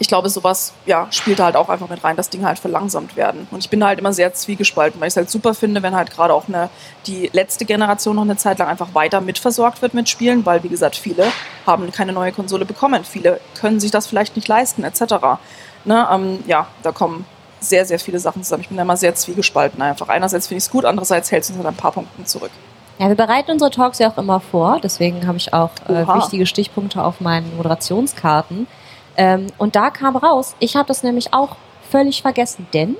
ich 0.00 0.08
glaube, 0.08 0.30
sowas 0.30 0.72
ja, 0.86 1.06
spielt 1.10 1.38
da 1.38 1.44
halt 1.44 1.56
auch 1.56 1.68
einfach 1.68 1.90
mit 1.90 2.02
rein, 2.02 2.16
dass 2.16 2.30
Dinge 2.30 2.46
halt 2.46 2.58
verlangsamt 2.58 3.16
werden. 3.16 3.46
Und 3.50 3.58
ich 3.58 3.68
bin 3.68 3.80
da 3.80 3.88
halt 3.88 3.98
immer 3.98 4.14
sehr 4.14 4.32
zwiegespalten, 4.32 4.98
weil 4.98 5.08
ich 5.08 5.12
es 5.12 5.16
halt 5.16 5.28
super 5.28 5.52
finde, 5.52 5.82
wenn 5.82 5.94
halt 5.94 6.10
gerade 6.10 6.32
auch 6.32 6.48
eine, 6.48 6.70
die 7.06 7.28
letzte 7.34 7.66
Generation 7.66 8.16
noch 8.16 8.22
eine 8.22 8.38
Zeit 8.38 8.58
lang 8.58 8.68
einfach 8.68 8.94
weiter 8.94 9.20
mitversorgt 9.20 9.82
wird 9.82 9.92
mit 9.92 10.08
Spielen, 10.08 10.46
weil, 10.46 10.62
wie 10.62 10.70
gesagt, 10.70 10.96
viele 10.96 11.26
haben 11.66 11.92
keine 11.92 12.14
neue 12.14 12.32
Konsole 12.32 12.64
bekommen. 12.64 13.04
Viele 13.04 13.40
können 13.60 13.78
sich 13.78 13.90
das 13.90 14.06
vielleicht 14.06 14.36
nicht 14.36 14.48
leisten, 14.48 14.84
etc. 14.84 15.02
Ne, 15.84 16.08
ähm, 16.10 16.38
ja, 16.46 16.66
da 16.82 16.92
kommen 16.92 17.26
sehr, 17.60 17.84
sehr 17.84 17.98
viele 17.98 18.18
Sachen 18.18 18.42
zusammen. 18.42 18.62
Ich 18.62 18.68
bin 18.68 18.78
da 18.78 18.84
immer 18.84 18.96
sehr 18.96 19.14
zwiegespalten 19.14 19.82
einfach. 19.82 20.08
Einerseits 20.08 20.46
finde 20.46 20.58
ich 20.58 20.64
es 20.64 20.70
gut, 20.70 20.86
andererseits 20.86 21.30
hält 21.30 21.44
es 21.44 21.50
uns 21.50 21.58
halt 21.58 21.68
ein 21.68 21.76
paar 21.76 21.92
Punkten 21.92 22.24
zurück. 22.24 22.52
Ja, 22.98 23.08
wir 23.08 23.16
bereiten 23.16 23.50
unsere 23.50 23.70
Talks 23.70 23.98
ja 23.98 24.10
auch 24.10 24.16
immer 24.16 24.40
vor, 24.40 24.80
deswegen 24.82 25.26
habe 25.26 25.36
ich 25.36 25.52
auch 25.52 25.70
äh, 25.88 26.06
wichtige 26.06 26.46
Stichpunkte 26.46 27.02
auf 27.02 27.20
meinen 27.20 27.54
Moderationskarten. 27.56 28.66
Ähm, 29.16 29.48
und 29.58 29.76
da 29.76 29.90
kam 29.90 30.16
raus, 30.16 30.54
ich 30.58 30.76
habe 30.76 30.88
das 30.88 31.02
nämlich 31.02 31.32
auch 31.32 31.56
völlig 31.90 32.22
vergessen, 32.22 32.66
denn 32.72 32.96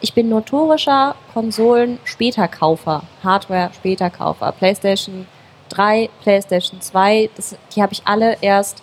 ich 0.00 0.14
bin 0.14 0.28
notorischer 0.28 1.14
Konsolen-Späterkaufer, 1.34 3.02
Hardware-Späterkaufer. 3.22 4.52
PlayStation 4.52 5.26
3, 5.68 6.08
PlayStation 6.22 6.80
2, 6.80 7.30
das, 7.36 7.56
die 7.74 7.82
habe 7.82 7.92
ich 7.92 8.02
alle 8.06 8.38
erst 8.40 8.82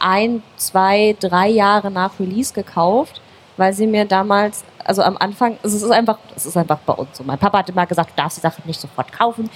ein, 0.00 0.42
zwei, 0.56 1.16
drei 1.20 1.48
Jahre 1.48 1.90
nach 1.90 2.18
Release 2.18 2.52
gekauft, 2.52 3.20
weil 3.56 3.72
sie 3.72 3.86
mir 3.86 4.06
damals, 4.06 4.64
also 4.84 5.02
am 5.02 5.16
Anfang, 5.18 5.58
es 5.62 5.74
ist 5.74 5.90
einfach, 5.90 6.18
es 6.34 6.46
ist 6.46 6.56
einfach 6.56 6.78
bei 6.78 6.94
uns 6.94 7.16
so. 7.16 7.24
Mein 7.24 7.38
Papa 7.38 7.58
hat 7.58 7.68
immer 7.68 7.86
gesagt, 7.86 8.10
du 8.10 8.16
darfst 8.16 8.38
die 8.38 8.42
Sachen 8.42 8.62
nicht 8.66 8.80
sofort 8.80 9.12
kaufen, 9.12 9.50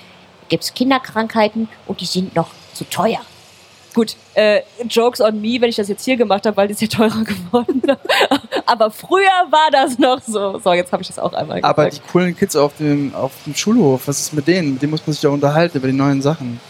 gibt 0.49 0.63
es 0.63 0.75
Kinderkrankheiten 0.75 1.69
und 1.87 2.01
die 2.01 2.07
sind 2.07 2.37
noch 2.37 2.51
zu 2.73 2.85
teuer. 2.85 3.21
Gut, 3.95 4.17
äh, 4.35 4.61
Jokes 4.89 5.21
on 5.21 5.41
me, 5.41 5.61
wenn 5.61 5.69
ich 5.69 5.77
das 5.77 5.89
jetzt 5.89 6.05
hier 6.05 6.17
gemacht 6.17 6.45
habe, 6.47 6.57
weil 6.57 6.67
die 6.67 6.73
ist 6.73 6.83
ja 6.83 6.89
teurer 6.89 7.25
geworden. 7.25 7.83
Aber 8.67 8.91
früher 8.91 9.47
war 9.51 9.71
das 9.71 9.99
noch 9.99 10.21
so. 10.21 10.59
So, 10.59 10.73
jetzt 10.73 10.93
habe 10.93 11.03
ich 11.03 11.09
das 11.09 11.19
auch 11.19 11.33
einmal 11.33 11.61
gesagt. 11.61 11.79
Aber 11.79 11.89
die 11.89 12.01
coolen 12.11 12.37
Kids 12.37 12.57
auf 12.57 12.77
dem, 12.77 13.15
auf 13.15 13.33
dem 13.47 13.55
Schulhof, 13.55 14.09
was 14.09 14.21
ist 14.21 14.33
mit 14.35 14.49
denen? 14.49 14.75
Mit 14.75 14.83
denen 14.83 14.91
muss 14.91 15.07
man 15.07 15.15
sich 15.15 15.23
ja 15.23 15.31
unterhalten 15.31 15.79
über 15.79 15.87
die 15.87 15.95
neuen 15.95 16.23
Sachen. 16.23 16.61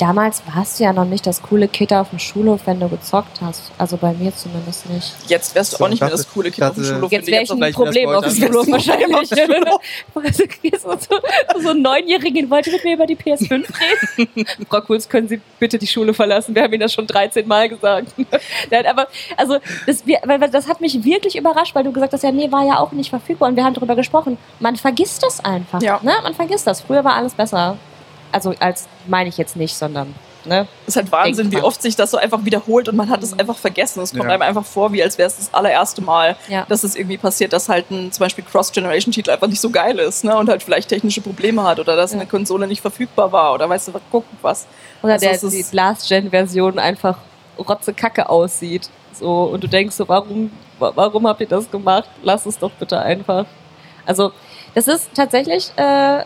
Damals 0.00 0.42
warst 0.54 0.80
du 0.80 0.84
ja 0.84 0.94
noch 0.94 1.04
nicht 1.04 1.26
das 1.26 1.42
coole 1.42 1.68
Kid 1.68 1.92
auf 1.92 2.08
dem 2.08 2.18
Schulhof, 2.18 2.62
wenn 2.64 2.80
du 2.80 2.88
gezockt 2.88 3.42
hast. 3.42 3.70
Also 3.76 3.98
bei 3.98 4.14
mir 4.14 4.34
zumindest 4.34 4.88
nicht. 4.88 5.14
Jetzt 5.28 5.54
wärst 5.54 5.74
du 5.74 5.76
So, 5.76 5.84
auch 5.84 5.88
nicht 5.90 6.00
mehr 6.00 6.08
das 6.08 6.26
coole 6.32 6.50
Kind 6.50 6.66
auf 6.66 6.74
dem 6.74 6.84
Schulhof. 6.84 7.12
Jetzt 7.12 7.26
wäre 7.26 7.42
ich 7.42 7.50
ein 7.50 7.72
Problem 7.74 8.08
auf 8.08 8.24
dem 8.24 8.40
wollte. 8.40 8.46
Schulhof 8.46 8.68
wahrscheinlich. 8.68 9.14
Also, 9.14 9.30
so, 11.54 11.60
so 11.62 11.68
einen 11.68 11.82
Neunjährigen, 11.82 12.48
wollt 12.48 12.66
ihr 12.66 12.72
mit 12.72 12.84
mir 12.84 12.94
über 12.94 13.06
die 13.06 13.16
PS5 13.16 13.50
reden? 13.52 14.46
Frau 14.70 14.80
Kulz, 14.80 15.06
können 15.06 15.28
Sie 15.28 15.38
bitte 15.58 15.76
die 15.76 15.86
Schule 15.86 16.14
verlassen? 16.14 16.54
Wir 16.54 16.62
haben 16.62 16.72
Ihnen 16.72 16.80
das 16.80 16.94
schon 16.94 17.06
13 17.06 17.46
Mal 17.46 17.68
gesagt. 17.68 18.14
Nein, 18.70 18.86
aber, 18.86 19.06
also, 19.36 19.58
das, 19.86 20.02
das 20.50 20.66
hat 20.66 20.80
mich 20.80 21.04
wirklich 21.04 21.36
überrascht, 21.36 21.74
weil 21.74 21.84
du 21.84 21.92
gesagt 21.92 22.14
hast, 22.14 22.22
ja, 22.22 22.32
nee, 22.32 22.50
war 22.50 22.64
ja 22.64 22.78
auch 22.78 22.92
nicht 22.92 23.10
verfügbar 23.10 23.50
und 23.50 23.56
wir 23.56 23.64
haben 23.64 23.74
darüber 23.74 23.96
gesprochen. 23.96 24.38
Man 24.60 24.76
vergisst 24.76 25.22
das 25.22 25.44
einfach. 25.44 25.82
Ja. 25.82 26.00
Ne? 26.02 26.14
Man 26.22 26.32
vergisst 26.32 26.66
das. 26.66 26.80
Früher 26.80 27.04
war 27.04 27.16
alles 27.16 27.34
besser. 27.34 27.76
Also, 28.32 28.54
als 28.60 28.86
meine 29.06 29.28
ich 29.28 29.36
jetzt 29.38 29.56
nicht, 29.56 29.74
sondern 29.76 30.14
ne? 30.44 30.66
Es 30.86 30.88
ist 30.94 30.96
halt 30.96 31.12
Wahnsinn, 31.12 31.36
Denkt 31.46 31.52
wie 31.52 31.56
man. 31.56 31.64
oft 31.64 31.82
sich 31.82 31.96
das 31.96 32.10
so 32.10 32.16
einfach 32.16 32.44
wiederholt 32.44 32.88
und 32.88 32.96
man 32.96 33.10
hat 33.10 33.22
es 33.22 33.38
einfach 33.38 33.56
vergessen. 33.58 34.00
Es 34.02 34.12
kommt 34.12 34.24
Ja. 34.24 34.30
einem 34.30 34.42
einfach 34.42 34.64
vor, 34.64 34.92
wie 34.92 35.02
als 35.02 35.18
wäre 35.18 35.26
es 35.28 35.36
das 35.36 35.52
allererste 35.52 36.00
Mal, 36.00 36.36
Ja. 36.48 36.64
dass 36.68 36.82
es 36.84 36.96
irgendwie 36.96 37.18
passiert, 37.18 37.52
dass 37.52 37.68
halt 37.68 37.90
ein 37.90 38.10
zum 38.12 38.24
Beispiel 38.24 38.44
Cross-Generation-Titel 38.50 39.30
einfach 39.30 39.48
nicht 39.48 39.60
so 39.60 39.68
geil 39.70 39.98
ist 39.98 40.24
ne? 40.24 40.36
und 40.36 40.48
halt 40.48 40.62
vielleicht 40.62 40.88
technische 40.88 41.20
Probleme 41.20 41.62
hat 41.64 41.78
oder 41.78 41.94
dass 41.96 42.12
Ja. 42.12 42.18
eine 42.20 42.26
Konsole 42.28 42.66
nicht 42.66 42.80
verfügbar 42.80 43.32
war 43.32 43.52
oder 43.52 43.68
weißt 43.68 43.88
du, 43.88 43.94
was, 43.94 44.02
guck 44.10 44.24
was. 44.40 44.66
Oder 45.02 45.14
Also 45.14 45.26
der, 45.26 45.38
die 45.62 45.64
Last-Gen-Version 45.76 46.78
einfach 46.78 47.18
rotzekacke 47.58 48.28
aussieht. 48.28 48.88
So, 49.12 49.42
und 49.44 49.62
du 49.62 49.68
denkst 49.68 49.94
so, 49.96 50.08
warum, 50.08 50.50
wa- 50.78 50.92
warum 50.94 51.26
habt 51.26 51.40
ihr 51.42 51.48
das 51.48 51.70
gemacht? 51.70 52.08
Lass 52.22 52.46
es 52.46 52.58
doch 52.58 52.70
bitte 52.70 52.98
einfach. 52.98 53.44
Also, 54.06 54.32
das 54.74 54.88
ist 54.88 55.10
tatsächlich, 55.14 55.70
äh, 55.76 56.22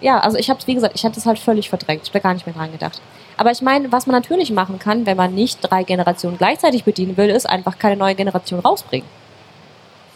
ja, 0.00 0.18
also 0.18 0.36
ich 0.36 0.50
hab's, 0.50 0.66
wie 0.66 0.74
gesagt, 0.74 0.94
ich 0.94 1.04
hatte 1.04 1.18
es 1.18 1.26
halt 1.26 1.38
völlig 1.38 1.68
verdrängt. 1.68 2.02
Ich 2.02 2.10
habe 2.10 2.20
da 2.20 2.28
gar 2.28 2.34
nicht 2.34 2.46
mehr 2.46 2.54
dran 2.54 2.72
gedacht. 2.72 3.00
Aber 3.36 3.50
ich 3.50 3.62
meine, 3.62 3.92
was 3.92 4.06
man 4.06 4.14
natürlich 4.14 4.50
machen 4.50 4.78
kann, 4.78 5.06
wenn 5.06 5.16
man 5.16 5.34
nicht 5.34 5.58
drei 5.62 5.82
Generationen 5.82 6.38
gleichzeitig 6.38 6.84
bedienen 6.84 7.16
will, 7.16 7.28
ist 7.28 7.48
einfach 7.48 7.78
keine 7.78 7.96
neue 7.96 8.14
Generation 8.14 8.60
rausbringen. 8.60 9.08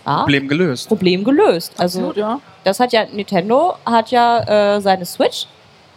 Ja, 0.07 0.23
Problem 0.23 0.49
gelöst. 0.49 0.89
Problem 0.89 1.25
gelöst. 1.25 1.75
Also, 1.77 1.99
Absolut, 1.99 2.17
ja. 2.17 2.41
das 2.65 2.81
hat 2.81 2.93
ja, 2.93 3.05
Nintendo 3.13 3.75
hat 3.85 4.11
ja 4.11 4.77
äh, 4.77 4.81
seine 4.81 5.05
Switch 5.05 5.47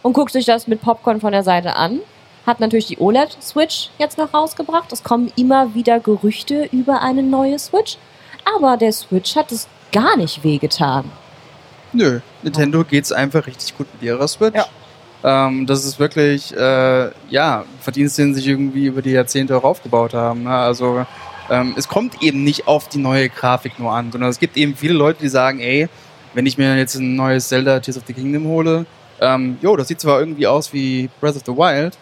und 0.02 0.14
guckt 0.14 0.34
sich 0.34 0.46
das 0.46 0.68
mit 0.68 0.82
Popcorn 0.82 1.22
von 1.22 1.32
der 1.32 1.44
Seite 1.44 1.76
an. 1.76 2.00
Hat 2.46 2.60
natürlich 2.60 2.88
die 2.88 3.00
OLED-Switch 3.00 3.90
jetzt 3.98 4.18
noch 4.18 4.34
rausgebracht. 4.34 4.92
Es 4.92 5.04
kommen 5.04 5.32
immer 5.38 5.74
wieder 5.76 6.02
Gerüchte 6.02 6.68
über 6.74 7.02
eine 7.02 7.24
neue 7.24 7.58
Switch. 7.58 7.98
Aber 8.58 8.76
der 8.76 8.92
Switch 8.92 9.38
hat 9.38 9.54
es 9.54 9.70
gar 9.94 10.18
nicht 10.18 10.44
wehgetan. 10.44 11.10
Nö, 11.94 12.20
Nintendo 12.42 12.84
geht's 12.84 13.12
einfach 13.12 13.46
richtig 13.48 13.78
gut 13.78 13.88
mit 13.94 14.04
ihrer 14.04 14.28
Switch. 14.28 14.56
Ja. 14.56 14.66
Ähm, 15.24 15.66
das 15.66 15.86
ist 15.86 16.00
wirklich, 16.00 16.56
äh, 16.56 17.12
ja, 17.30 17.66
Verdienst, 17.80 18.18
den 18.18 18.34
sich 18.34 18.48
irgendwie 18.48 18.88
über 18.88 19.02
die 19.02 19.12
Jahrzehnte 19.12 19.56
auch 19.56 19.64
aufgebaut 19.64 20.14
haben. 20.14 20.44
Ne? 20.44 20.56
Also 20.56 21.06
ähm, 21.50 21.76
es 21.78 21.88
kommt 21.88 22.22
eben 22.22 22.44
nicht 22.44 22.68
auf 22.68 22.90
die 22.90 22.98
neue 22.98 23.30
Grafik 23.30 23.80
nur 23.80 23.92
an, 23.94 24.12
sondern 24.12 24.30
es 24.30 24.40
gibt 24.40 24.58
eben 24.58 24.76
viele 24.76 24.94
Leute, 24.94 25.22
die 25.22 25.30
sagen, 25.30 25.60
ey, 25.60 25.88
wenn 26.34 26.46
ich 26.46 26.58
mir 26.58 26.76
jetzt 26.78 26.96
ein 26.96 27.16
neues 27.16 27.48
Zelda 27.48 27.80
Tears 27.80 27.98
of 27.98 28.04
the 28.08 28.14
Kingdom 28.14 28.48
hole, 28.48 28.86
ähm, 29.22 29.58
jo, 29.62 29.76
das 29.76 29.88
sieht 29.88 30.02
zwar 30.02 30.20
irgendwie 30.20 30.48
aus 30.48 30.74
wie 30.74 31.10
Breath 31.22 31.36
of 31.36 31.44
the 31.46 31.54
Wild, 31.54 31.98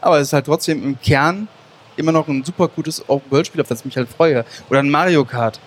aber 0.00 0.18
es 0.18 0.28
ist 0.28 0.32
halt 0.32 0.46
trotzdem 0.46 0.82
im 0.82 1.00
Kern 1.00 1.48
immer 1.96 2.12
noch 2.12 2.28
ein 2.28 2.44
super 2.44 2.68
gutes 2.68 3.06
Open-World-Spiel, 3.08 3.60
auf 3.60 3.68
das 3.68 3.80
ich 3.80 3.84
mich 3.84 3.96
halt 3.96 4.08
freue. 4.08 4.44
Oder 4.70 4.80
ein 4.80 4.90
Mario 4.90 5.24
Kart. 5.24 5.60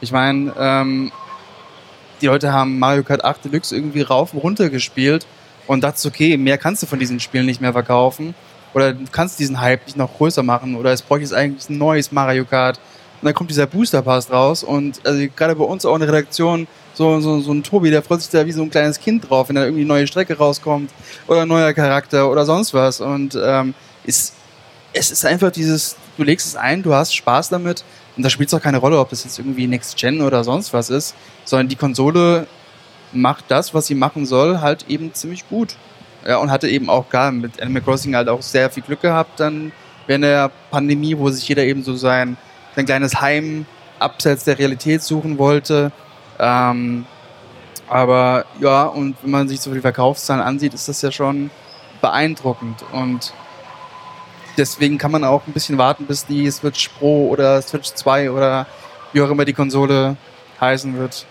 Ich 0.00 0.12
meine, 0.12 0.52
ähm, 0.58 1.12
die 2.22 2.28
Leute 2.28 2.52
haben 2.52 2.78
Mario 2.78 3.02
Kart 3.02 3.24
8 3.24 3.44
Deluxe 3.44 3.74
irgendwie 3.74 4.02
rauf 4.02 4.32
und 4.32 4.40
runter 4.40 4.70
gespielt 4.70 5.26
und 5.66 5.82
dachte, 5.82 6.06
okay, 6.06 6.36
mehr 6.36 6.56
kannst 6.56 6.82
du 6.82 6.86
von 6.86 6.98
diesen 6.98 7.20
Spielen 7.20 7.46
nicht 7.46 7.60
mehr 7.60 7.72
verkaufen. 7.72 8.34
Oder 8.74 8.94
du 8.94 9.04
kannst 9.10 9.38
diesen 9.38 9.60
Hype 9.60 9.84
nicht 9.86 9.96
noch 9.96 10.16
größer 10.16 10.42
machen. 10.42 10.76
Oder 10.76 10.92
es 10.92 11.02
bräuchte 11.02 11.24
jetzt 11.24 11.34
eigentlich 11.34 11.68
ein 11.68 11.78
neues 11.78 12.12
Mario 12.12 12.44
Kart. 12.44 12.78
Und 13.20 13.26
dann 13.26 13.34
kommt 13.34 13.50
dieser 13.50 13.66
Booster 13.66 14.02
Pass 14.02 14.30
raus. 14.30 14.62
Und 14.62 15.04
also 15.04 15.22
gerade 15.36 15.56
bei 15.56 15.64
uns 15.64 15.84
auch 15.84 15.94
in 15.94 16.00
der 16.00 16.08
Redaktion, 16.08 16.66
so, 16.94 17.20
so, 17.20 17.40
so 17.40 17.52
ein 17.52 17.62
Tobi, 17.62 17.90
der 17.90 18.02
freut 18.02 18.22
sich 18.22 18.30
da 18.30 18.46
wie 18.46 18.52
so 18.52 18.62
ein 18.62 18.70
kleines 18.70 19.00
Kind 19.00 19.28
drauf, 19.28 19.48
wenn 19.48 19.56
da 19.56 19.64
irgendwie 19.64 19.82
eine 19.82 19.88
neue 19.88 20.06
Strecke 20.06 20.36
rauskommt. 20.36 20.90
Oder 21.26 21.42
ein 21.42 21.48
neuer 21.48 21.72
Charakter 21.74 22.30
oder 22.30 22.46
sonst 22.46 22.72
was. 22.72 23.00
Und 23.00 23.38
ähm, 23.40 23.74
ist, 24.04 24.34
es 24.92 25.10
ist 25.10 25.24
einfach 25.24 25.50
dieses, 25.50 25.96
du 26.16 26.22
legst 26.22 26.46
es 26.46 26.56
ein, 26.56 26.82
du 26.82 26.94
hast 26.94 27.14
Spaß 27.14 27.50
damit. 27.50 27.84
Und 28.16 28.22
da 28.22 28.30
spielt 28.30 28.48
es 28.48 28.54
auch 28.54 28.60
keine 28.60 28.78
Rolle, 28.78 28.98
ob 28.98 29.10
das 29.10 29.24
jetzt 29.24 29.38
irgendwie 29.38 29.66
Next 29.66 29.96
Gen 29.96 30.20
oder 30.20 30.44
sonst 30.44 30.72
was 30.72 30.90
ist, 30.90 31.14
sondern 31.44 31.68
die 31.68 31.76
Konsole 31.76 32.46
macht 33.12 33.46
das, 33.48 33.74
was 33.74 33.86
sie 33.86 33.94
machen 33.94 34.26
soll, 34.26 34.60
halt 34.60 34.86
eben 34.88 35.14
ziemlich 35.14 35.48
gut. 35.48 35.76
Ja, 36.26 36.36
und 36.38 36.50
hatte 36.50 36.68
eben 36.68 36.88
auch 36.88 37.08
gar 37.08 37.32
mit 37.32 37.60
Animal 37.60 37.82
Crossing 37.82 38.14
halt 38.14 38.28
auch 38.28 38.42
sehr 38.42 38.70
viel 38.70 38.82
Glück 38.82 39.00
gehabt 39.00 39.40
dann 39.40 39.72
während 40.06 40.24
der 40.24 40.50
Pandemie, 40.70 41.16
wo 41.18 41.30
sich 41.30 41.48
jeder 41.48 41.64
eben 41.64 41.82
so 41.82 41.96
sein, 41.96 42.36
sein 42.76 42.86
kleines 42.86 43.20
Heim 43.20 43.66
abseits 43.98 44.44
der 44.44 44.58
Realität 44.58 45.02
suchen 45.02 45.38
wollte. 45.38 45.92
Ähm, 46.38 47.06
aber 47.88 48.46
ja, 48.60 48.84
und 48.84 49.16
wenn 49.22 49.30
man 49.30 49.48
sich 49.48 49.60
so 49.60 49.72
die 49.72 49.80
Verkaufszahlen 49.80 50.42
ansieht, 50.42 50.74
ist 50.74 50.88
das 50.88 51.02
ja 51.02 51.12
schon 51.12 51.50
beeindruckend. 52.00 52.84
Und 52.92 53.32
deswegen 54.56 54.98
kann 54.98 55.10
man 55.10 55.24
auch 55.24 55.46
ein 55.46 55.52
bisschen 55.52 55.78
warten, 55.78 56.06
bis 56.06 56.26
die 56.26 56.50
Switch 56.50 56.88
Pro 56.98 57.28
oder 57.28 57.60
Switch 57.62 57.92
2 57.92 58.30
oder 58.30 58.66
wie 59.12 59.22
auch 59.22 59.30
immer 59.30 59.44
die 59.44 59.52
Konsole 59.52 60.16
heißen 60.60 60.96
wird, 60.98 61.26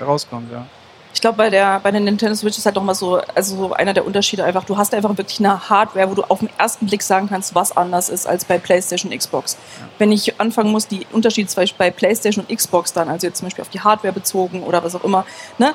rauskommt, 0.00 0.50
ja. 0.52 0.66
Ich 1.14 1.20
glaube, 1.20 1.38
bei 1.38 1.50
der, 1.50 1.80
bei 1.80 1.90
der 1.90 2.00
Nintendo 2.00 2.34
Switch 2.34 2.58
ist 2.58 2.66
halt 2.66 2.76
doch 2.76 2.82
mal 2.82 2.94
so, 2.94 3.20
also 3.34 3.56
so 3.56 3.72
einer 3.72 3.92
der 3.92 4.06
Unterschiede 4.06 4.44
einfach, 4.44 4.64
du 4.64 4.76
hast 4.76 4.94
einfach 4.94 5.16
wirklich 5.16 5.40
eine 5.40 5.68
Hardware, 5.68 6.10
wo 6.10 6.14
du 6.14 6.22
auf 6.22 6.40
den 6.40 6.50
ersten 6.58 6.86
Blick 6.86 7.02
sagen 7.02 7.28
kannst, 7.28 7.54
was 7.54 7.76
anders 7.76 8.08
ist 8.08 8.26
als 8.26 8.44
bei 8.44 8.58
PlayStation 8.58 9.10
und 9.10 9.18
Xbox. 9.18 9.56
Wenn 9.96 10.12
ich 10.12 10.38
anfangen 10.40 10.70
muss, 10.70 10.86
die 10.86 11.06
Unterschiede 11.10 11.48
zum 11.48 11.62
Beispiel 11.62 11.78
bei 11.78 11.90
PlayStation 11.90 12.44
und 12.44 12.56
Xbox 12.56 12.92
dann, 12.92 13.08
also 13.08 13.26
jetzt 13.26 13.38
zum 13.38 13.46
Beispiel 13.46 13.62
auf 13.62 13.70
die 13.70 13.80
Hardware 13.80 14.12
bezogen 14.12 14.62
oder 14.62 14.84
was 14.84 14.94
auch 14.94 15.02
immer, 15.02 15.24
ne, 15.56 15.74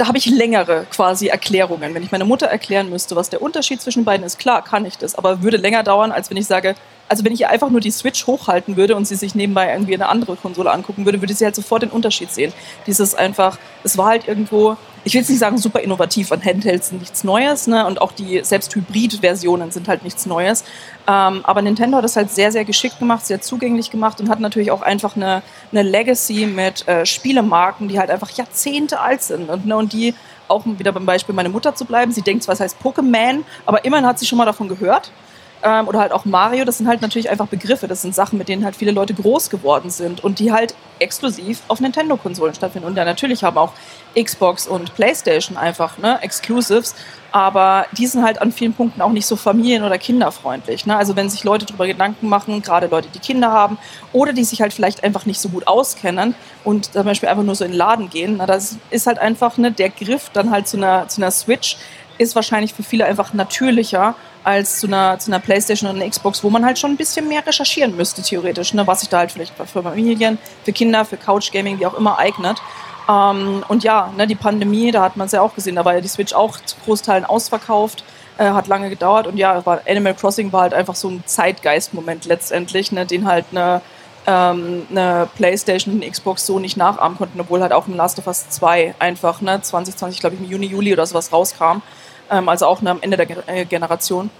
da 0.00 0.06
habe 0.06 0.16
ich 0.16 0.24
längere 0.24 0.86
quasi 0.90 1.26
Erklärungen. 1.26 1.92
Wenn 1.94 2.02
ich 2.02 2.10
meiner 2.10 2.24
Mutter 2.24 2.46
erklären 2.46 2.88
müsste, 2.88 3.16
was 3.16 3.28
der 3.28 3.42
Unterschied 3.42 3.82
zwischen 3.82 4.06
beiden 4.06 4.24
ist, 4.24 4.38
klar, 4.38 4.64
kann 4.64 4.86
ich 4.86 4.96
das, 4.96 5.14
aber 5.14 5.42
würde 5.42 5.58
länger 5.58 5.82
dauern, 5.82 6.10
als 6.10 6.30
wenn 6.30 6.38
ich 6.38 6.46
sage, 6.46 6.74
also 7.10 7.24
wenn 7.24 7.32
ich 7.32 7.40
ihr 7.40 7.50
einfach 7.50 7.70
nur 7.70 7.80
die 7.80 7.90
Switch 7.90 8.24
hochhalten 8.28 8.76
würde 8.76 8.94
und 8.94 9.04
sie 9.04 9.16
sich 9.16 9.34
nebenbei 9.34 9.72
irgendwie 9.72 9.94
eine 9.94 10.08
andere 10.08 10.36
Konsole 10.36 10.70
angucken 10.70 11.04
würde, 11.04 11.20
würde 11.20 11.34
sie 11.34 11.44
halt 11.44 11.56
sofort 11.56 11.82
den 11.82 11.90
Unterschied 11.90 12.30
sehen. 12.30 12.52
Dieses 12.86 13.16
einfach, 13.16 13.58
es 13.82 13.98
war 13.98 14.06
halt 14.06 14.28
irgendwo, 14.28 14.76
ich 15.02 15.14
will 15.14 15.20
jetzt 15.22 15.28
nicht 15.28 15.40
sagen 15.40 15.58
super 15.58 15.80
innovativ, 15.80 16.30
an 16.30 16.44
Handhelds 16.44 16.90
sind 16.90 17.00
nichts 17.00 17.24
Neues, 17.24 17.66
ne? 17.66 17.84
Und 17.84 18.00
auch 18.00 18.12
die 18.12 18.42
selbst 18.44 18.72
Hybrid-Versionen 18.76 19.72
sind 19.72 19.88
halt 19.88 20.04
nichts 20.04 20.24
Neues. 20.24 20.62
Ähm, 21.08 21.40
aber 21.42 21.62
Nintendo 21.62 21.96
hat 21.96 22.04
das 22.04 22.14
halt 22.14 22.30
sehr, 22.30 22.52
sehr 22.52 22.64
geschickt 22.64 23.00
gemacht, 23.00 23.26
sehr 23.26 23.40
zugänglich 23.40 23.90
gemacht 23.90 24.20
und 24.20 24.28
hat 24.28 24.38
natürlich 24.38 24.70
auch 24.70 24.82
einfach 24.82 25.16
eine, 25.16 25.42
eine 25.72 25.82
Legacy 25.82 26.46
mit 26.46 26.86
äh, 26.86 27.04
Spielemarken, 27.04 27.88
die 27.88 27.98
halt 27.98 28.10
einfach 28.10 28.30
Jahrzehnte 28.30 29.00
alt 29.00 29.22
sind 29.22 29.50
und, 29.50 29.66
ne, 29.66 29.76
und 29.76 29.92
die 29.92 30.14
auch 30.46 30.64
wieder 30.64 30.92
beim 30.92 31.06
Beispiel 31.06 31.34
meine 31.34 31.48
Mutter 31.48 31.74
zu 31.74 31.86
bleiben. 31.86 32.12
Sie 32.12 32.22
denkt 32.22 32.44
zwar, 32.44 32.52
es 32.52 32.60
heißt 32.60 32.76
Pokémon, 32.80 33.42
aber 33.66 33.84
immerhin 33.84 34.06
hat 34.06 34.20
sie 34.20 34.26
schon 34.26 34.38
mal 34.38 34.44
davon 34.44 34.68
gehört. 34.68 35.10
Ähm, 35.62 35.88
oder 35.88 36.00
halt 36.00 36.12
auch 36.12 36.24
Mario, 36.24 36.64
das 36.64 36.78
sind 36.78 36.88
halt 36.88 37.02
natürlich 37.02 37.28
einfach 37.28 37.46
Begriffe. 37.46 37.86
Das 37.86 38.02
sind 38.02 38.14
Sachen, 38.14 38.38
mit 38.38 38.48
denen 38.48 38.64
halt 38.64 38.76
viele 38.76 38.92
Leute 38.92 39.12
groß 39.12 39.50
geworden 39.50 39.90
sind 39.90 40.24
und 40.24 40.38
die 40.38 40.52
halt 40.52 40.74
exklusiv 41.00 41.62
auf 41.68 41.80
Nintendo-Konsolen 41.80 42.54
stattfinden. 42.54 42.86
Und 42.88 42.96
ja, 42.96 43.04
natürlich 43.04 43.44
haben 43.44 43.58
auch 43.58 43.72
Xbox 44.18 44.66
und 44.66 44.94
PlayStation 44.94 45.56
einfach 45.56 45.98
ne, 45.98 46.18
Exclusives, 46.22 46.94
aber 47.32 47.86
die 47.96 48.06
sind 48.06 48.24
halt 48.24 48.40
an 48.42 48.52
vielen 48.52 48.72
Punkten 48.72 49.00
auch 49.02 49.12
nicht 49.12 49.26
so 49.26 49.36
familien- 49.36 49.84
oder 49.84 49.98
kinderfreundlich. 49.98 50.86
Ne? 50.86 50.96
Also 50.96 51.14
wenn 51.14 51.30
sich 51.30 51.44
Leute 51.44 51.64
darüber 51.66 51.86
Gedanken 51.86 52.28
machen, 52.28 52.60
gerade 52.62 52.88
Leute, 52.88 53.08
die 53.14 53.18
Kinder 53.18 53.52
haben 53.52 53.78
oder 54.12 54.32
die 54.32 54.44
sich 54.44 54.60
halt 54.60 54.72
vielleicht 54.72 55.04
einfach 55.04 55.26
nicht 55.26 55.40
so 55.40 55.48
gut 55.48 55.66
auskennen 55.66 56.34
und 56.64 56.92
zum 56.92 57.04
Beispiel 57.04 57.28
einfach 57.28 57.44
nur 57.44 57.54
so 57.54 57.64
in 57.64 57.70
den 57.70 57.78
Laden 57.78 58.10
gehen, 58.10 58.36
na, 58.38 58.46
das 58.46 58.78
ist 58.90 59.06
halt 59.06 59.18
einfach 59.18 59.58
ne, 59.58 59.70
der 59.70 59.90
Griff 59.90 60.30
dann 60.32 60.50
halt 60.50 60.66
zu 60.66 60.76
einer, 60.76 61.08
zu 61.08 61.20
einer 61.20 61.30
Switch 61.30 61.76
ist 62.20 62.34
wahrscheinlich 62.34 62.74
für 62.74 62.82
viele 62.82 63.06
einfach 63.06 63.32
natürlicher 63.32 64.14
als 64.44 64.80
zu 64.80 64.86
einer, 64.86 65.18
zu 65.18 65.30
einer 65.30 65.40
Playstation 65.40 65.90
oder 65.90 65.98
einer 65.98 66.10
Xbox, 66.10 66.44
wo 66.44 66.50
man 66.50 66.64
halt 66.64 66.78
schon 66.78 66.92
ein 66.92 66.96
bisschen 66.96 67.26
mehr 67.28 67.46
recherchieren 67.46 67.96
müsste, 67.96 68.22
theoretisch, 68.22 68.74
ne? 68.74 68.86
was 68.86 69.00
sich 69.00 69.08
da 69.08 69.18
halt 69.18 69.32
vielleicht 69.32 69.54
für 69.56 69.82
Familien, 69.82 70.38
für 70.64 70.72
Kinder, 70.72 71.04
für 71.04 71.16
Couch-Gaming, 71.16 71.80
wie 71.80 71.86
auch 71.86 71.94
immer 71.94 72.18
eignet. 72.18 72.60
Ähm, 73.08 73.64
und 73.68 73.84
ja, 73.84 74.12
ne, 74.16 74.26
die 74.26 74.34
Pandemie, 74.34 74.90
da 74.90 75.02
hat 75.02 75.16
man 75.16 75.26
es 75.26 75.32
ja 75.32 75.40
auch 75.40 75.54
gesehen, 75.54 75.76
da 75.76 75.84
war 75.84 75.94
ja 75.94 76.00
die 76.00 76.08
Switch 76.08 76.34
auch 76.34 76.58
zu 76.60 76.76
Großteilen 76.84 77.24
ausverkauft, 77.24 78.04
äh, 78.38 78.50
hat 78.50 78.66
lange 78.66 78.90
gedauert 78.90 79.26
und 79.26 79.36
ja, 79.36 79.64
war, 79.64 79.80
Animal 79.88 80.14
Crossing 80.14 80.52
war 80.52 80.62
halt 80.62 80.74
einfach 80.74 80.94
so 80.94 81.08
ein 81.08 81.22
Zeitgeist-Moment 81.26 82.26
letztendlich, 82.26 82.92
ne, 82.92 83.06
den 83.06 83.26
halt 83.26 83.46
eine, 83.50 83.80
ähm, 84.26 84.86
eine 84.90 85.28
Playstation 85.36 85.94
und 85.94 86.02
eine 86.02 86.10
Xbox 86.10 86.46
so 86.46 86.58
nicht 86.58 86.76
nachahmen 86.76 87.16
konnten, 87.16 87.40
obwohl 87.40 87.62
halt 87.62 87.72
auch 87.72 87.86
ein 87.86 87.96
Last 87.96 88.18
of 88.18 88.26
Us 88.26 88.48
2 88.50 88.94
einfach, 88.98 89.40
ne, 89.40 89.60
2020, 89.62 90.20
glaube 90.20 90.36
ich, 90.36 90.42
im 90.42 90.50
Juni, 90.50 90.66
Juli 90.66 90.92
oder 90.92 91.06
sowas 91.06 91.32
rauskam. 91.32 91.82
Ähm, 92.30 92.48
also 92.48 92.66
auch 92.66 92.82
ne, 92.82 92.90
am 92.90 92.98
Ende 93.00 93.16
der 93.16 93.26
Ge 93.26 93.36
äh, 93.46 93.64
Generation. 93.64 94.30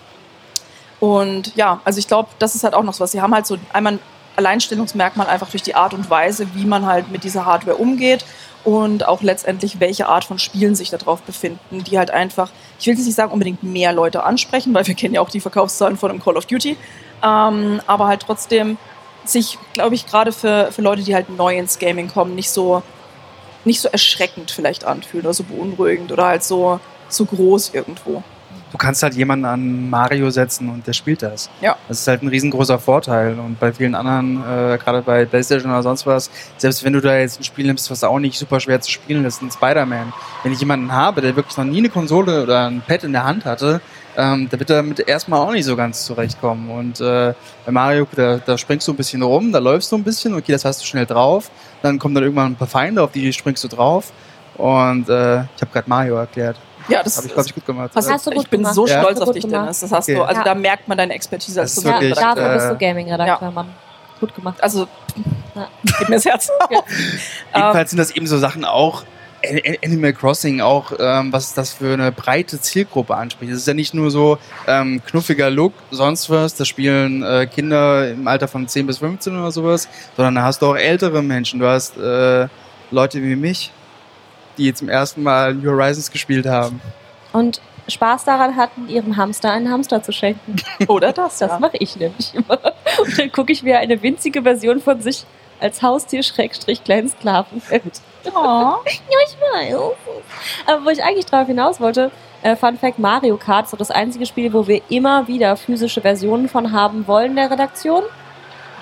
Und 1.00 1.56
ja, 1.56 1.80
also 1.84 1.98
ich 1.98 2.08
glaube, 2.08 2.28
das 2.38 2.54
ist 2.54 2.62
halt 2.62 2.74
auch 2.74 2.82
noch 2.82 2.94
so 2.94 3.00
was. 3.00 3.12
Sie 3.12 3.20
haben 3.20 3.34
halt 3.34 3.46
so 3.46 3.56
einmal 3.72 3.94
ein 3.94 3.98
Alleinstellungsmerkmal 4.36 5.26
einfach 5.26 5.50
durch 5.50 5.62
die 5.62 5.74
Art 5.74 5.94
und 5.94 6.08
Weise, 6.10 6.54
wie 6.54 6.64
man 6.64 6.86
halt 6.86 7.10
mit 7.10 7.24
dieser 7.24 7.46
Hardware 7.46 7.76
umgeht 7.76 8.24
und 8.64 9.06
auch 9.06 9.22
letztendlich, 9.22 9.80
welche 9.80 10.06
Art 10.08 10.24
von 10.24 10.38
Spielen 10.38 10.74
sich 10.74 10.90
darauf 10.90 11.22
befinden, 11.22 11.82
die 11.84 11.98
halt 11.98 12.10
einfach, 12.10 12.50
ich 12.78 12.86
will 12.86 12.94
jetzt 12.94 13.06
nicht 13.06 13.14
sagen, 13.14 13.32
unbedingt 13.32 13.62
mehr 13.62 13.92
Leute 13.92 14.24
ansprechen, 14.24 14.74
weil 14.74 14.86
wir 14.86 14.94
kennen 14.94 15.14
ja 15.14 15.20
auch 15.20 15.30
die 15.30 15.40
Verkaufszahlen 15.40 15.96
von 15.96 16.10
einem 16.10 16.22
Call 16.22 16.36
of 16.36 16.46
Duty, 16.46 16.76
ähm, 17.22 17.80
aber 17.86 18.06
halt 18.06 18.22
trotzdem 18.22 18.76
sich, 19.24 19.58
glaube 19.72 19.94
ich, 19.94 20.06
gerade 20.06 20.32
für, 20.32 20.70
für 20.72 20.82
Leute, 20.82 21.02
die 21.02 21.14
halt 21.14 21.30
neu 21.30 21.56
ins 21.56 21.78
Gaming 21.78 22.08
kommen, 22.08 22.34
nicht 22.34 22.50
so, 22.50 22.82
nicht 23.64 23.80
so 23.80 23.88
erschreckend 23.88 24.50
vielleicht 24.50 24.84
anfühlen 24.84 25.24
oder 25.24 25.34
so 25.34 25.44
beunruhigend 25.44 26.12
oder 26.12 26.26
halt 26.26 26.44
so, 26.44 26.80
so 27.12 27.24
groß 27.24 27.74
irgendwo. 27.74 28.22
Du 28.72 28.78
kannst 28.78 29.02
halt 29.02 29.14
jemanden 29.14 29.46
an 29.46 29.90
Mario 29.90 30.30
setzen 30.30 30.68
und 30.68 30.86
der 30.86 30.92
spielt 30.92 31.22
das. 31.22 31.50
Ja. 31.60 31.76
Das 31.88 32.00
ist 32.00 32.06
halt 32.06 32.22
ein 32.22 32.28
riesengroßer 32.28 32.78
Vorteil. 32.78 33.36
Und 33.38 33.58
bei 33.58 33.72
vielen 33.72 33.96
anderen, 33.96 34.36
äh, 34.42 34.78
gerade 34.78 35.02
bei 35.02 35.24
PlayStation 35.24 35.72
oder 35.72 35.82
sonst 35.82 36.06
was, 36.06 36.30
selbst 36.56 36.84
wenn 36.84 36.92
du 36.92 37.00
da 37.00 37.16
jetzt 37.16 37.40
ein 37.40 37.44
Spiel 37.44 37.66
nimmst, 37.66 37.90
was 37.90 38.04
auch 38.04 38.20
nicht 38.20 38.38
super 38.38 38.60
schwer 38.60 38.80
zu 38.80 38.90
spielen 38.90 39.24
ist, 39.24 39.42
ein 39.42 39.50
Spider-Man. 39.50 40.12
Wenn 40.44 40.52
ich 40.52 40.60
jemanden 40.60 40.92
habe, 40.92 41.20
der 41.20 41.34
wirklich 41.34 41.56
noch 41.56 41.64
nie 41.64 41.78
eine 41.78 41.88
Konsole 41.88 42.44
oder 42.44 42.68
ein 42.68 42.80
Pad 42.86 43.02
in 43.02 43.12
der 43.12 43.24
Hand 43.24 43.44
hatte, 43.44 43.80
ähm, 44.16 44.48
da 44.48 44.58
wird 44.58 44.70
er 44.70 44.82
mit 44.84 45.00
erstmal 45.00 45.40
auch 45.40 45.52
nicht 45.52 45.64
so 45.64 45.74
ganz 45.74 46.04
zurechtkommen. 46.04 46.70
Und 46.70 47.00
äh, 47.00 47.34
bei 47.66 47.72
Mario, 47.72 48.06
da, 48.14 48.38
da 48.38 48.56
springst 48.56 48.86
du 48.86 48.92
ein 48.92 48.96
bisschen 48.96 49.22
rum, 49.22 49.50
da 49.50 49.58
läufst 49.58 49.90
du 49.90 49.96
ein 49.96 50.04
bisschen, 50.04 50.34
okay, 50.34 50.52
das 50.52 50.64
hast 50.64 50.80
du 50.80 50.86
schnell 50.86 51.06
drauf. 51.06 51.50
Dann 51.82 51.98
kommen 51.98 52.14
dann 52.14 52.22
irgendwann 52.22 52.52
ein 52.52 52.56
paar 52.56 52.68
Feinde, 52.68 53.02
auf 53.02 53.10
die 53.10 53.32
springst 53.32 53.64
du 53.64 53.68
drauf. 53.68 54.12
Und 54.56 55.08
äh, 55.08 55.42
ich 55.42 55.62
habe 55.62 55.72
gerade 55.72 55.88
Mario 55.88 56.16
erklärt. 56.16 56.56
Ja, 56.88 57.02
das 57.02 57.16
Habe 57.16 57.26
ich, 57.26 57.32
glaube 57.32 57.48
ich, 57.48 57.54
gut 57.54 57.66
gemacht. 57.66 57.90
Was 57.94 58.10
hast 58.10 58.26
du 58.26 58.30
gut 58.30 58.44
ich 58.44 58.50
bin 58.50 58.60
gemacht. 58.60 58.74
so 58.74 58.86
Ja. 58.86 59.00
stolz 59.00 59.16
Hast 59.20 59.26
du 59.26 59.30
auf 59.30 59.34
dich, 59.34 59.44
gemacht. 59.44 59.62
Dennis. 59.62 59.80
Das 59.80 59.92
hast 59.92 60.08
Okay. 60.08 60.14
du, 60.18 60.22
also 60.24 60.40
Ja. 60.40 60.44
da 60.44 60.54
merkt 60.54 60.88
man 60.88 60.98
deine 60.98 61.14
Expertise 61.14 61.60
als 61.60 61.76
ist 61.76 61.84
Ja, 61.84 61.92
dafür 62.00 62.50
äh, 62.50 62.54
bist 62.54 62.70
du 62.70 62.76
Gaming-Redakteur, 62.78 63.50
Mann. 63.50 63.68
Gut 64.20 64.34
gemacht. 64.34 64.62
Also, 64.62 64.86
Ja. 65.54 65.68
gib 65.98 66.08
mir 66.08 66.16
das 66.16 66.24
Herz. 66.24 66.50
Ähm, 66.70 66.80
Jedenfalls 67.54 67.90
sind 67.90 67.98
das 67.98 68.10
eben 68.12 68.26
so 68.26 68.38
Sachen 68.38 68.64
auch, 68.64 69.02
Animal 69.82 70.12
Crossing 70.12 70.60
auch, 70.60 70.92
ähm, 70.98 71.32
was 71.32 71.54
das 71.54 71.72
für 71.72 71.94
eine 71.94 72.12
breite 72.12 72.60
Zielgruppe 72.60 73.16
anspricht. 73.16 73.50
Es 73.50 73.58
ist 73.58 73.66
ja 73.66 73.72
nicht 73.74 73.94
nur 73.94 74.10
so 74.10 74.38
ähm, 74.66 75.00
knuffiger 75.06 75.48
Look, 75.50 75.72
sonst 75.90 76.28
was, 76.28 76.54
da 76.54 76.64
spielen 76.66 77.22
äh, 77.22 77.46
Kinder 77.46 78.10
im 78.10 78.28
Alter 78.28 78.48
von 78.48 78.68
10 78.68 78.86
bis 78.86 78.98
15 78.98 79.36
oder 79.38 79.50
sowas, 79.50 79.88
sondern 80.16 80.34
da 80.36 80.42
hast 80.42 80.60
du 80.60 80.66
auch 80.66 80.76
ältere 80.76 81.22
Menschen. 81.22 81.58
Du 81.58 81.66
hast 81.66 81.96
äh, 81.96 82.48
Leute 82.90 83.22
wie 83.22 83.34
mich, 83.34 83.72
die 84.60 84.74
zum 84.74 84.88
ersten 84.88 85.22
Mal 85.22 85.54
New 85.54 85.70
Horizons 85.70 86.10
gespielt 86.10 86.46
haben. 86.46 86.80
Und 87.32 87.60
Spaß 87.88 88.24
daran 88.24 88.56
hatten, 88.56 88.88
ihrem 88.88 89.16
Hamster 89.16 89.50
einen 89.50 89.70
Hamster 89.70 90.02
zu 90.02 90.12
schenken. 90.12 90.56
Oder 90.88 91.12
das, 91.12 91.38
Das 91.38 91.52
ja. 91.52 91.58
mache 91.58 91.76
ich 91.78 91.96
nämlich 91.96 92.34
immer. 92.34 92.60
Und 93.00 93.18
dann 93.18 93.32
gucke 93.32 93.52
ich 93.52 93.62
mir 93.62 93.78
eine 93.78 94.02
winzige 94.02 94.42
Version 94.42 94.80
von 94.80 95.00
sich 95.00 95.24
als 95.60 95.82
Haustier 95.82 96.22
Schrägstrich 96.22 96.84
kleinen 96.84 97.08
Sklaven 97.08 97.60
hält. 97.68 98.00
Oh. 98.26 98.30
Ja, 98.84 99.18
ich 99.26 99.36
weiß. 99.40 99.80
Aber 100.66 100.84
wo 100.84 100.90
ich 100.90 101.02
eigentlich 101.02 101.26
drauf 101.26 101.46
hinaus 101.46 101.80
wollte, 101.80 102.10
äh, 102.42 102.56
Fun 102.56 102.78
Fact, 102.78 102.98
Mario 102.98 103.36
Kart 103.36 103.66
ist 103.66 103.70
so 103.72 103.76
das 103.76 103.90
einzige 103.90 104.24
Spiel, 104.24 104.52
wo 104.52 104.66
wir 104.66 104.80
immer 104.88 105.28
wieder 105.28 105.56
physische 105.56 106.00
Versionen 106.00 106.48
von 106.48 106.72
haben 106.72 107.06
wollen 107.06 107.36
der 107.36 107.50
Redaktion, 107.50 108.02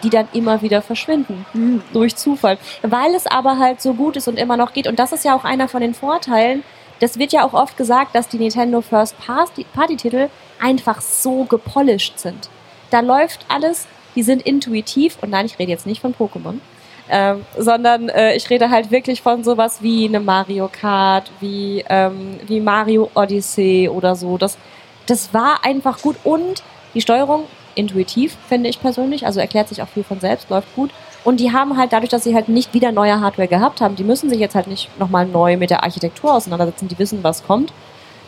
die 0.03 0.11
dann 0.11 0.29
immer 0.33 0.63
wieder 0.63 0.83
verschwinden. 0.83 1.47
Hm. 1.53 1.83
Durch 1.93 2.17
Zufall. 2.17 2.59
Weil 2.83 3.15
es 3.15 3.27
aber 3.27 3.59
halt 3.59 3.81
so 3.81 3.95
gut 3.95 4.17
ist 4.17 4.29
und 4.29 4.39
immer 4.39 4.57
noch 4.57 4.73
geht. 4.73 4.87
Und 4.87 4.99
das 4.99 5.13
ist 5.13 5.25
ja 5.25 5.35
auch 5.35 5.45
einer 5.45 5.69
von 5.69 5.81
den 5.81 5.95
Vorteilen. 5.95 6.63
Das 7.01 7.19
wird 7.19 7.33
ja 7.33 7.45
auch 7.45 7.55
oft 7.55 7.77
gesagt, 7.77 8.15
dass 8.15 8.29
die 8.29 8.39
Nintendo 8.39 8.81
First 8.81 9.19
Party- 9.19 9.67
Party-Titel 9.75 10.29
einfach 10.61 11.01
so 11.01 11.45
gepolished 11.45 12.19
sind. 12.19 12.49
Da 12.91 13.01
läuft 13.01 13.47
alles, 13.49 13.87
die 14.15 14.23
sind 14.23 14.43
intuitiv. 14.43 15.19
Und 15.21 15.31
nein, 15.31 15.47
ich 15.47 15.59
rede 15.59 15.71
jetzt 15.71 15.87
nicht 15.87 16.01
von 16.01 16.15
Pokémon. 16.15 16.61
Ähm, 17.11 17.47
sondern 17.57 18.11
äh, 18.11 18.35
ich 18.35 18.51
rede 18.51 18.69
halt 18.69 18.91
wirklich 18.91 19.23
von 19.23 19.43
sowas 19.43 19.79
wie 19.81 20.07
eine 20.07 20.21
Mario 20.21 20.69
Kart, 20.71 21.31
wie, 21.41 21.83
ähm, 21.89 22.39
wie 22.47 22.61
Mario 22.61 23.11
Odyssey 23.15 23.89
oder 23.89 24.15
so. 24.15 24.37
Das, 24.37 24.59
das 25.07 25.33
war 25.33 25.65
einfach 25.65 26.03
gut 26.03 26.17
und 26.25 26.63
die 26.93 27.01
Steuerung 27.01 27.45
intuitiv, 27.79 28.37
finde 28.49 28.69
ich 28.69 28.81
persönlich. 28.81 29.25
Also 29.25 29.41
erklärt 29.41 29.69
sich 29.69 29.83
auch 29.83 29.89
viel 29.89 30.05
von 30.05 30.21
selbst, 30.21 30.51
läuft 30.51 30.75
gut. 30.75 30.91
Und 31.25 31.41
die 31.41 31.53
haben 31.53 31.77
halt 31.77 31.93
dadurch, 31.93 32.11
dass 32.11 32.25
sie 32.25 32.35
halt 32.35 32.49
nicht 32.49 32.75
wieder 32.75 32.93
neue 32.93 33.21
Hardware 33.21 33.49
gehabt 33.49 33.81
haben, 33.81 33.97
die 33.97 34.05
müssen 34.05 34.31
sich 34.31 34.39
jetzt 34.39 34.55
halt 34.55 34.67
nicht 34.67 34.89
nochmal 34.99 35.27
neu 35.27 35.57
mit 35.57 35.71
der 35.71 35.85
Architektur 35.85 36.35
auseinandersetzen, 36.35 36.89
die 36.89 36.99
wissen, 36.99 37.23
was 37.23 37.47
kommt. 37.47 37.73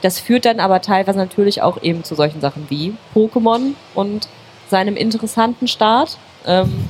Das 0.02 0.18
führt 0.18 0.44
dann 0.44 0.60
aber 0.60 0.80
teilweise 0.80 1.18
natürlich 1.18 1.62
auch 1.62 1.82
eben 1.82 2.04
zu 2.04 2.14
solchen 2.14 2.40
Sachen 2.40 2.66
wie 2.70 2.94
Pokémon 3.14 3.74
und 3.94 4.28
seinem 4.68 4.96
interessanten 4.96 5.68
Start. 5.68 6.18
Ähm, 6.46 6.88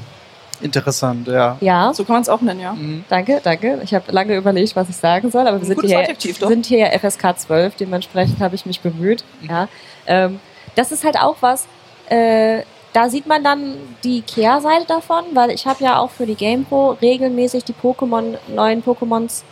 Interessant, 0.62 1.26
ja. 1.26 1.56
ja, 1.60 1.94
So 1.94 2.04
kann 2.04 2.16
man 2.16 2.22
es 2.22 2.28
auch 2.28 2.42
nennen, 2.42 2.60
ja. 2.60 2.74
Mhm. 2.74 3.04
danke, 3.08 3.40
danke. 3.42 3.80
Ich 3.82 3.94
habe 3.94 4.12
lange 4.12 4.36
überlegt, 4.36 4.76
was 4.76 4.90
ich 4.90 4.96
sagen 4.96 5.30
soll, 5.30 5.46
aber 5.46 5.58
wir 5.58 5.66
sind 5.66 5.80
hier, 5.80 6.00
Adjektiv, 6.00 6.38
sind 6.38 6.66
hier 6.66 6.78
ja 6.78 6.98
FSK 6.98 7.38
12, 7.38 7.76
dementsprechend 7.76 8.40
habe 8.40 8.54
ich 8.54 8.66
mich 8.66 8.80
bemüht. 8.80 9.24
Ja. 9.48 9.68
Ähm, 10.06 10.38
das 10.74 10.92
ist 10.92 11.04
halt 11.04 11.18
auch 11.18 11.36
was, 11.40 11.66
äh, 12.10 12.62
da 12.92 13.08
sieht 13.08 13.26
man 13.26 13.44
dann 13.44 13.76
die 14.02 14.22
Kehrseite 14.22 14.86
davon, 14.86 15.24
weil 15.32 15.50
ich 15.50 15.66
habe 15.66 15.84
ja 15.84 15.98
auch 15.98 16.10
für 16.10 16.26
die 16.26 16.34
GamePro 16.34 16.98
regelmäßig 17.00 17.64
die 17.64 17.72
Pokémon, 17.72 18.36
neuen 18.48 18.82
Pokémons 18.82 19.42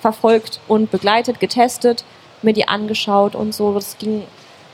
verfolgt 0.00 0.60
und 0.68 0.90
begleitet, 0.90 1.40
getestet, 1.40 2.04
mir 2.42 2.52
die 2.52 2.68
angeschaut 2.68 3.34
und 3.34 3.54
so. 3.54 3.72
Das 3.72 3.96
ging. 3.98 4.24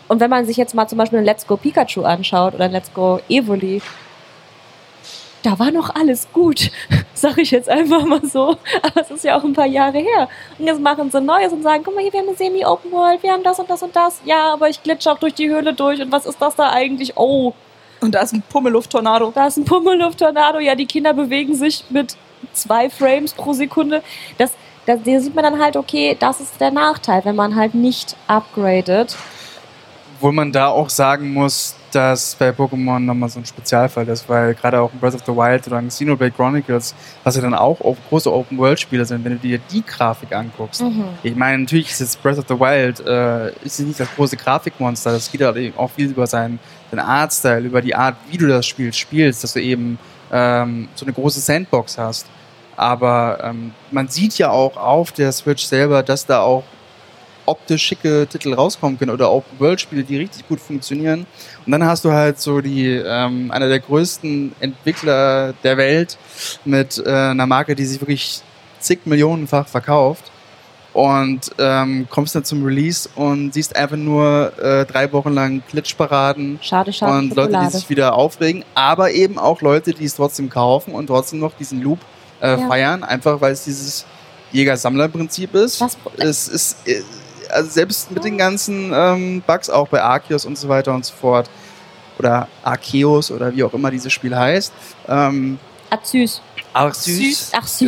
Und 0.09 0.19
wenn 0.19 0.31
man 0.31 0.45
sich 0.45 0.57
jetzt 0.57 0.75
mal 0.75 0.89
zum 0.89 0.99
Beispiel 0.99 1.21
ein 1.21 1.25
Let's 1.25 1.47
Go 1.47 1.57
Pikachu 1.57 2.03
anschaut 2.03 2.55
oder 2.55 2.65
ein 2.65 2.73
Let's 2.73 2.93
Go 2.93 3.21
Evoli, 3.29 3.81
da 5.43 5.59
war 5.59 5.71
noch 5.71 5.95
alles 5.95 6.29
gut, 6.33 6.71
sag 7.15 7.39
ich 7.39 7.51
jetzt 7.51 7.69
einfach 7.69 8.05
mal 8.05 8.25
so. 8.25 8.57
Aber 8.83 9.01
es 9.01 9.11
ist 9.11 9.25
ja 9.25 9.39
auch 9.39 9.45
ein 9.45 9.53
paar 9.53 9.67
Jahre 9.67 9.99
her. 9.99 10.29
Und 10.59 10.67
jetzt 10.67 10.81
machen 10.81 11.11
sie 11.11 11.21
Neues 11.21 11.53
und 11.53 11.63
sagen, 11.63 11.83
guck 11.85 11.95
mal 11.95 12.03
hier, 12.03 12.13
wir 12.13 12.21
haben 12.21 12.29
eine 12.29 12.37
Semi-Open 12.37 12.91
World, 12.93 13.23
wir 13.23 13.33
haben 13.33 13.43
das 13.43 13.59
und 13.59 13.71
das 13.71 13.83
und 13.83 13.95
das. 13.97 14.21
Ja, 14.25 14.53
aber 14.53 14.69
ich 14.69 14.83
glitsche 14.83 15.11
auch 15.11 15.19
durch 15.19 15.35
die 15.35 15.49
Höhle 15.49 15.73
durch. 15.73 16.01
Und 16.01 16.13
was 16.13 16.27
ist 16.27 16.41
das 16.41 16.57
da 16.57 16.71
eigentlich? 16.71 17.17
Oh, 17.17 17.55
Und 18.01 18.15
da 18.15 18.21
ist 18.23 18.33
ein 18.33 18.43
Pummeluft-Tornado. 18.49 19.33
da 19.35 19.47
ist 19.47 19.57
ein 19.57 19.65
Pummelluft-Tornado. 19.65 20.59
Ja, 20.59 20.75
die 20.75 20.87
Kinder 20.87 21.13
bewegen 21.15 21.55
sich 21.55 21.85
mit 21.91 22.17
zwei 22.53 22.91
Frames 22.91 23.33
pro 23.33 23.53
Sekunde. 23.53 24.03
Das, 24.39 24.53
das, 24.87 25.01
da 25.05 25.21
sieht 25.21 25.35
man 25.35 25.45
dann 25.45 25.63
halt, 25.63 25.77
okay, 25.77 26.17
das 26.19 26.41
ist 26.41 26.61
der 26.61 26.71
Nachteil, 26.71 27.25
wenn 27.25 27.37
man 27.37 27.57
halt 27.57 27.75
nicht 27.75 28.17
upgradet. 28.27 29.17
Obwohl 30.21 30.33
man 30.33 30.53
da 30.53 30.69
auch 30.69 30.91
sagen 30.91 31.33
muss, 31.33 31.75
dass 31.93 32.35
bei 32.35 32.51
Pokémon 32.51 32.99
nochmal 32.99 33.31
so 33.31 33.41
ein 33.41 33.47
Spezialfall 33.47 34.07
ist, 34.07 34.29
weil 34.29 34.55
gerade 34.55 34.79
auch 34.79 34.93
in 34.93 35.01
Breath 35.01 35.15
of 35.15 35.23
the 35.25 35.33
Wild 35.33 35.67
oder 35.67 35.79
in 35.79 35.89
Xenoblade 35.89 36.33
Chronicles, 36.33 36.95
was 37.25 37.37
ja 37.37 37.41
dann 37.41 37.55
auch 37.55 37.79
große 38.11 38.31
Open-World-Spiele 38.31 39.07
sind, 39.07 39.25
wenn 39.25 39.33
du 39.33 39.39
dir 39.39 39.59
die 39.73 39.83
Grafik 39.83 40.35
anguckst. 40.35 40.83
Mhm. 40.83 41.05
Ich 41.23 41.35
meine, 41.35 41.61
natürlich 41.63 41.91
ist 41.91 42.01
jetzt 42.01 42.23
Breath 42.23 42.37
of 42.37 42.45
the 42.49 42.61
Wild 42.61 43.01
äh, 43.01 43.51
ist 43.65 43.81
nicht 43.81 43.99
das 43.99 44.15
große 44.15 44.37
Grafikmonster, 44.37 45.13
das 45.13 45.33
geht 45.33 45.41
halt 45.41 45.57
eben 45.57 45.79
auch 45.79 45.91
viel 45.91 46.11
über 46.11 46.27
seinen, 46.27 46.59
seinen 46.91 47.01
Artstyle, 47.01 47.61
über 47.61 47.81
die 47.81 47.95
Art, 47.95 48.17
wie 48.31 48.37
du 48.37 48.47
das 48.47 48.67
Spiel 48.67 48.93
spielst, 48.93 49.43
dass 49.43 49.55
du 49.55 49.63
eben 49.63 49.99
ähm, 50.31 50.91
so 50.97 51.07
eine 51.07 51.15
große 51.15 51.41
Sandbox 51.41 51.97
hast. 51.97 52.27
Aber 52.77 53.39
ähm, 53.43 53.73
man 53.91 54.09
sieht 54.09 54.37
ja 54.37 54.51
auch 54.51 54.77
auf 54.77 55.13
der 55.13 55.33
Switch 55.33 55.65
selber, 55.65 56.03
dass 56.03 56.27
da 56.27 56.41
auch 56.41 56.65
optisch 57.51 57.83
schicke 57.85 58.27
Titel 58.31 58.55
rauskommen 58.55 58.99
können 58.99 59.11
oder 59.11 59.31
Open-World-Spiele, 59.31 60.05
die 60.05 60.17
richtig 60.19 60.47
gut 60.49 60.61
funktionieren. 60.61 61.27
Und 61.67 61.73
dann 61.73 61.85
hast 61.85 62.05
du 62.05 62.13
halt 62.13 62.41
so 62.41 62.61
die, 62.61 62.87
ähm, 62.95 63.51
einer 63.51 63.69
der 63.69 63.81
größten 63.81 64.53
Entwickler 64.61 65.53
der 65.65 65.77
Welt 65.77 66.17
mit 66.65 67.03
äh, 67.05 67.11
einer 67.11 67.47
Marke, 67.47 67.75
die 67.75 67.85
sich 67.85 68.01
wirklich 68.01 68.41
zig 68.79 69.01
Millionenfach 69.05 69.67
verkauft. 69.69 70.31
Und 70.93 71.53
ähm, 71.59 72.09
kommst 72.11 72.35
dann 72.35 72.43
zum 72.45 72.65
Release 72.65 73.09
und 73.15 73.55
siehst 73.55 73.77
einfach 73.77 73.97
nur 73.97 74.53
äh, 74.61 74.85
drei 74.87 75.13
Wochen 75.13 75.33
lang 75.33 75.63
Glitchparaden 75.71 76.59
Schade, 76.63 76.93
schade. 76.93 77.13
und 77.17 77.29
Leute, 77.37 77.51
die 77.51 77.55
Schokolade. 77.55 77.77
sich 77.77 77.91
wieder 77.91 78.15
aufregen, 78.15 78.65
aber 78.75 79.13
eben 79.13 79.39
auch 79.39 79.61
Leute, 79.63 79.93
die 79.93 80.05
es 80.05 80.17
trotzdem 80.17 80.49
kaufen 80.51 80.93
und 80.93 81.07
trotzdem 81.07 81.39
noch 81.39 81.53
diesen 81.57 81.81
Loop 81.81 82.01
äh, 82.41 82.59
Ja. 82.59 82.67
feiern, 82.67 83.05
einfach 83.05 83.41
weil 83.41 83.53
es 83.53 83.63
dieses 83.63 84.05
Jäger-Sammler-Prinzip 84.51 85.55
ist. 85.55 85.81
Was, 85.81 85.97
Es 86.17 86.49
ist, 86.49 86.77
äh, 86.89 87.03
also 87.53 87.71
selbst 87.71 88.11
mit 88.11 88.25
den 88.25 88.39
ganzen 88.39 88.93
ähm, 88.95 89.43
Bugs 89.47 89.71
auch 89.71 89.89
bei 89.89 90.03
Arceus 90.03 90.47
und 90.47 90.59
so 90.59 90.69
weiter 90.69 90.93
und 90.93 91.05
so 91.05 91.15
fort, 91.15 91.51
oder 92.19 92.49
Arceus 92.63 93.31
oder 93.31 93.55
wie 93.55 93.65
auch 93.65 93.73
immer 93.73 93.91
dieses 93.91 94.13
Spiel 94.13 94.37
heißt, 94.37 94.73
ähm. 95.09 95.59
Arceus. 95.89 96.43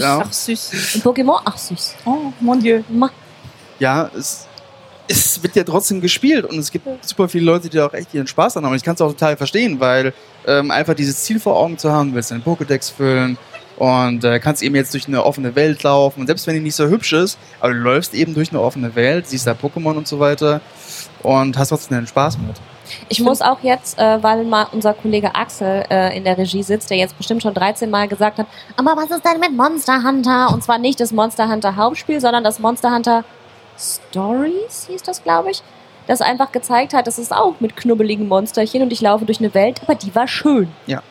Ja. 0.02 0.22
Ach, 0.24 0.32
süß. 0.32 0.94
Und 0.94 1.04
Pokémon? 1.04 1.40
Süß. 1.56 1.94
Oh, 2.04 2.32
mon 2.40 2.58
Dieu. 2.58 2.82
Ma. 2.88 3.10
ja, 3.78 4.10
es, 4.16 4.48
es 5.06 5.42
wird 5.42 5.54
ja 5.54 5.64
trotzdem 5.64 6.00
gespielt 6.00 6.46
und 6.46 6.58
es 6.58 6.70
gibt 6.70 6.86
super 7.06 7.28
viele 7.28 7.44
Leute, 7.44 7.68
die 7.68 7.76
da 7.76 7.86
auch 7.86 7.94
echt 7.94 8.12
ihren 8.14 8.26
Spaß 8.26 8.54
dran 8.54 8.64
haben. 8.64 8.72
Und 8.72 8.76
ich 8.76 8.82
kann 8.82 8.94
es 8.94 9.00
auch 9.00 9.12
total 9.12 9.36
verstehen, 9.36 9.78
weil 9.78 10.14
ähm, 10.46 10.70
einfach 10.70 10.94
dieses 10.94 11.22
Ziel 11.22 11.38
vor 11.38 11.56
Augen 11.56 11.78
zu 11.78 11.92
haben, 11.92 12.10
du 12.10 12.16
willst 12.16 12.30
deinen 12.30 12.42
Pokédex 12.42 12.92
füllen 12.92 13.38
und 13.76 14.24
äh, 14.24 14.38
kannst 14.38 14.62
eben 14.62 14.74
jetzt 14.74 14.92
durch 14.94 15.08
eine 15.08 15.24
offene 15.24 15.54
Welt 15.54 15.82
laufen. 15.82 16.20
Und 16.20 16.26
selbst 16.26 16.46
wenn 16.46 16.54
die 16.54 16.60
nicht 16.60 16.76
so 16.76 16.86
hübsch 16.86 17.12
ist, 17.12 17.38
aber 17.60 17.72
du 17.72 17.78
läufst 17.78 18.14
eben 18.14 18.34
durch 18.34 18.50
eine 18.50 18.60
offene 18.60 18.94
Welt, 18.94 19.26
siehst 19.26 19.46
da 19.46 19.52
Pokémon 19.52 19.96
und 19.96 20.06
so 20.06 20.20
weiter 20.20 20.60
und 21.22 21.56
hast 21.58 21.68
trotzdem 21.68 21.96
deinen 21.96 22.06
Spaß 22.06 22.38
mit. 22.38 22.56
Ich 23.08 23.20
muss 23.20 23.40
auch 23.40 23.58
jetzt, 23.62 23.98
äh, 23.98 24.22
weil 24.22 24.44
mal 24.44 24.66
unser 24.72 24.94
Kollege 24.94 25.34
Axel 25.34 25.84
äh, 25.90 26.16
in 26.16 26.24
der 26.24 26.36
Regie 26.36 26.62
sitzt, 26.62 26.90
der 26.90 26.96
jetzt 26.96 27.16
bestimmt 27.16 27.42
schon 27.42 27.54
13 27.54 27.90
Mal 27.90 28.08
gesagt 28.08 28.38
hat, 28.38 28.46
aber 28.76 28.96
was 28.96 29.10
ist 29.10 29.24
denn 29.24 29.40
mit 29.40 29.56
Monster 29.56 30.02
Hunter? 30.02 30.52
Und 30.52 30.62
zwar 30.62 30.78
nicht 30.78 31.00
das 31.00 31.12
Monster 31.12 31.48
Hunter 31.48 31.76
Hauptspiel, 31.76 32.20
sondern 32.20 32.44
das 32.44 32.58
Monster 32.58 32.92
Hunter 32.94 33.24
Stories, 33.78 34.86
hieß 34.88 35.02
das, 35.02 35.22
glaube 35.22 35.50
ich. 35.50 35.62
Das 36.06 36.20
einfach 36.20 36.50
gezeigt 36.50 36.94
hat, 36.94 37.06
das 37.06 37.18
ist 37.18 37.32
auch 37.32 37.60
mit 37.60 37.76
knubbeligen 37.76 38.26
Monsterchen 38.28 38.82
und 38.82 38.92
ich 38.92 39.00
laufe 39.00 39.24
durch 39.24 39.38
eine 39.38 39.54
Welt, 39.54 39.80
aber 39.82 39.94
die 39.94 40.14
war 40.14 40.26
schön. 40.26 40.68
Ja. 40.86 41.02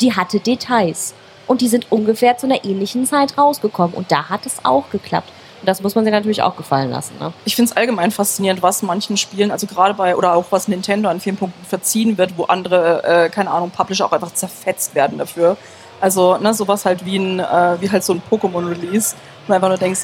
Die 0.00 0.14
hatte 0.14 0.40
Details. 0.40 1.14
Und 1.48 1.62
die 1.62 1.68
sind 1.68 1.90
ungefähr 1.90 2.36
zu 2.36 2.46
einer 2.46 2.64
ähnlichen 2.64 3.06
Zeit 3.06 3.36
rausgekommen. 3.36 3.96
Und 3.96 4.12
da 4.12 4.28
hat 4.28 4.46
es 4.46 4.64
auch 4.64 4.90
geklappt. 4.90 5.32
Und 5.60 5.68
das 5.68 5.82
muss 5.82 5.96
man 5.96 6.04
sich 6.04 6.12
natürlich 6.12 6.42
auch 6.42 6.56
gefallen 6.56 6.90
lassen. 6.90 7.14
Ne? 7.18 7.32
Ich 7.44 7.56
finde 7.56 7.70
es 7.70 7.76
allgemein 7.76 8.12
faszinierend, 8.12 8.62
was 8.62 8.82
manchen 8.82 9.16
Spielen, 9.16 9.50
also 9.50 9.66
gerade 9.66 9.94
bei, 9.94 10.14
oder 10.14 10.34
auch 10.34 10.44
was 10.50 10.68
Nintendo 10.68 11.08
an 11.08 11.18
vielen 11.18 11.36
Punkten 11.36 11.64
verziehen 11.64 12.16
wird, 12.16 12.38
wo 12.38 12.44
andere, 12.44 13.02
äh, 13.02 13.28
keine 13.28 13.50
Ahnung, 13.50 13.70
Publisher 13.70 14.06
auch 14.06 14.12
einfach 14.12 14.32
zerfetzt 14.32 14.94
werden 14.94 15.18
dafür. 15.18 15.56
Also, 16.00 16.36
ne, 16.36 16.54
sowas 16.54 16.84
halt 16.84 17.04
wie 17.04 17.18
ein, 17.18 17.40
äh, 17.40 17.76
wie 17.80 17.90
halt 17.90 18.04
so 18.04 18.12
ein 18.12 18.22
Pokémon-Release, 18.30 19.16
und 19.48 19.54
einfach 19.54 19.68
nur 19.68 19.78
denkst, 19.78 20.00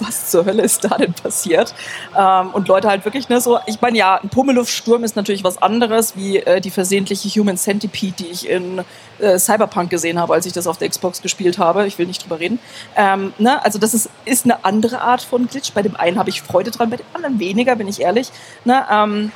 was 0.00 0.30
zur 0.30 0.44
Hölle 0.44 0.62
ist 0.62 0.84
da 0.84 0.96
denn 0.96 1.12
passiert? 1.12 1.74
Ähm, 2.16 2.50
und 2.52 2.68
Leute 2.68 2.88
halt 2.88 3.04
wirklich 3.04 3.28
ne, 3.28 3.40
so, 3.40 3.58
ich 3.66 3.80
meine 3.80 3.98
ja, 3.98 4.16
ein 4.16 4.28
Pummeluft-Sturm 4.28 5.04
ist 5.04 5.16
natürlich 5.16 5.44
was 5.44 5.60
anderes 5.60 6.16
wie 6.16 6.38
äh, 6.38 6.60
die 6.60 6.70
versehentliche 6.70 7.28
Human 7.40 7.56
Centipede, 7.56 8.14
die 8.18 8.26
ich 8.26 8.48
in 8.48 8.82
äh, 9.18 9.38
Cyberpunk 9.38 9.90
gesehen 9.90 10.18
habe, 10.18 10.34
als 10.34 10.46
ich 10.46 10.52
das 10.52 10.66
auf 10.66 10.78
der 10.78 10.88
Xbox 10.88 11.22
gespielt 11.22 11.58
habe. 11.58 11.86
Ich 11.86 11.98
will 11.98 12.06
nicht 12.06 12.24
drüber 12.24 12.40
reden. 12.40 12.58
Ähm, 12.96 13.32
ne? 13.38 13.64
Also 13.64 13.78
das 13.78 13.94
ist, 13.94 14.10
ist 14.24 14.44
eine 14.44 14.64
andere 14.64 15.00
Art 15.00 15.22
von 15.22 15.46
Glitch. 15.46 15.72
Bei 15.72 15.82
dem 15.82 15.96
einen 15.96 16.18
habe 16.18 16.30
ich 16.30 16.42
Freude 16.42 16.70
dran, 16.70 16.90
bei 16.90 16.96
dem 16.96 17.06
anderen 17.14 17.38
weniger, 17.38 17.76
bin 17.76 17.88
ich 17.88 18.00
ehrlich. 18.00 18.30
Ne? 18.64 18.84
Ähm, 18.90 19.32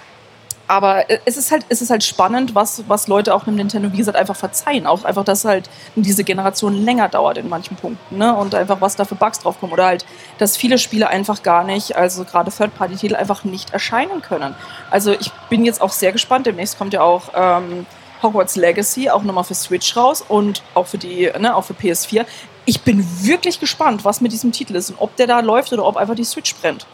aber 0.69 1.09
äh, 1.11 1.19
es 1.25 1.37
ist 1.37 1.53
halt, 1.53 1.65
es 1.69 1.81
ist 1.81 1.91
halt 1.91 2.03
spannend, 2.05 2.55
was, 2.55 2.85
was 2.89 3.09
Leute 3.09 3.35
auch 3.35 3.47
einem 3.47 3.57
Nintendo, 3.57 3.93
wie 3.93 3.99
gesagt, 3.99 4.17
einfach 4.17 4.37
verzeihen. 4.37 4.87
Auch 4.87 5.05
einfach, 5.05 5.25
dass 5.25 5.45
halt 5.45 5.71
diese 5.95 6.25
Generation 6.25 6.75
länger 6.75 7.09
dauert 7.09 7.39
in 7.39 7.49
manchen 7.49 7.77
Punkten, 7.77 8.19
ne? 8.19 8.35
Und 8.35 8.55
einfach, 8.55 8.81
was 8.81 8.97
da 8.97 9.05
für 9.05 9.15
Bugs 9.15 9.41
draufkommen. 9.41 9.73
Oder 9.73 9.87
halt, 9.87 10.07
dass 10.39 10.57
viele 10.57 10.79
Spiele 10.79 11.09
einfach 11.09 11.43
gar 11.43 11.65
nicht, 11.65 11.97
also 11.97 12.25
gerade 12.25 12.51
Third-Party-Titel, 12.51 13.15
einfach 13.15 13.45
nicht 13.45 13.73
erscheinen 13.73 14.23
können. 14.23 14.55
Also 14.91 15.13
ich 15.13 15.31
bin 15.49 15.65
jetzt 15.65 15.81
auch 15.81 15.93
sehr 15.93 16.13
gespannt. 16.13 16.47
Demnächst 16.47 16.79
kommt 16.79 16.93
ja 16.93 17.03
auch 17.03 17.31
ähm, 17.35 17.87
Hogwarts 18.23 18.57
Legacy, 18.57 19.11
auch 19.11 19.23
nochmal 19.23 19.45
für 19.45 19.55
Switch 19.55 19.97
raus 19.97 20.25
und 20.27 20.63
auch 20.75 20.87
für 20.87 20.99
die, 20.99 21.31
ne, 21.39 21.55
auch 21.55 21.65
für 21.65 21.75
PS4. 21.75 22.25
Ich 22.65 22.83
bin 22.83 23.07
wirklich 23.25 23.61
gespannt, 23.61 24.05
was 24.05 24.21
mit 24.21 24.33
diesem 24.33 24.51
Titel 24.51 24.75
ist 24.75 24.91
und 24.91 24.97
ob 24.99 25.15
der 25.17 25.29
da 25.29 25.41
läuft 25.41 25.73
oder 25.73 25.85
ob 25.85 25.97
einfach 25.97 26.17
die 26.17 26.25
Switch 26.25 26.55
brennt. 26.57 26.87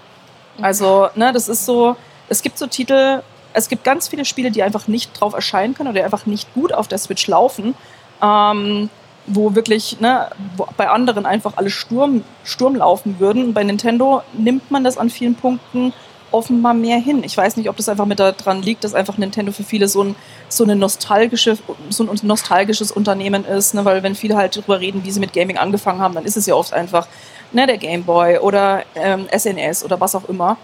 Also, 0.61 1.09
ne, 1.15 1.33
das 1.33 1.49
ist 1.49 1.65
so, 1.65 1.97
es 2.29 2.43
gibt 2.43 2.59
so 2.59 2.67
Titel, 2.67 3.23
es 3.55 3.69
gibt 3.69 3.85
ganz 3.85 4.09
viele 4.09 4.25
Spiele, 4.25 4.51
die 4.51 4.63
einfach 4.63 4.89
nicht 4.89 5.19
drauf 5.19 5.35
erscheinen 5.35 5.75
können 5.75 5.91
oder 5.91 6.05
einfach 6.05 6.27
nicht 6.27 6.53
gut 6.55 6.73
auf 6.73 6.89
der 6.89 6.99
Switch 6.99 7.27
laufen, 7.27 7.75
ähm, 8.23 8.91
wo 9.27 9.55
wirklich 9.55 10.01
ne, 10.01 10.29
wo 10.57 10.67
bei 10.77 10.89
anderen 10.89 11.27
einfach 11.27 11.53
alle 11.57 11.71
Sturm, 11.71 12.25
Sturm 12.45 12.77
laufen 12.77 13.17
würden. 13.19 13.55
Bei 13.55 13.63
Nintendo 13.63 14.23
nimmt 14.33 14.71
man 14.71 14.85
das 14.85 14.99
an 14.99 15.11
vielen 15.11 15.35
Punkten 15.35 15.93
offenbar 16.33 16.75
mehr 16.75 16.99
hin. 16.99 17.23
Ich 17.25 17.37
weiß 17.37 17.57
nicht, 17.57 17.69
ob 17.69 17.77
das 17.77 17.89
einfach 17.89 18.07
mit 18.07 18.19
daran 18.19 18.63
liegt, 18.63 18.85
dass 18.85 18.95
einfach 18.95 19.19
Nintendo 19.19 19.53
für 19.53 19.65
viele 19.65 19.87
so 19.87 20.03
ein, 20.03 20.17
so 20.49 20.65
eine 20.65 20.75
nostalgische, 20.75 21.59
so 21.91 22.05
ein 22.05 22.19
nostalgisches 22.23 22.91
Unternehmen 22.91 23.45
ist, 23.45 23.75
ne? 23.75 23.85
weil 23.85 24.03
wenn 24.03 24.15
viele 24.15 24.37
halt 24.37 24.57
darüber 24.57 24.81
reden, 24.81 25.05
wie 25.05 25.11
sie 25.11 25.21
mit 25.21 25.35
Gaming 25.35 25.59
angefangen 25.59 26.01
haben, 26.01 26.15
dann 26.15 26.25
ist 26.25 26.37
es 26.37 26.47
ja 26.47 26.55
oft 26.55 26.73
einfach 26.73 27.07
ne, 27.53 27.67
der 27.67 27.77
Game 27.77 28.05
Boy 28.05 28.39
oder 28.39 28.83
ähm, 28.95 29.27
SNS 29.31 29.85
oder 29.85 30.01
was 30.01 30.15
auch 30.15 30.29
immer 30.29 30.57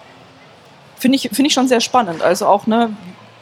finde 0.98 1.16
ich, 1.16 1.30
find 1.32 1.46
ich 1.46 1.54
schon 1.54 1.68
sehr 1.68 1.80
spannend. 1.80 2.22
Also 2.22 2.46
auch, 2.46 2.66
ne, 2.66 2.90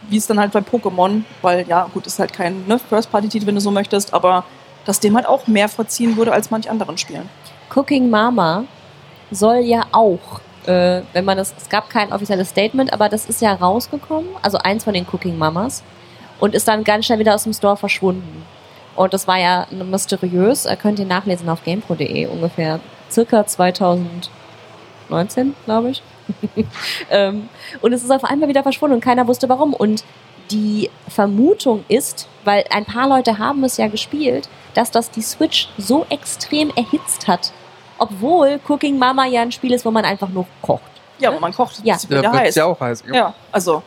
wie 0.09 0.17
es 0.17 0.27
dann 0.27 0.39
halt 0.39 0.53
bei 0.53 0.61
Pokémon, 0.61 1.23
weil 1.43 1.67
ja, 1.69 1.89
gut, 1.93 2.07
ist 2.07 2.19
halt 2.19 2.33
kein 2.33 2.67
ne, 2.67 2.79
First-Party-Titel, 2.79 3.47
wenn 3.47 3.55
du 3.55 3.61
so 3.61 3.71
möchtest, 3.71 4.15
aber 4.15 4.45
dass 4.85 5.01
dem 5.01 5.17
halt 5.17 5.27
auch 5.27 5.47
mehr 5.47 5.69
verziehen 5.69 6.17
wurde 6.17 6.33
als 6.33 6.51
manch 6.51 6.71
anderen 6.71 6.97
Spielen. 6.97 7.29
Cooking 7.75 8.09
Mama 8.09 8.65
soll 9.31 9.59
ja 9.59 9.85
auch, 9.93 10.41
äh, 10.67 11.03
wenn 11.13 11.25
man 11.25 11.37
das, 11.37 11.55
es 11.57 11.69
gab 11.69 11.91
kein 11.91 12.13
offizielles 12.13 12.51
Statement, 12.51 12.93
aber 12.93 13.09
das 13.09 13.27
ist 13.27 13.43
ja 13.43 13.53
rausgekommen, 13.53 14.31
also 14.43 14.59
eins 14.59 14.85
von 14.85 14.95
den 14.95 15.07
Cooking 15.13 15.37
Mamas, 15.37 15.83
und 16.39 16.55
ist 16.55 16.69
dann 16.69 16.85
ganz 16.85 17.07
schnell 17.07 17.19
wieder 17.19 17.35
aus 17.35 17.43
dem 17.43 17.53
Store 17.53 17.77
verschwunden. 17.77 18.45
Und 18.95 19.13
das 19.13 19.27
war 19.27 19.39
ja 19.39 19.67
mysteriös, 19.71 20.69
könnt 20.81 21.01
ihr 21.01 21.07
nachlesen 21.07 21.49
auf 21.49 21.65
gamepro.de, 21.65 22.27
ungefähr 22.27 22.79
circa 23.11 23.47
2019, 23.47 25.55
glaube 25.65 25.91
ich. 25.91 26.03
ähm, 27.11 27.49
und 27.81 27.93
es 27.93 28.03
ist 28.03 28.11
auf 28.11 28.25
einmal 28.25 28.49
wieder 28.49 28.63
verschwunden 28.63 28.95
und 28.97 29.01
keiner 29.01 29.27
wusste 29.27 29.49
warum. 29.49 29.75
Und 29.75 30.05
die 30.51 30.91
Vermutung 31.09 31.85
ist, 31.89 32.29
weil 32.45 32.65
ein 32.71 32.85
paar 32.85 33.09
Leute 33.09 33.39
haben 33.39 33.65
es 33.65 33.77
ja 33.77 33.89
gespielt, 33.89 34.49
dass 34.75 34.91
das 34.91 35.11
die 35.11 35.23
Switch 35.23 35.69
so 35.79 36.07
extrem 36.11 36.71
erhitzt 36.77 37.27
hat. 37.27 37.53
Obwohl 37.99 38.61
Cooking 38.69 38.99
Mama 38.99 39.27
ja 39.27 39.43
ein 39.43 39.51
Spiel 39.53 39.73
ist, 39.73 39.85
wo 39.85 39.91
man 39.91 40.05
einfach 40.05 40.29
nur 40.29 40.47
kocht. 40.63 40.83
Ja, 41.19 41.35
wo 41.35 41.41
man 41.41 41.53
kocht. 41.53 41.81
Ja. 41.83 41.97
ist 41.97 42.09
wieder 42.11 42.23
Da 42.23 42.33
heiß. 42.33 42.55
ja 42.55 42.67
auch 42.67 42.79
heiß. 42.79 43.05
Ja, 43.13 43.35
also. 43.51 43.83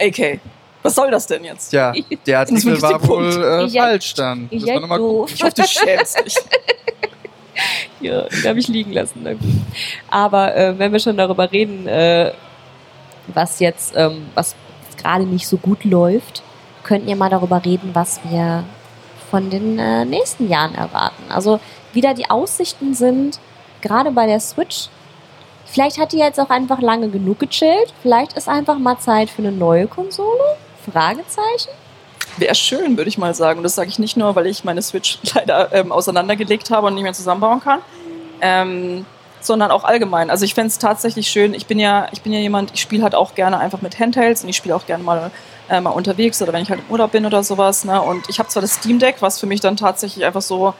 AK. 0.00 0.40
Was 0.82 0.94
soll 0.96 1.10
das 1.10 1.26
denn 1.26 1.44
jetzt? 1.44 1.72
Ja, 1.72 1.92
der 2.26 2.38
Artikel 2.40 2.80
war 2.82 3.06
wohl 3.06 3.30
äh, 3.44 3.66
Ja, 3.66 3.84
falsch 3.84 4.14
dann. 4.14 4.48
Ja, 4.50 4.72
man 4.74 4.82
nochmal 4.82 4.98
doof. 4.98 5.30
gucken. 5.30 5.34
Ich 5.36 5.42
hoffe, 5.44 5.52
du 5.54 5.62
schämst 5.64 6.18
dich. 6.26 6.36
Ja, 8.00 8.22
den 8.22 8.48
habe 8.48 8.58
ich 8.58 8.68
liegen 8.68 8.92
lassen. 8.92 9.26
Aber 10.10 10.56
äh, 10.56 10.78
wenn 10.78 10.92
wir 10.92 10.98
schon 10.98 11.16
darüber 11.16 11.50
reden, 11.50 11.86
äh, 11.86 12.32
was 13.28 13.60
jetzt, 13.60 13.94
ähm, 13.96 14.26
was 14.34 14.54
gerade 14.96 15.24
nicht 15.24 15.46
so 15.46 15.56
gut 15.56 15.84
läuft, 15.84 16.42
könnten 16.82 17.06
wir 17.06 17.16
mal 17.16 17.30
darüber 17.30 17.64
reden, 17.64 17.90
was 17.92 18.20
wir 18.28 18.64
von 19.30 19.50
den 19.50 19.78
äh, 19.78 20.04
nächsten 20.04 20.48
Jahren 20.48 20.74
erwarten. 20.74 21.30
Also 21.30 21.60
wie 21.92 22.00
da 22.00 22.14
die 22.14 22.28
Aussichten 22.30 22.94
sind, 22.94 23.38
gerade 23.80 24.10
bei 24.10 24.26
der 24.26 24.40
Switch. 24.40 24.88
Vielleicht 25.66 25.98
hat 25.98 26.12
die 26.12 26.18
jetzt 26.18 26.38
auch 26.38 26.50
einfach 26.50 26.80
lange 26.80 27.08
genug 27.08 27.38
gechillt. 27.38 27.94
Vielleicht 28.02 28.34
ist 28.34 28.48
einfach 28.48 28.78
mal 28.78 28.98
Zeit 28.98 29.30
für 29.30 29.42
eine 29.42 29.52
neue 29.52 29.86
Konsole. 29.86 30.42
Fragezeichen. 30.90 31.70
Wäre 32.38 32.54
schön, 32.54 32.96
würde 32.96 33.08
ich 33.08 33.18
mal 33.18 33.34
sagen. 33.34 33.58
Und 33.58 33.64
das 33.64 33.74
sage 33.74 33.88
ich 33.88 33.98
nicht 33.98 34.16
nur, 34.16 34.34
weil 34.34 34.46
ich 34.46 34.64
meine 34.64 34.82
Switch 34.82 35.18
leider 35.34 35.72
ähm, 35.72 35.92
auseinandergelegt 35.92 36.70
habe 36.70 36.86
und 36.86 36.94
nicht 36.94 37.02
mehr 37.02 37.12
zusammenbauen 37.12 37.60
kann, 37.60 37.80
ähm, 38.40 39.04
sondern 39.40 39.70
auch 39.70 39.84
allgemein. 39.84 40.30
Also 40.30 40.44
ich 40.44 40.54
fände 40.54 40.68
es 40.68 40.78
tatsächlich 40.78 41.28
schön. 41.28 41.52
Ich 41.54 41.66
bin 41.66 41.78
ja, 41.78 42.08
ich 42.12 42.22
bin 42.22 42.32
ja 42.32 42.38
jemand, 42.38 42.72
ich 42.74 42.80
spiele 42.80 43.02
halt 43.02 43.14
auch 43.14 43.34
gerne 43.34 43.58
einfach 43.58 43.82
mit 43.82 43.98
Handhelds 43.98 44.42
und 44.42 44.48
ich 44.48 44.56
spiele 44.56 44.74
auch 44.74 44.86
gerne 44.86 45.04
mal, 45.04 45.30
äh, 45.68 45.80
mal 45.80 45.90
unterwegs 45.90 46.40
oder 46.40 46.52
wenn 46.52 46.62
ich 46.62 46.70
halt 46.70 46.80
im 46.80 46.92
Urlaub 46.92 47.12
bin 47.12 47.26
oder 47.26 47.42
sowas. 47.42 47.84
Ne? 47.84 48.00
Und 48.00 48.28
ich 48.28 48.38
habe 48.38 48.48
zwar 48.48 48.62
das 48.62 48.74
Steam 48.74 48.98
Deck, 48.98 49.16
was 49.20 49.38
für 49.38 49.46
mich 49.46 49.60
dann 49.60 49.76
tatsächlich 49.76 50.24
einfach 50.24 50.42
so 50.42 50.74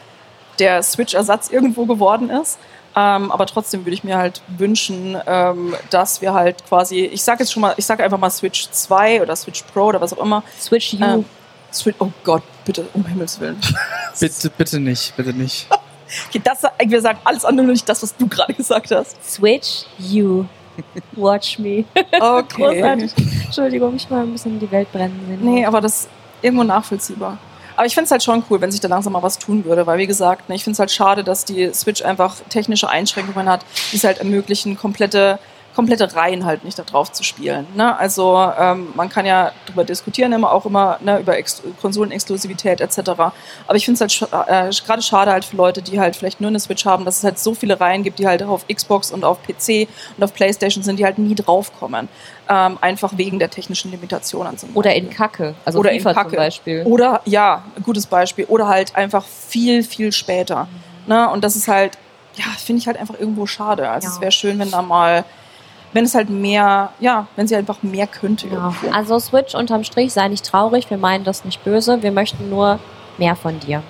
der 0.59 0.82
Switch-Ersatz 0.82 1.50
irgendwo 1.50 1.86
geworden 1.86 2.30
ist. 2.30 2.59
Ähm, 2.94 3.32
aber 3.32 3.46
trotzdem 3.46 3.86
würde 3.86 3.94
ich 3.94 4.05
mir 4.05 4.18
halt 4.18 4.42
wünschen, 4.48 5.16
ähm, 5.26 5.74
dass 5.90 6.20
wir 6.20 6.34
halt 6.34 6.66
quasi, 6.68 7.00
ich 7.00 7.22
sage 7.22 7.42
jetzt 7.42 7.53
schon 7.53 7.62
mal, 7.62 7.74
ich 7.78 7.86
sage 7.86 8.05
einfach 8.05 8.18
mal 8.18 8.28
Switch 8.28 8.70
2 8.70 9.22
oder 9.22 9.34
Switch 9.34 9.62
Pro 9.72 9.86
oder 9.86 10.00
was 10.00 10.12
auch 10.12 10.22
immer, 10.22 10.42
Switch 10.61 10.94
U. 10.94 10.98
ähm, 11.03 11.24
Switch, 11.73 11.97
oh 11.99 12.11
Gott, 12.25 12.43
bitte, 12.64 12.85
um 12.95 13.05
Himmels 13.07 13.41
Willen. 13.41 13.59
Bitte, 14.20 14.51
bitte 14.51 14.79
nicht, 14.79 15.16
bitte 15.16 15.33
nicht. 15.33 15.66
Okay, 16.29 16.43
das, 16.45 16.62
wir 16.87 17.01
sagen 17.01 17.18
alles 17.25 17.45
andere, 17.47 17.64
nur 17.64 17.73
nicht 17.73 17.89
das, 17.89 18.03
was 18.03 18.14
du 18.14 18.29
gerade 18.29 18.53
gesagt 18.53 18.91
hast. 18.91 19.16
Switch 19.25 19.85
U. 20.14 20.45
Watch 21.12 21.59
me. 21.59 21.85
Okay. 22.20 22.62
Großartig. 22.62 23.12
Entschuldigung, 23.47 23.97
ich 23.97 24.11
war 24.11 24.20
ein 24.20 24.33
bisschen 24.33 24.53
in 24.53 24.61
die 24.61 24.70
Welt 24.70 24.93
brennen. 24.93 25.18
sehen. 25.27 25.41
Nee, 25.43 25.64
aber 25.64 25.81
das 25.81 26.01
ist 26.03 26.09
irgendwo 26.43 26.64
nachvollziehbar. 26.64 27.39
Aber 27.77 27.87
ich 27.87 27.95
finde 27.95 28.05
es 28.05 28.11
halt 28.11 28.23
schon 28.23 28.45
cool, 28.51 28.61
wenn 28.61 28.70
sich 28.70 28.81
da 28.81 28.89
langsam 28.89 29.14
mal 29.14 29.23
was 29.23 29.39
tun 29.39 29.64
würde, 29.64 29.87
weil 29.87 29.99
wie 29.99 30.07
gesagt, 30.07 30.49
ne, 30.49 30.55
ich 30.55 30.64
finde 30.64 30.75
es 30.75 30.79
halt 30.79 30.91
schade, 30.91 31.25
dass 31.25 31.45
die 31.45 31.73
Switch 31.73 32.03
einfach 32.03 32.37
technische 32.51 32.89
Einschränkungen 32.89 33.49
hat, 33.49 33.64
die 33.93 33.97
es 33.97 34.05
halt 34.05 34.18
ermöglichen, 34.18 34.77
komplette, 34.77 35.39
komplette 35.75 36.14
Reihen 36.14 36.45
halt 36.45 36.64
nicht 36.64 36.79
da 36.79 36.83
drauf 36.83 37.12
zu 37.12 37.23
spielen. 37.25 37.66
Ne? 37.75 37.97
Also 37.99 38.39
ähm, 38.59 38.89
man 38.95 39.09
kann 39.09 39.25
ja 39.27 39.53
darüber 39.66 39.85
diskutieren, 39.85 40.33
immer 40.33 40.53
auch 40.53 40.66
immer 40.66 40.99
ne, 41.01 41.18
über 41.20 41.37
Ex 41.39 41.62
Konsolenexklusivität 41.81 42.81
etc. 42.81 42.99
Aber 43.11 43.33
ich 43.75 43.85
finde 43.85 43.97
es 43.97 44.01
halt 44.01 44.12
sch 44.12 44.23
äh, 44.23 44.70
gerade 44.87 45.03
schade 45.03 45.31
halt 45.31 45.45
für 45.45 45.57
Leute, 45.57 45.81
die 45.83 45.99
halt 46.01 46.16
vielleicht 46.16 46.41
nur 46.41 46.49
eine 46.49 46.61
Switch 46.61 46.85
haben, 46.85 47.05
dass 47.05 47.18
es 47.18 47.25
halt 47.25 47.39
so 47.39 47.55
viele 47.55 47.81
Reihen 47.81 48.03
gibt, 48.03 48.18
die 48.18 48.27
halt 48.27 48.43
auf 48.43 48.66
Xbox 48.68 49.11
und 49.11 49.25
auf 49.25 49.39
PC 49.43 49.89
und 50.16 50.25
auf 50.25 50.35
Playstation 50.35 50.83
sind, 50.85 50.99
die 50.99 51.05
halt 51.05 51.18
nie 51.18 51.35
draufkommen. 51.35 52.09
Ähm, 52.49 52.77
einfach 52.81 53.12
wegen 53.16 53.39
der 53.39 53.51
technischen 53.51 53.91
Limitationen. 53.91 54.59
zum 54.59 54.70
Oder 54.77 54.91
Beispiel. 54.91 55.09
in 55.09 55.14
Kacke. 55.14 55.55
Also 55.64 55.79
Oder 55.79 55.91
FIFA 55.93 56.11
in 56.11 56.14
Kacke. 56.16 56.29
zum 56.31 56.37
Beispiel. 56.37 56.83
Oder, 56.85 57.20
ja, 57.25 57.62
ein 57.77 57.83
gutes 57.83 58.07
Beispiel. 58.07 58.45
Oder 58.47 58.68
halt 58.68 58.95
einfach 58.97 59.25
viel, 59.25 59.83
viel 59.85 60.12
später. 60.12 60.68
Ne? 61.07 61.31
Und 61.31 61.45
das 61.45 61.57
ist 61.57 61.68
halt, 61.68 61.97
ja, 62.35 62.45
finde 62.59 62.81
ich 62.81 62.87
halt 62.89 62.97
einfach 62.99 63.18
irgendwo 63.18 63.47
schade. 63.47 63.89
Also 63.89 64.09
Ja. 64.09 64.14
es 64.14 64.20
wäre 64.20 64.33
schön, 64.33 64.59
wenn 64.59 64.70
da 64.70 64.83
mal, 64.83 65.25
wenn 65.93 66.05
es 66.05 66.14
halt 66.14 66.30
mehr, 66.30 66.90
ja, 67.01 67.26
wenn 67.36 67.47
sie 67.47 67.57
einfach 67.57 67.82
mehr 67.82 68.07
könnte 68.07 68.47
Ja. 68.49 68.55
irgendwo. 68.55 68.90
Also 68.90 69.18
Switch 69.18 69.55
unterm 69.55 69.84
Strich, 69.84 70.12
sei 70.12 70.28
nicht 70.28 70.45
traurig, 70.45 70.88
wir 70.90 70.97
meinen 70.99 71.24
das 71.24 71.45
nicht 71.45 71.62
böse, 71.64 72.03
wir 72.03 72.12
möchten 72.12 72.49
nur 72.51 72.78
mehr 73.18 73.36
von 73.36 73.61
dir. 73.61 73.82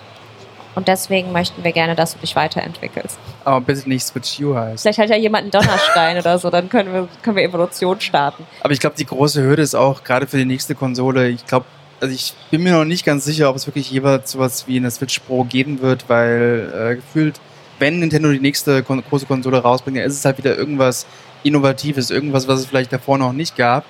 Und 0.75 0.89
deswegen 0.89 1.33
möchten 1.33 1.63
wir 1.65 1.73
gerne, 1.73 1.95
dass 1.95 2.15
du 2.15 2.19
dich 2.21 2.35
weiterentwickelst. 2.35 3.19
Aber 3.45 3.61
bitte 3.61 3.87
nicht 3.89 4.05
Switch 4.07 4.41
U 4.41 4.55
heißt. 4.57 4.83
Vielleicht 4.83 4.99
hat 4.99 5.11
ja 5.11 5.17
jemand 5.17 5.43
einen 5.43 5.51
Donnerstein 5.51 6.17
oder 6.17 6.39
so, 6.39 6.49
dann 6.49 6.69
können 6.71 6.93
wir, 6.95 7.09
können 7.23 7.37
wir 7.37 7.45
Evolution 7.45 8.01
starten. 8.01 8.47
Aber 8.63 8.73
ich 8.73 8.81
glaube, 8.81 8.97
die 8.97 9.05
große 9.05 9.43
Hürde 9.43 9.63
ist 9.63 9.75
auch 9.75 10.03
gerade 10.03 10.27
für 10.27 10.39
die 10.39 10.47
nächste 10.47 10.75
Konsole. 10.75 11.29
Ich 11.29 11.45
glaube, 11.47 11.67
also 12.01 12.15
ich 12.15 12.33
bin 12.51 12.63
mir 12.63 12.73
noch 12.73 12.87
nicht 12.87 13.05
ganz 13.05 13.25
sicher, 13.27 13.51
ob 13.51 13.57
es 13.57 13.67
wirklich 13.67 13.91
jeweils 13.91 14.33
sowas 14.33 14.67
wie 14.67 14.79
eine 14.79 14.91
Switch 14.91 15.19
Pro 15.21 15.45
geben 15.45 15.83
wird, 15.83 16.09
weil 16.09 16.73
äh, 16.75 16.95
gefühlt, 16.97 17.39
wenn 17.79 17.99
Nintendo 17.99 18.33
die 18.33 18.41
nächste 18.41 18.83
kon 18.83 19.05
große 19.09 19.27
Konsole 19.27 19.59
rausbringt, 19.63 19.99
dann 19.99 20.05
ist 20.07 20.17
es 20.19 20.25
halt 20.25 20.39
wieder 20.39 20.57
irgendwas 20.57 21.07
Innovatives, 21.43 22.11
irgendwas, 22.11 22.49
was 22.49 22.61
es 22.61 22.67
vielleicht 22.67 22.93
davor 22.93 23.19
noch 23.19 23.33
nicht 23.33 23.57
gab. 23.57 23.85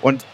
Und 0.00 0.24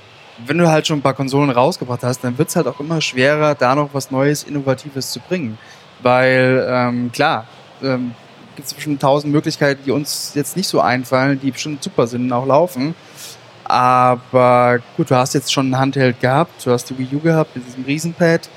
wenn 0.45 0.59
du 0.59 0.69
halt 0.69 0.87
schon 0.87 0.99
ein 0.99 1.03
paar 1.03 1.15
Konsolen 1.15 1.51
rausgebracht 1.51 2.03
hast, 2.03 2.25
dann 2.25 2.39
wird 2.39 2.49
es 2.49 2.57
halt 2.57 2.67
auch 2.67 2.81
immer 2.81 3.01
schwerer, 3.01 3.55
da 3.55 3.75
noch 3.75 3.91
was 3.93 4.11
Neues, 4.11 4.43
Innovatives 4.43 5.11
zu 5.12 5.21
bringen. 5.21 5.59
Weil, 6.03 6.67
ähm, 6.69 7.12
klar, 7.12 7.47
ähm, 7.83 8.15
gibt 8.57 8.67
es 8.67 8.75
bestimmt 8.75 9.01
tausend 9.01 9.33
Möglichkeiten, 9.33 9.83
die 9.85 9.91
uns 9.91 10.33
jetzt 10.35 10.57
nicht 10.57 10.69
so 10.69 10.81
einfallen, 10.81 11.41
die 11.41 11.51
bestimmt 11.51 11.83
super 11.83 12.07
sind 12.07 12.25
und 12.25 12.33
auch 12.33 12.47
laufen. 12.47 12.95
Aber 13.65 14.81
gut, 14.97 15.11
du 15.11 15.17
hast 15.17 15.33
jetzt 15.33 15.53
schon 15.53 15.71
ein 15.71 15.79
Handheld 15.79 16.21
gehabt, 16.21 16.67
du 16.67 16.71
hast 16.71 16.91
die 16.91 16.99
Wii 16.99 17.09
U 17.15 17.21
gehabt 17.21 17.57
mit 17.57 17.67
diesem 17.67 17.85
Riesenpad, 17.85 18.49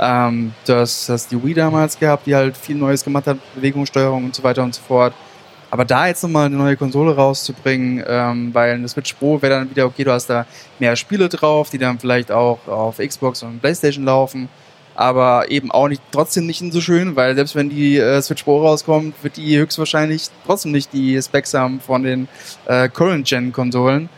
ähm, 0.00 0.52
du 0.66 0.74
hast, 0.74 1.08
hast 1.08 1.30
die 1.30 1.42
Wii 1.42 1.54
damals 1.54 1.98
gehabt, 1.98 2.26
die 2.26 2.34
halt 2.34 2.56
viel 2.56 2.74
Neues 2.74 3.04
gemacht 3.04 3.28
hat, 3.28 3.38
Bewegungssteuerung 3.54 4.24
und 4.24 4.34
so 4.34 4.42
weiter 4.42 4.64
und 4.64 4.74
so 4.74 4.82
fort. 4.82 5.14
Aber 5.70 5.84
da 5.84 6.06
jetzt 6.06 6.22
nochmal 6.22 6.46
eine 6.46 6.56
neue 6.56 6.76
Konsole 6.76 7.14
rauszubringen, 7.14 8.04
ähm, 8.06 8.54
weil 8.54 8.74
eine 8.74 8.88
Switch 8.88 9.14
Pro 9.14 9.40
wäre 9.42 9.58
dann 9.58 9.70
wieder 9.70 9.86
okay, 9.86 10.04
du 10.04 10.12
hast 10.12 10.28
da 10.28 10.46
mehr 10.78 10.94
Spiele 10.96 11.28
drauf, 11.28 11.70
die 11.70 11.78
dann 11.78 11.98
vielleicht 11.98 12.30
auch 12.30 12.66
auf 12.68 12.98
Xbox 12.98 13.42
und 13.42 13.60
Playstation 13.60 14.04
laufen, 14.04 14.48
aber 14.94 15.50
eben 15.50 15.70
auch 15.70 15.88
nicht 15.88 16.02
trotzdem 16.12 16.46
nicht 16.46 16.62
so 16.72 16.80
schön, 16.80 17.16
weil 17.16 17.34
selbst 17.34 17.54
wenn 17.54 17.68
die 17.68 17.98
äh, 17.98 18.22
Switch 18.22 18.44
Pro 18.44 18.62
rauskommt, 18.62 19.14
wird 19.22 19.36
die 19.36 19.58
höchstwahrscheinlich 19.58 20.28
trotzdem 20.46 20.72
nicht 20.72 20.92
die 20.92 21.20
Specs 21.20 21.52
haben 21.54 21.80
von 21.80 22.02
den 22.02 22.28
äh, 22.66 22.88
Current-Gen-Konsolen. 22.88 24.08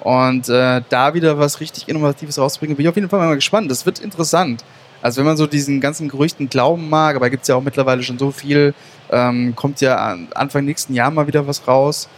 Und 0.00 0.48
äh, 0.48 0.82
da 0.88 1.14
wieder 1.14 1.38
was 1.38 1.60
richtig 1.60 1.88
Innovatives 1.88 2.36
rauszubringen, 2.36 2.76
bin 2.76 2.84
ich 2.84 2.88
auf 2.88 2.96
jeden 2.96 3.08
Fall 3.08 3.20
mal 3.20 3.34
gespannt. 3.36 3.70
Das 3.70 3.86
wird 3.86 4.00
interessant. 4.00 4.64
Also 5.00 5.18
wenn 5.18 5.26
man 5.26 5.36
so 5.36 5.46
diesen 5.46 5.80
ganzen 5.80 6.08
Gerüchten 6.08 6.48
glauben 6.48 6.88
mag, 6.88 7.16
aber 7.16 7.28
gibt 7.28 7.42
es 7.42 7.48
ja 7.48 7.56
auch 7.56 7.62
mittlerweile 7.62 8.02
schon 8.02 8.18
so 8.18 8.30
viel, 8.30 8.74
ähm, 9.12 9.54
kommt 9.54 9.80
ja 9.80 10.16
Anfang 10.34 10.64
nächsten 10.64 10.94
Jahr 10.94 11.10
mal 11.10 11.26
wieder 11.26 11.46
was 11.46 11.66
raus. 11.68 12.08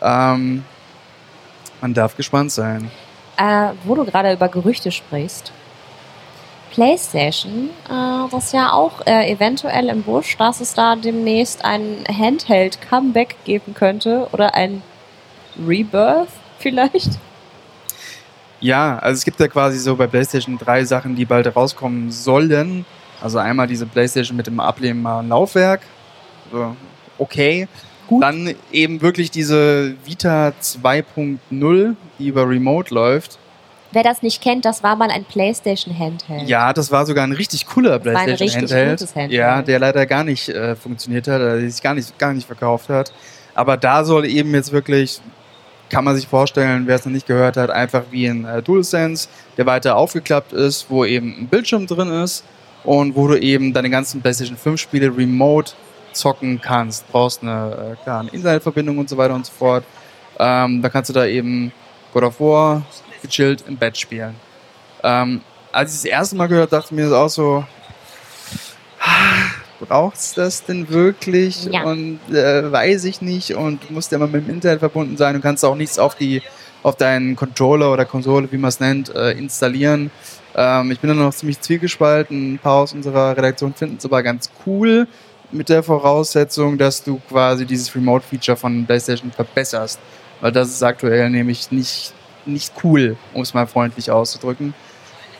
Ähm, 0.00 0.64
man 1.80 1.94
darf 1.94 2.16
gespannt 2.16 2.52
sein. 2.52 2.90
Äh, 3.36 3.70
wo 3.84 3.94
du 3.94 4.04
gerade 4.04 4.32
über 4.32 4.48
Gerüchte 4.48 4.92
sprichst. 4.92 5.52
PlayStation, 6.70 7.70
äh, 7.88 8.30
das 8.30 8.52
ja 8.52 8.72
auch 8.72 9.06
äh, 9.06 9.30
eventuell 9.30 9.88
im 9.88 10.02
Busch, 10.02 10.36
dass 10.38 10.60
es 10.60 10.74
da 10.74 10.96
demnächst 10.96 11.64
ein 11.64 12.04
Handheld-Comeback 12.08 13.36
geben 13.44 13.74
könnte 13.74 14.28
oder 14.32 14.54
ein 14.54 14.82
Rebirth 15.66 16.28
vielleicht. 16.58 17.18
Ja, 18.60 18.98
also 18.98 19.18
es 19.18 19.24
gibt 19.24 19.40
ja 19.40 19.48
quasi 19.48 19.78
so 19.78 19.96
bei 19.96 20.06
PlayStation 20.06 20.56
drei 20.56 20.84
Sachen, 20.84 21.16
die 21.16 21.24
bald 21.24 21.54
rauskommen 21.54 22.10
sollen. 22.10 22.86
Also 23.20 23.38
einmal 23.38 23.66
diese 23.66 23.86
PlayStation 23.86 24.36
mit 24.36 24.46
dem 24.46 24.60
ablehnbaren 24.60 25.28
Laufwerk. 25.28 25.80
So, 26.50 26.76
okay. 27.18 27.68
Gut. 28.08 28.22
Dann 28.22 28.54
eben 28.72 29.00
wirklich 29.00 29.30
diese 29.30 29.94
Vita 30.04 30.52
2.0, 30.60 31.94
die 32.18 32.28
über 32.28 32.48
Remote 32.48 32.92
läuft. 32.92 33.38
Wer 33.92 34.02
das 34.02 34.22
nicht 34.22 34.42
kennt, 34.42 34.64
das 34.64 34.82
war 34.82 34.96
mal 34.96 35.10
ein 35.10 35.24
PlayStation 35.24 35.96
Handheld. 35.98 36.48
Ja, 36.48 36.72
das 36.72 36.90
war 36.90 37.06
sogar 37.06 37.24
ein 37.24 37.32
richtig 37.32 37.66
cooler 37.66 37.98
das 37.98 38.02
PlayStation 38.02 38.38
ein 38.38 38.64
richtig 38.64 38.76
Handheld. 38.76 39.00
Handheld. 39.00 39.32
Ja, 39.32 39.62
der 39.62 39.78
leider 39.78 40.06
gar 40.06 40.24
nicht 40.24 40.48
äh, 40.48 40.74
funktioniert 40.74 41.28
hat, 41.28 41.40
der 41.40 41.60
sich 41.60 41.82
gar 41.82 41.94
nicht, 41.94 42.18
gar 42.18 42.32
nicht 42.32 42.46
verkauft 42.46 42.88
hat. 42.88 43.12
Aber 43.54 43.76
da 43.76 44.04
soll 44.04 44.26
eben 44.26 44.52
jetzt 44.54 44.72
wirklich 44.72 45.20
kann 45.92 46.04
man 46.04 46.16
sich 46.16 46.26
vorstellen, 46.26 46.86
wer 46.86 46.96
es 46.96 47.04
noch 47.04 47.12
nicht 47.12 47.26
gehört 47.26 47.58
hat, 47.58 47.68
einfach 47.68 48.04
wie 48.10 48.26
ein 48.26 48.46
äh, 48.46 48.62
DualSense, 48.62 49.28
der 49.58 49.66
weiter 49.66 49.94
aufgeklappt 49.96 50.54
ist, 50.54 50.86
wo 50.88 51.04
eben 51.04 51.36
ein 51.38 51.48
Bildschirm 51.48 51.86
drin 51.86 52.08
ist 52.08 52.44
und 52.82 53.14
wo 53.14 53.28
du 53.28 53.38
eben 53.38 53.74
deine 53.74 53.90
ganzen 53.90 54.22
PlayStation 54.22 54.56
5 54.56 54.80
Spiele 54.80 55.14
remote 55.14 55.72
zocken 56.12 56.60
kannst. 56.60 57.10
Brauchst 57.10 57.42
eine, 57.42 57.96
äh, 57.98 58.02
klar, 58.02 58.20
eine 58.20 58.30
Internetverbindung 58.30 58.98
und 58.98 59.08
so 59.08 59.16
weiter 59.16 59.34
und 59.34 59.46
so 59.46 59.52
fort. 59.52 59.84
Ähm, 60.38 60.82
da 60.82 60.88
kannst 60.88 61.10
du 61.10 61.14
da 61.14 61.26
eben 61.26 61.72
God 62.12 62.24
of 62.24 62.40
War 62.40 62.82
gechillt 63.22 63.64
im 63.68 63.76
Bett 63.76 63.96
spielen. 63.96 64.34
Ähm, 65.02 65.40
als 65.70 65.94
ich 65.94 66.02
das 66.02 66.04
erste 66.04 66.36
Mal 66.36 66.48
gehört, 66.48 66.72
dachte 66.72 66.86
ich 66.86 66.92
mir 66.92 67.04
das 67.04 67.12
auch 67.12 67.28
so, 67.28 67.64
braucht's 69.80 70.34
das 70.34 70.64
denn 70.64 70.88
wirklich? 70.88 71.64
Ja. 71.64 71.84
Und 71.84 72.20
äh, 72.30 72.70
weiß 72.70 73.04
ich 73.04 73.22
nicht. 73.22 73.54
Und 73.54 73.88
du 73.88 73.92
musst 73.92 74.12
ja 74.12 74.16
immer 74.16 74.26
mit 74.26 74.46
dem 74.46 74.54
Internet 74.54 74.80
verbunden 74.80 75.16
sein. 75.16 75.34
Du 75.34 75.40
kannst 75.40 75.64
auch 75.64 75.76
nichts 75.76 75.98
auf 75.98 76.14
die 76.14 76.42
auf 76.82 76.96
deinen 76.96 77.36
Controller 77.36 77.92
oder 77.92 78.04
Konsole, 78.04 78.50
wie 78.50 78.56
man 78.56 78.68
es 78.68 78.80
nennt, 78.80 79.14
äh, 79.14 79.32
installieren. 79.32 80.10
Ähm, 80.54 80.90
ich 80.90 81.00
bin 81.00 81.08
da 81.08 81.14
noch 81.14 81.32
ziemlich 81.32 81.60
zwiegespalten. 81.60 82.54
Ein 82.54 82.58
paar 82.58 82.82
aus 82.82 82.92
unserer 82.92 83.36
Redaktion 83.36 83.72
finden 83.74 83.96
es 83.98 84.04
aber 84.04 84.22
ganz 84.22 84.50
cool 84.66 85.06
mit 85.52 85.68
der 85.68 85.82
Voraussetzung, 85.82 86.78
dass 86.78 87.02
du 87.04 87.20
quasi 87.28 87.66
dieses 87.66 87.94
Remote-Feature 87.94 88.56
von 88.56 88.86
PlayStation 88.86 89.30
verbesserst. 89.30 90.00
Weil 90.40 90.52
das 90.52 90.68
ist 90.68 90.82
aktuell 90.82 91.30
nämlich 91.30 91.70
nicht, 91.70 92.12
nicht 92.46 92.72
cool, 92.82 93.16
um 93.32 93.42
es 93.42 93.54
mal 93.54 93.66
freundlich 93.66 94.10
auszudrücken. 94.10 94.74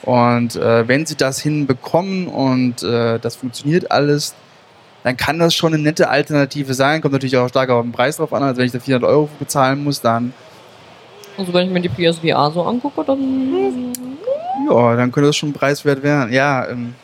Und 0.03 0.57
äh, 0.57 0.87
wenn 0.89 1.07
sie 1.07 1.17
das 1.17 1.41
hinbekommen 1.41 2.27
und 2.27 2.83
äh, 2.83 3.19
das 3.19 3.37
funktioniert 3.37 3.91
alles, 3.91 4.35
dann 5.05 5.17
kann 5.17 5.39
das 5.39 5.55
schon 5.55 5.75
eine 5.75 5.83
nette 5.83 6.09
Alternative 6.09 6.75
sein. 6.75 7.01
Kommt 7.01 7.13
natürlich 7.13 7.37
auch 7.37 7.49
stark 7.49 7.71
auf 7.71 7.83
den 7.83 7.93
Preis 7.93 8.17
drauf 8.17 8.33
an. 8.33 8.43
Also 8.43 8.59
wenn 8.59 8.67
ich 8.67 8.73
da 8.73 8.81
400 8.81 9.11
Euro 9.11 9.29
bezahlen 9.39 9.83
muss, 9.83 10.01
dann... 10.01 10.33
Also 11.37 11.53
wenn 11.53 11.67
ich 11.67 11.73
mir 11.73 11.81
die 11.81 11.89
PSVR 11.89 12.51
so 12.53 12.63
angucke, 12.63 13.03
dann... 13.05 13.93
Ja, 14.69 14.97
dann 14.97 15.11
könnte 15.11 15.29
das 15.29 15.37
schon 15.37 15.53
preiswert 15.53 16.03
werden. 16.03 16.33
Ja, 16.33 16.69
ähm, 16.69 16.95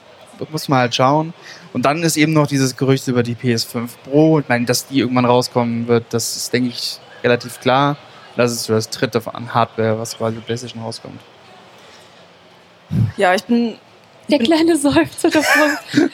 muss 0.51 0.69
man 0.69 0.81
halt 0.81 0.95
schauen. 0.95 1.35
Und 1.73 1.85
dann 1.85 2.03
ist 2.03 2.17
eben 2.17 2.33
noch 2.33 2.47
dieses 2.47 2.77
Gerücht 2.77 3.07
über 3.09 3.23
die 3.23 3.35
PS5 3.35 3.89
Pro. 4.05 4.41
Ich 4.41 4.49
meine, 4.49 4.65
dass 4.65 4.87
die 4.87 5.01
irgendwann 5.01 5.25
rauskommen 5.25 5.89
wird, 5.89 6.05
das 6.11 6.37
ist, 6.37 6.53
denke 6.53 6.71
ich, 6.71 6.99
relativ 7.23 7.61
klar. 7.61 7.97
Das 8.37 8.53
ist 8.53 8.65
so 8.65 8.73
das 8.73 8.89
dritte 8.89 9.23
an 9.35 9.53
Hardware, 9.53 9.99
was 9.99 10.17
quasi 10.17 10.37
PlayStation 10.37 10.83
rauskommt. 10.83 11.21
Ja, 13.17 13.35
ich 13.35 13.45
bin. 13.45 13.77
Der 14.31 14.39
kleine 14.39 14.77
Seufzer 14.77 15.31
davon. 15.31 15.79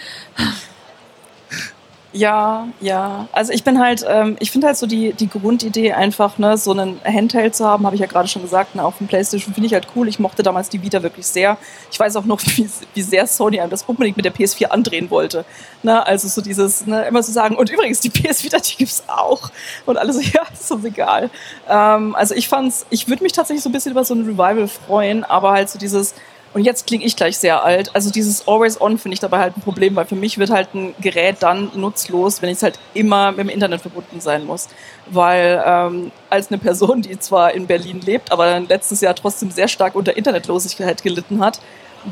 Ja, 2.14 2.68
ja. 2.80 3.26
Also 3.32 3.52
ich 3.52 3.64
bin 3.64 3.80
halt, 3.80 4.04
ähm, 4.08 4.36
ich 4.38 4.52
finde 4.52 4.68
halt 4.68 4.76
so 4.76 4.86
die, 4.86 5.12
die 5.14 5.28
Grundidee 5.28 5.94
einfach, 5.94 6.38
ne, 6.38 6.56
so 6.56 6.70
einen 6.70 7.00
Handheld 7.04 7.56
zu 7.56 7.66
haben, 7.66 7.84
habe 7.84 7.96
ich 7.96 8.00
ja 8.00 8.06
gerade 8.06 8.28
schon 8.28 8.42
gesagt, 8.42 8.76
ne, 8.76 8.84
auf 8.84 8.98
dem 8.98 9.08
Playstation 9.08 9.52
finde 9.52 9.66
ich 9.66 9.74
halt 9.74 9.88
cool. 9.96 10.06
Ich 10.06 10.20
mochte 10.20 10.44
damals 10.44 10.68
die 10.68 10.80
Vita 10.80 11.02
wirklich 11.02 11.26
sehr. 11.26 11.58
Ich 11.90 11.98
weiß 11.98 12.14
auch 12.14 12.24
noch, 12.24 12.40
wie, 12.44 12.70
wie 12.94 13.02
sehr 13.02 13.26
Sony 13.26 13.58
einem 13.58 13.70
das 13.70 13.82
unbedingt 13.82 14.16
mit 14.16 14.24
der 14.24 14.32
PS4 14.32 14.66
andrehen 14.66 15.10
wollte. 15.10 15.44
Ne, 15.82 16.06
also 16.06 16.28
so 16.28 16.40
dieses, 16.40 16.86
ne, 16.86 17.04
immer 17.06 17.20
zu 17.20 17.32
so 17.32 17.32
sagen, 17.32 17.56
und 17.56 17.68
übrigens, 17.68 17.98
die 17.98 18.10
PS 18.10 18.44
Vita, 18.44 18.58
die 18.58 18.76
gibt's 18.76 19.02
auch. 19.08 19.50
Und 19.84 19.98
alle 19.98 20.12
so, 20.12 20.20
ja, 20.32 20.42
ist 20.52 20.70
uns 20.70 20.84
egal. 20.84 21.30
Ähm, 21.68 22.14
also 22.14 22.36
ich 22.36 22.46
fand's, 22.46 22.86
ich 22.90 23.08
würde 23.08 23.24
mich 23.24 23.32
tatsächlich 23.32 23.64
so 23.64 23.70
ein 23.70 23.72
bisschen 23.72 23.90
über 23.90 24.04
so 24.04 24.14
ein 24.14 24.24
Revival 24.24 24.68
freuen, 24.68 25.24
aber 25.24 25.50
halt 25.50 25.68
so 25.68 25.80
dieses, 25.80 26.14
und 26.54 26.62
jetzt 26.62 26.86
klinge 26.86 27.04
ich 27.04 27.16
gleich 27.16 27.36
sehr 27.36 27.64
alt. 27.64 27.94
Also 27.94 28.10
dieses 28.10 28.46
Always 28.46 28.80
On 28.80 28.96
finde 28.96 29.14
ich 29.14 29.20
dabei 29.20 29.40
halt 29.40 29.56
ein 29.56 29.60
Problem, 29.60 29.96
weil 29.96 30.06
für 30.06 30.14
mich 30.14 30.38
wird 30.38 30.50
halt 30.50 30.72
ein 30.72 30.94
Gerät 31.00 31.36
dann 31.40 31.72
nutzlos, 31.74 32.40
wenn 32.42 32.48
ich 32.48 32.58
es 32.58 32.62
halt 32.62 32.78
immer 32.94 33.32
mit 33.32 33.40
dem 33.40 33.48
Internet 33.48 33.80
verbunden 33.80 34.20
sein 34.20 34.46
muss. 34.46 34.68
Weil 35.06 35.62
ähm, 35.66 36.12
als 36.30 36.50
eine 36.50 36.58
Person, 36.58 37.02
die 37.02 37.18
zwar 37.18 37.52
in 37.52 37.66
Berlin 37.66 38.00
lebt, 38.00 38.30
aber 38.30 38.60
letztes 38.60 39.00
Jahr 39.00 39.16
trotzdem 39.16 39.50
sehr 39.50 39.66
stark 39.66 39.96
unter 39.96 40.16
Internetlosigkeit 40.16 41.02
gelitten 41.02 41.40
hat, 41.44 41.60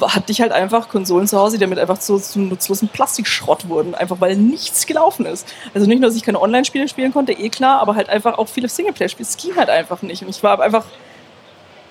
hatte 0.00 0.32
ich 0.32 0.40
halt 0.40 0.50
einfach 0.50 0.88
Konsolen 0.88 1.28
zu 1.28 1.38
Hause, 1.38 1.58
die 1.58 1.60
damit 1.60 1.78
einfach 1.78 2.00
so 2.00 2.18
zum 2.18 2.48
nutzlosen 2.48 2.88
Plastikschrott 2.88 3.68
wurden, 3.68 3.94
einfach 3.94 4.20
weil 4.20 4.36
nichts 4.36 4.86
gelaufen 4.86 5.24
ist. 5.24 5.46
Also 5.74 5.86
nicht 5.86 6.00
nur, 6.00 6.08
dass 6.08 6.16
ich 6.16 6.24
keine 6.24 6.40
Online-Spiele 6.40 6.88
spielen 6.88 7.12
konnte, 7.12 7.32
eh 7.32 7.48
klar, 7.48 7.80
aber 7.80 7.94
halt 7.94 8.08
einfach 8.08 8.38
auch 8.38 8.48
viele 8.48 8.68
Singleplayer-Spiele. 8.68 9.28
Es 9.28 9.36
ging 9.36 9.54
halt 9.54 9.68
einfach 9.68 10.02
nicht. 10.02 10.22
Und 10.22 10.30
ich 10.30 10.42
war 10.42 10.60
einfach 10.60 10.84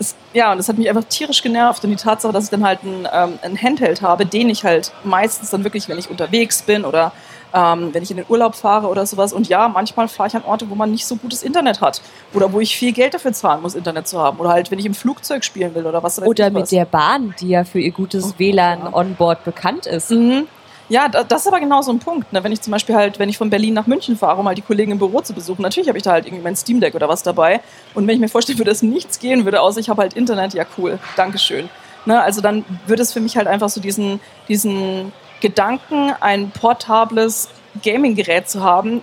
es, 0.01 0.15
ja, 0.33 0.51
und 0.51 0.57
das 0.57 0.67
hat 0.67 0.77
mich 0.77 0.89
einfach 0.89 1.05
tierisch 1.05 1.41
genervt. 1.41 1.83
Und 1.83 1.91
die 1.91 1.95
Tatsache, 1.95 2.33
dass 2.33 2.45
ich 2.45 2.49
dann 2.49 2.65
halt 2.65 2.83
ein, 2.83 3.07
ähm, 3.11 3.39
ein 3.41 3.61
Handheld 3.61 4.01
habe, 4.01 4.25
den 4.25 4.49
ich 4.49 4.63
halt 4.65 4.91
meistens 5.03 5.49
dann 5.49 5.63
wirklich, 5.63 5.87
wenn 5.87 5.97
ich 5.97 6.09
unterwegs 6.09 6.61
bin 6.63 6.83
oder 6.83 7.13
ähm, 7.53 7.93
wenn 7.93 8.03
ich 8.03 8.11
in 8.11 8.17
den 8.17 8.25
Urlaub 8.29 8.55
fahre 8.55 8.87
oder 8.87 9.05
sowas. 9.05 9.33
Und 9.33 9.47
ja, 9.47 9.67
manchmal 9.67 10.07
fahre 10.07 10.27
ich 10.27 10.35
an 10.35 10.43
Orte, 10.43 10.69
wo 10.69 10.75
man 10.75 10.91
nicht 10.91 11.05
so 11.05 11.15
gutes 11.15 11.43
Internet 11.43 11.81
hat. 11.81 12.01
Oder 12.33 12.51
wo 12.51 12.59
ich 12.59 12.75
viel 12.75 12.91
Geld 12.91 13.13
dafür 13.13 13.33
zahlen 13.33 13.61
muss, 13.61 13.75
Internet 13.75 14.07
zu 14.07 14.19
haben. 14.19 14.39
Oder 14.39 14.49
halt, 14.49 14.71
wenn 14.71 14.79
ich 14.79 14.85
im 14.85 14.93
Flugzeug 14.93 15.43
spielen 15.43 15.75
will 15.75 15.85
oder 15.85 16.03
was. 16.03 16.21
Oder 16.21 16.49
mit 16.49 16.63
was. 16.63 16.69
der 16.69 16.85
Bahn, 16.85 17.33
die 17.39 17.49
ja 17.49 17.63
für 17.63 17.79
ihr 17.79 17.91
gutes 17.91 18.33
oh, 18.33 18.33
WLAN 18.39 18.79
ja. 18.79 18.93
on 18.93 19.15
board 19.15 19.43
bekannt 19.43 19.85
ist. 19.85 20.11
Mhm. 20.11 20.47
Ja, 20.91 21.07
das 21.07 21.43
ist 21.43 21.47
aber 21.47 21.61
genau 21.61 21.81
so 21.81 21.89
ein 21.93 21.99
Punkt. 21.99 22.33
Ne? 22.33 22.43
Wenn 22.43 22.51
ich 22.51 22.59
zum 22.59 22.71
Beispiel 22.71 22.95
halt, 22.95 23.17
wenn 23.17 23.29
ich 23.29 23.37
von 23.37 23.49
Berlin 23.49 23.73
nach 23.73 23.87
München 23.87 24.17
fahre, 24.17 24.41
um 24.41 24.45
halt 24.45 24.57
die 24.57 24.61
Kollegen 24.61 24.91
im 24.91 24.97
Büro 24.97 25.21
zu 25.21 25.31
besuchen, 25.33 25.61
natürlich 25.61 25.87
habe 25.87 25.97
ich 25.97 26.03
da 26.03 26.11
halt 26.11 26.25
irgendwie 26.25 26.43
mein 26.43 26.57
Steam 26.57 26.81
Deck 26.81 26.95
oder 26.95 27.07
was 27.07 27.23
dabei. 27.23 27.61
Und 27.93 28.07
wenn 28.07 28.15
ich 28.15 28.19
mir 28.19 28.27
vorstellen 28.27 28.57
würde, 28.59 28.71
dass 28.71 28.81
nichts 28.81 29.19
gehen 29.19 29.45
würde, 29.45 29.61
außer 29.61 29.79
ich 29.79 29.89
habe 29.89 30.01
halt 30.01 30.15
Internet, 30.15 30.53
ja 30.53 30.65
cool, 30.77 30.99
Dankeschön. 31.15 31.69
Ne? 32.05 32.21
Also 32.21 32.41
dann 32.41 32.65
würde 32.87 33.03
es 33.03 33.13
für 33.13 33.21
mich 33.21 33.37
halt 33.37 33.47
einfach 33.47 33.69
so 33.69 33.79
diesen, 33.79 34.19
diesen 34.49 35.13
Gedanken, 35.39 36.11
ein 36.19 36.51
portables 36.51 37.47
Gaming-Gerät 37.81 38.49
zu 38.49 38.61
haben, 38.61 39.01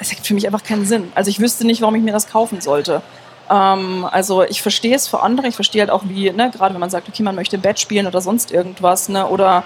es 0.00 0.08
ergibt 0.08 0.26
für 0.26 0.34
mich 0.34 0.46
einfach 0.46 0.64
keinen 0.64 0.84
Sinn. 0.84 1.12
Also 1.14 1.30
ich 1.30 1.38
wüsste 1.38 1.64
nicht, 1.64 1.80
warum 1.80 1.94
ich 1.94 2.02
mir 2.02 2.12
das 2.12 2.28
kaufen 2.28 2.60
sollte. 2.60 3.02
Ähm, 3.48 4.04
also 4.10 4.42
ich 4.42 4.62
verstehe 4.62 4.96
es 4.96 5.06
für 5.06 5.22
andere, 5.22 5.46
ich 5.46 5.54
verstehe 5.54 5.80
halt 5.80 5.90
auch 5.90 6.02
wie, 6.06 6.30
ne, 6.32 6.50
gerade 6.50 6.74
wenn 6.74 6.80
man 6.80 6.90
sagt, 6.90 7.08
okay, 7.08 7.22
man 7.22 7.36
möchte 7.36 7.54
im 7.54 7.62
Bett 7.62 7.78
spielen 7.78 8.08
oder 8.08 8.20
sonst 8.20 8.50
irgendwas, 8.50 9.08
ne, 9.08 9.28
oder 9.28 9.62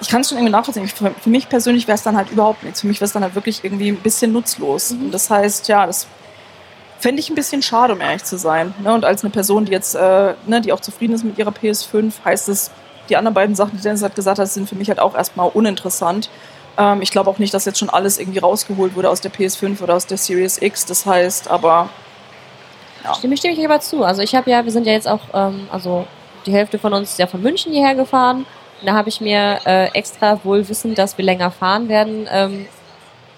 ich 0.00 0.08
kann 0.08 0.20
es 0.20 0.28
schon 0.28 0.38
irgendwie 0.38 0.52
nachvollziehen. 0.52 0.88
Für, 0.88 1.10
für 1.10 1.30
mich 1.30 1.48
persönlich 1.48 1.86
wäre 1.86 1.96
es 1.96 2.02
dann 2.02 2.16
halt 2.16 2.30
überhaupt 2.30 2.62
nichts. 2.62 2.80
Für 2.80 2.86
mich 2.86 3.00
wäre 3.00 3.06
es 3.06 3.12
dann 3.12 3.22
halt 3.22 3.34
wirklich 3.34 3.64
irgendwie 3.64 3.88
ein 3.88 3.96
bisschen 3.96 4.32
nutzlos. 4.32 4.90
Mhm. 4.90 5.06
Und 5.06 5.10
das 5.12 5.30
heißt, 5.30 5.68
ja, 5.68 5.86
das 5.86 6.06
fände 6.98 7.20
ich 7.20 7.28
ein 7.30 7.34
bisschen 7.34 7.62
schade, 7.62 7.92
um 7.94 8.00
ehrlich 8.00 8.24
zu 8.24 8.38
sein. 8.38 8.74
Ne? 8.82 8.92
Und 8.94 9.04
als 9.04 9.22
eine 9.22 9.30
Person, 9.30 9.64
die 9.64 9.72
jetzt, 9.72 9.94
äh, 9.94 10.34
ne, 10.46 10.60
die 10.60 10.72
auch 10.72 10.80
zufrieden 10.80 11.14
ist 11.14 11.24
mit 11.24 11.38
ihrer 11.38 11.50
PS5, 11.50 12.12
heißt 12.24 12.48
es, 12.48 12.70
die 13.08 13.16
anderen 13.16 13.34
beiden 13.34 13.54
Sachen, 13.54 13.76
die 13.76 13.82
Dennis 13.82 14.02
hat 14.02 14.14
gesagt 14.14 14.38
hat, 14.38 14.48
sind 14.48 14.68
für 14.68 14.76
mich 14.76 14.88
halt 14.88 14.98
auch 14.98 15.14
erstmal 15.14 15.50
uninteressant. 15.52 16.30
Ähm, 16.78 17.02
ich 17.02 17.10
glaube 17.10 17.30
auch 17.30 17.38
nicht, 17.38 17.52
dass 17.52 17.64
jetzt 17.66 17.78
schon 17.78 17.90
alles 17.90 18.18
irgendwie 18.18 18.38
rausgeholt 18.38 18.96
wurde 18.96 19.10
aus 19.10 19.20
der 19.20 19.30
PS5 19.30 19.82
oder 19.82 19.94
aus 19.94 20.06
der 20.06 20.16
Series 20.16 20.60
X. 20.60 20.86
Das 20.86 21.04
heißt, 21.06 21.50
aber 21.50 21.90
Ja. 23.04 23.14
Stimme, 23.14 23.36
stimme 23.36 23.54
ich 23.54 23.64
aber 23.64 23.80
zu. 23.80 24.02
Also 24.02 24.22
ich 24.22 24.34
habe 24.34 24.50
ja, 24.50 24.64
wir 24.64 24.72
sind 24.72 24.86
ja 24.86 24.92
jetzt 24.92 25.06
auch, 25.06 25.20
ähm, 25.34 25.68
also 25.70 26.06
die 26.46 26.52
Hälfte 26.52 26.78
von 26.78 26.92
uns 26.94 27.10
ist 27.10 27.18
ja 27.18 27.26
von 27.26 27.42
München 27.42 27.72
hierher 27.72 27.94
gefahren. 27.94 28.46
Und 28.80 28.86
da 28.86 28.94
habe 28.94 29.08
ich 29.08 29.20
mir 29.20 29.60
äh, 29.66 29.86
extra 29.94 30.38
wohl 30.44 30.68
wissend, 30.68 30.98
dass 30.98 31.16
wir 31.16 31.24
länger 31.24 31.50
fahren 31.50 31.88
werden, 31.88 32.28
ähm, 32.30 32.66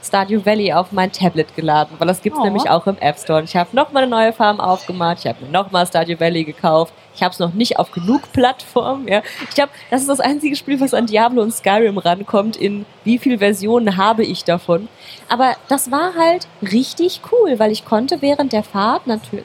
Stardew 0.03 0.45
Valley 0.47 0.73
auf 0.73 0.93
mein 0.93 1.11
Tablet 1.11 1.57
geladen, 1.57 1.97
weil 1.99 2.07
das 2.07 2.23
gibt's 2.23 2.39
Oh. 2.39 2.45
nämlich 2.45 2.71
auch 2.71 2.87
im 2.87 2.97
App 2.99 3.19
Store. 3.19 3.41
Und 3.41 3.45
ich 3.47 3.57
habe 3.57 3.75
nochmal 3.75 4.05
eine 4.05 4.11
neue 4.11 4.33
Farm 4.33 4.61
aufgemacht, 4.61 5.19
ich 5.21 5.27
habe 5.27 5.45
mir 5.45 5.51
nochmal 5.51 5.85
Stardew 5.85 6.21
Valley 6.21 6.45
gekauft. 6.45 6.95
Ich 7.17 7.23
habe 7.23 7.33
es 7.33 7.39
noch 7.41 7.55
nicht 7.55 7.79
auf 7.79 7.91
genug 7.91 8.31
Plattformen. 8.33 9.09
Ja. 9.09 9.23
Ich 9.49 9.55
glaube, 9.55 9.71
das 9.91 10.03
ist 10.03 10.09
das 10.09 10.21
einzige 10.21 10.55
Spiel, 10.55 10.79
was 10.81 10.95
an 10.95 11.07
Diablo 11.07 11.43
und 11.43 11.51
Skyrim 11.53 11.99
rankommt, 11.99 12.57
in 12.57 12.85
wie 13.05 13.19
viele 13.19 13.39
Versionen 13.39 13.97
habe 13.97 14.23
ich 14.23 14.45
davon. 14.45 14.89
Aber 15.29 15.57
das 15.69 15.91
war 15.91 16.15
halt 16.15 16.47
richtig 16.63 17.23
cool, 17.33 17.59
weil 17.59 17.73
ich 17.73 17.85
konnte 17.85 18.21
während 18.23 18.53
der 18.53 18.63
Fahrt 18.63 19.07
natürlich 19.07 19.45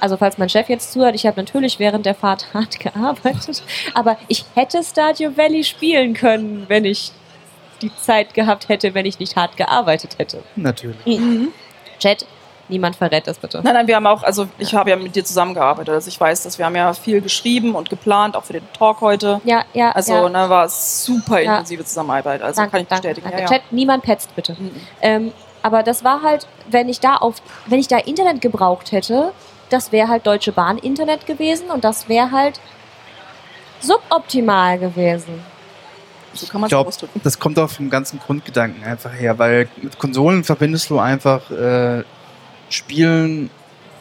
also 0.00 0.16
falls 0.16 0.38
mein 0.38 0.48
Chef 0.48 0.68
jetzt 0.68 0.92
zuhört, 0.92 1.14
ich 1.14 1.26
habe 1.26 1.40
natürlich 1.40 1.78
während 1.78 2.06
der 2.06 2.14
Fahrt 2.14 2.46
hart 2.54 2.78
gearbeitet, 2.80 3.62
aber 3.94 4.16
ich 4.28 4.44
hätte 4.54 4.82
Stardew 4.82 5.36
Valley 5.36 5.64
spielen 5.64 6.14
können, 6.14 6.64
wenn 6.68 6.84
ich 6.84 7.12
die 7.82 7.94
Zeit 7.96 8.34
gehabt 8.34 8.68
hätte, 8.68 8.94
wenn 8.94 9.06
ich 9.06 9.18
nicht 9.20 9.36
hart 9.36 9.56
gearbeitet 9.56 10.16
hätte. 10.18 10.42
Natürlich. 10.56 10.96
Chat, 12.00 12.26
niemand 12.68 12.96
verrät 12.96 13.26
das 13.26 13.38
bitte. 13.38 13.60
Nein, 13.62 13.74
nein, 13.74 13.86
wir 13.86 13.96
haben 13.96 14.06
auch, 14.06 14.22
also 14.24 14.48
ich 14.58 14.74
habe 14.74 14.90
ja 14.90 14.96
mit 14.96 15.14
dir 15.14 15.24
zusammengearbeitet. 15.24 15.94
Also 15.94 16.08
ich 16.08 16.20
weiß, 16.20 16.42
dass 16.42 16.58
wir 16.58 16.66
haben 16.66 16.74
ja 16.76 16.92
viel 16.92 17.20
geschrieben 17.20 17.74
und 17.76 17.88
geplant, 17.88 18.36
auch 18.36 18.44
für 18.44 18.54
den 18.54 18.66
Talk 18.76 19.00
heute. 19.00 19.40
Ja, 19.44 19.64
ja, 19.74 19.92
Also 19.92 20.12
ja. 20.12 20.28
ne, 20.28 20.48
war 20.50 20.68
super 20.68 21.40
Ja. 21.40 21.52
intensive 21.54 21.84
Zusammenarbeit. 21.84 22.42
Also 22.42 22.60
Danke, 22.62 22.72
kann 22.72 22.82
ich 22.82 22.88
danke, 22.88 23.08
bestätigen. 23.08 23.30
danke. 23.30 23.44
Ja, 23.44 23.50
ja. 23.50 23.58
Chat, 23.60 23.72
niemand 23.72 24.02
petzt 24.02 24.34
bitte. 24.34 24.56
Mhm. 24.58 24.70
Ähm, 25.00 25.32
aber 25.62 25.82
das 25.82 26.02
war 26.04 26.22
halt, 26.22 26.46
wenn 26.68 26.88
ich 26.88 27.00
da 27.00 27.16
auf, 27.16 27.36
wenn 27.66 27.78
ich 27.78 27.88
da 27.88 27.98
Internet 27.98 28.40
gebraucht 28.40 28.92
hätte, 28.92 29.32
das 29.70 29.92
wäre 29.92 30.08
halt 30.08 30.26
Deutsche 30.26 30.52
Bahn 30.52 30.78
Internet 30.78 31.26
gewesen 31.26 31.70
und 31.70 31.84
das 31.84 32.08
wäre 32.08 32.30
halt 32.30 32.60
suboptimal 33.80 34.78
gewesen. 34.78 35.40
So 36.34 36.46
kann 36.46 36.60
man 36.60 36.68
Ich 36.68 36.72
es 36.72 36.76
glaube, 36.76 36.88
ausdrücken. 36.88 37.20
das 37.24 37.38
kommt 37.38 37.58
auch 37.58 37.70
vom 37.70 37.90
ganzen 37.90 38.18
Grundgedanken 38.18 38.84
einfach 38.84 39.12
her, 39.12 39.38
weil 39.38 39.68
mit 39.80 39.98
Konsolen 39.98 40.44
verbindest 40.44 40.90
du 40.90 40.98
einfach 40.98 41.50
äh, 41.50 42.02
Spielen, 42.68 43.50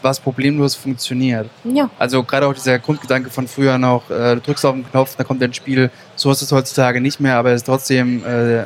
was 0.02 0.20
problemlos 0.20 0.76
funktioniert. 0.76 1.50
Ja. 1.64 1.90
Also 1.98 2.24
gerade 2.24 2.48
auch 2.48 2.54
dieser 2.54 2.80
Grundgedanke 2.80 3.30
von 3.30 3.48
früher 3.48 3.78
noch, 3.78 4.10
äh, 4.10 4.36
du 4.36 4.42
drückst 4.42 4.66
auf 4.66 4.76
den 4.76 4.90
Knopf, 4.90 5.16
da 5.16 5.24
kommt 5.24 5.42
ein 5.42 5.54
Spiel, 5.54 5.90
so 6.16 6.30
ist 6.32 6.42
es 6.42 6.52
heutzutage 6.52 7.02
nicht 7.02 7.20
mehr, 7.20 7.38
aber 7.38 7.52
es 7.52 7.62
ist 7.62 7.66
trotzdem, 7.66 8.24
äh, 8.26 8.66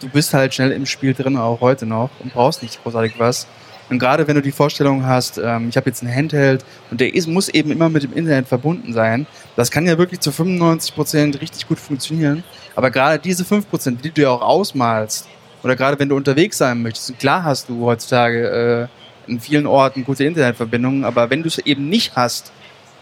du 0.00 0.08
bist 0.12 0.34
halt 0.34 0.52
schnell 0.52 0.72
im 0.72 0.84
Spiel 0.84 1.14
drin, 1.14 1.36
auch 1.36 1.60
heute 1.60 1.86
noch, 1.86 2.10
und 2.18 2.34
brauchst 2.34 2.62
nicht 2.62 2.82
großartig 2.82 3.14
was. 3.18 3.46
Und 3.92 3.98
gerade 3.98 4.26
wenn 4.26 4.36
du 4.36 4.40
die 4.40 4.52
Vorstellung 4.52 5.04
hast, 5.04 5.36
ähm, 5.36 5.68
ich 5.68 5.76
habe 5.76 5.90
jetzt 5.90 6.02
einen 6.02 6.14
Handheld 6.14 6.64
und 6.90 6.98
der 6.98 7.14
ist, 7.14 7.28
muss 7.28 7.50
eben 7.50 7.70
immer 7.70 7.90
mit 7.90 8.02
dem 8.02 8.14
Internet 8.14 8.48
verbunden 8.48 8.94
sein, 8.94 9.26
das 9.54 9.70
kann 9.70 9.86
ja 9.86 9.98
wirklich 9.98 10.20
zu 10.20 10.30
95% 10.30 11.38
richtig 11.42 11.68
gut 11.68 11.78
funktionieren. 11.78 12.42
Aber 12.74 12.90
gerade 12.90 13.18
diese 13.18 13.44
5%, 13.44 14.00
die 14.00 14.10
du 14.10 14.22
ja 14.22 14.30
auch 14.30 14.40
ausmalst, 14.40 15.28
oder 15.62 15.76
gerade 15.76 15.98
wenn 15.98 16.08
du 16.08 16.16
unterwegs 16.16 16.56
sein 16.56 16.80
möchtest, 16.80 17.10
und 17.10 17.18
klar 17.18 17.44
hast 17.44 17.68
du 17.68 17.84
heutzutage 17.84 18.88
äh, 19.28 19.30
in 19.30 19.40
vielen 19.40 19.66
Orten 19.66 20.06
gute 20.06 20.24
Internetverbindungen, 20.24 21.04
aber 21.04 21.28
wenn 21.28 21.42
du 21.42 21.48
es 21.48 21.58
eben 21.58 21.90
nicht 21.90 22.16
hast, 22.16 22.50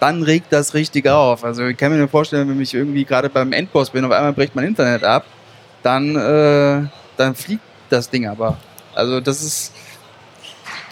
dann 0.00 0.24
regt 0.24 0.52
das 0.52 0.74
richtig 0.74 1.06
auf. 1.06 1.44
Also 1.44 1.66
ich 1.66 1.76
kann 1.76 1.92
mir 1.92 1.98
nur 1.98 2.08
vorstellen, 2.08 2.48
wenn 2.48 2.60
ich 2.60 2.74
irgendwie 2.74 3.04
gerade 3.04 3.28
beim 3.28 3.52
Endboss 3.52 3.90
bin, 3.90 4.04
auf 4.04 4.10
einmal 4.10 4.32
bricht 4.32 4.56
mein 4.56 4.64
Internet 4.64 5.04
ab, 5.04 5.24
dann, 5.84 6.16
äh, 6.16 6.88
dann 7.16 7.36
fliegt 7.36 7.62
das 7.90 8.10
Ding 8.10 8.26
aber. 8.26 8.58
Also 8.92 9.20
das 9.20 9.40
ist, 9.40 9.72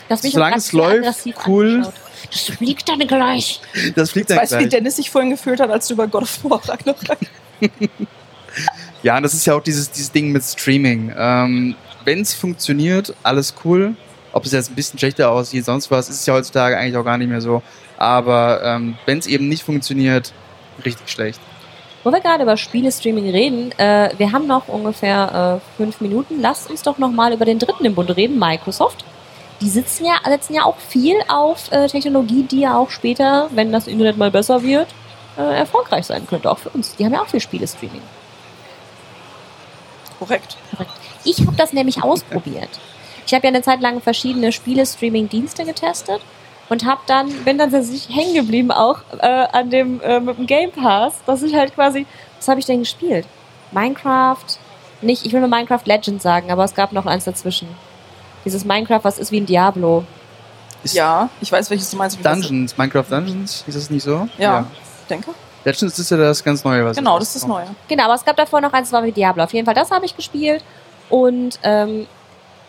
Das 0.08 0.22
mich 0.22 0.32
Solange 0.32 0.56
es 0.56 0.72
läuft, 0.72 1.26
cool. 1.46 1.74
angeschaut. 1.74 1.94
Das 2.32 2.42
fliegt 2.42 2.88
dann 2.88 2.98
gleich. 3.00 3.60
das 3.94 4.10
fliegt 4.10 4.30
dann 4.30 4.38
weißt 4.38 4.52
du, 4.52 4.56
wie 4.56 4.62
gleich. 4.62 4.70
Dennis 4.70 4.96
sich 4.96 5.10
vorhin 5.10 5.30
gefühlt 5.30 5.60
hat, 5.60 5.70
als 5.70 5.86
du 5.88 5.94
über 5.94 6.06
God 6.06 6.22
of 6.22 6.44
War 6.44 6.68
Ragnarok 6.68 7.18
Ja, 9.02 9.16
und 9.16 9.22
das 9.22 9.34
ist 9.34 9.46
ja 9.46 9.54
auch 9.54 9.62
dieses, 9.62 9.90
dieses 9.90 10.10
Ding 10.10 10.32
mit 10.32 10.42
Streaming. 10.42 11.12
Ähm, 11.16 11.76
wenn 12.04 12.20
es 12.20 12.34
funktioniert, 12.34 13.14
alles 13.22 13.54
cool. 13.64 13.94
Ob 14.32 14.44
es 14.44 14.52
jetzt 14.52 14.70
ein 14.70 14.74
bisschen 14.74 14.98
schlechter 14.98 15.30
aussieht, 15.30 15.64
sonst 15.64 15.90
was, 15.90 16.08
ist 16.08 16.20
es 16.20 16.26
ja 16.26 16.34
heutzutage 16.34 16.76
eigentlich 16.76 16.96
auch 16.96 17.04
gar 17.04 17.16
nicht 17.18 17.28
mehr 17.28 17.40
so. 17.40 17.62
Aber 17.96 18.62
ähm, 18.64 18.96
wenn 19.06 19.18
es 19.18 19.26
eben 19.26 19.48
nicht 19.48 19.62
funktioniert, 19.62 20.32
richtig 20.84 21.08
schlecht. 21.08 21.40
Wo 22.04 22.12
wir 22.12 22.20
gerade 22.20 22.42
über 22.42 22.56
Spiele-Streaming 22.56 23.30
reden, 23.30 23.72
äh, 23.78 24.10
wir 24.16 24.32
haben 24.32 24.46
noch 24.46 24.68
ungefähr 24.68 25.60
äh, 25.60 25.76
fünf 25.76 26.00
Minuten. 26.00 26.40
Lasst 26.40 26.70
uns 26.70 26.82
doch 26.82 26.98
nochmal 26.98 27.32
über 27.32 27.44
den 27.44 27.58
dritten 27.58 27.84
im 27.84 27.94
Bund 27.94 28.14
reden, 28.16 28.38
Microsoft. 28.38 29.04
Die 29.60 29.68
sitzen 29.68 30.04
ja, 30.04 30.18
setzen 30.24 30.54
ja 30.54 30.64
auch 30.64 30.76
viel 30.76 31.16
auf 31.28 31.72
äh, 31.72 31.88
Technologie, 31.88 32.44
die 32.44 32.60
ja 32.60 32.76
auch 32.76 32.90
später, 32.90 33.48
wenn 33.52 33.72
das 33.72 33.86
Internet 33.86 34.16
mal 34.16 34.30
besser 34.30 34.62
wird, 34.62 34.88
äh, 35.36 35.58
erfolgreich 35.58 36.06
sein 36.06 36.26
könnte, 36.26 36.50
auch 36.50 36.58
für 36.58 36.70
uns. 36.70 36.94
Die 36.96 37.04
haben 37.04 37.12
ja 37.12 37.22
auch 37.22 37.28
viel 37.28 37.40
Spiele-Streaming. 37.40 38.02
Korrekt. 40.18 40.56
Korrekt. 40.70 40.92
Ich 41.24 41.40
habe 41.40 41.56
das 41.56 41.72
nämlich 41.72 42.02
ausprobiert. 42.02 42.70
Ich 43.26 43.34
habe 43.34 43.46
ja 43.46 43.48
eine 43.48 43.62
Zeit 43.62 43.80
lang 43.80 44.00
verschiedene 44.00 44.52
Spiele-Streaming-Dienste 44.52 45.64
getestet 45.64 46.20
und 46.68 46.86
habe 46.86 47.00
dann 47.06 47.30
bin 47.44 47.58
dann 47.58 47.70
tatsächlich 47.70 48.14
hängen 48.14 48.34
geblieben 48.34 48.70
auch 48.70 49.00
äh, 49.18 49.26
an 49.26 49.70
dem 49.70 50.00
äh, 50.00 50.20
mit 50.20 50.38
dem 50.38 50.46
Game 50.46 50.70
Pass, 50.70 51.14
dass 51.26 51.42
ich 51.42 51.54
halt 51.54 51.74
quasi 51.74 52.06
was 52.38 52.48
habe 52.48 52.60
ich 52.60 52.66
denn 52.66 52.80
gespielt? 52.80 53.26
Minecraft, 53.72 54.58
nicht, 55.02 55.26
ich 55.26 55.32
will 55.32 55.40
nur 55.40 55.48
Minecraft 55.48 55.84
Legends 55.84 56.22
sagen, 56.22 56.50
aber 56.50 56.64
es 56.64 56.74
gab 56.74 56.92
noch 56.92 57.06
eins 57.06 57.24
dazwischen. 57.24 57.68
Dieses 58.44 58.64
Minecraft, 58.64 59.00
was 59.02 59.18
ist 59.18 59.32
wie 59.32 59.40
ein 59.40 59.46
Diablo. 59.46 60.04
Ist 60.82 60.94
Ja, 60.94 61.28
ich 61.40 61.50
weiß, 61.50 61.70
welches 61.70 61.90
du 61.90 61.96
meinst. 61.96 62.24
Dungeons, 62.24 62.78
Minecraft 62.78 63.04
Dungeons, 63.08 63.64
ist 63.66 63.76
das 63.76 63.90
nicht 63.90 64.02
so? 64.02 64.28
Ja, 64.38 64.66
denke. 65.08 65.30
Legends 65.64 65.98
ist 65.98 66.10
ja 66.10 66.16
das 66.16 66.42
ganz 66.42 66.64
Neue, 66.64 66.84
was 66.84 66.96
Genau, 66.96 67.18
das 67.18 67.34
ist 67.34 67.42
das. 67.42 67.48
Neue. 67.48 67.66
Genau, 67.88 68.04
aber 68.04 68.14
es 68.14 68.24
gab 68.24 68.36
davor 68.36 68.60
noch 68.60 68.72
eins, 68.72 68.88
das 68.88 68.92
war 68.92 69.04
wie 69.04 69.12
Diablo. 69.12 69.42
Auf 69.42 69.52
jeden 69.52 69.66
Fall, 69.66 69.74
das 69.74 69.90
habe 69.90 70.06
ich 70.06 70.16
gespielt. 70.16 70.64
Und, 71.10 71.58
ähm, 71.62 72.06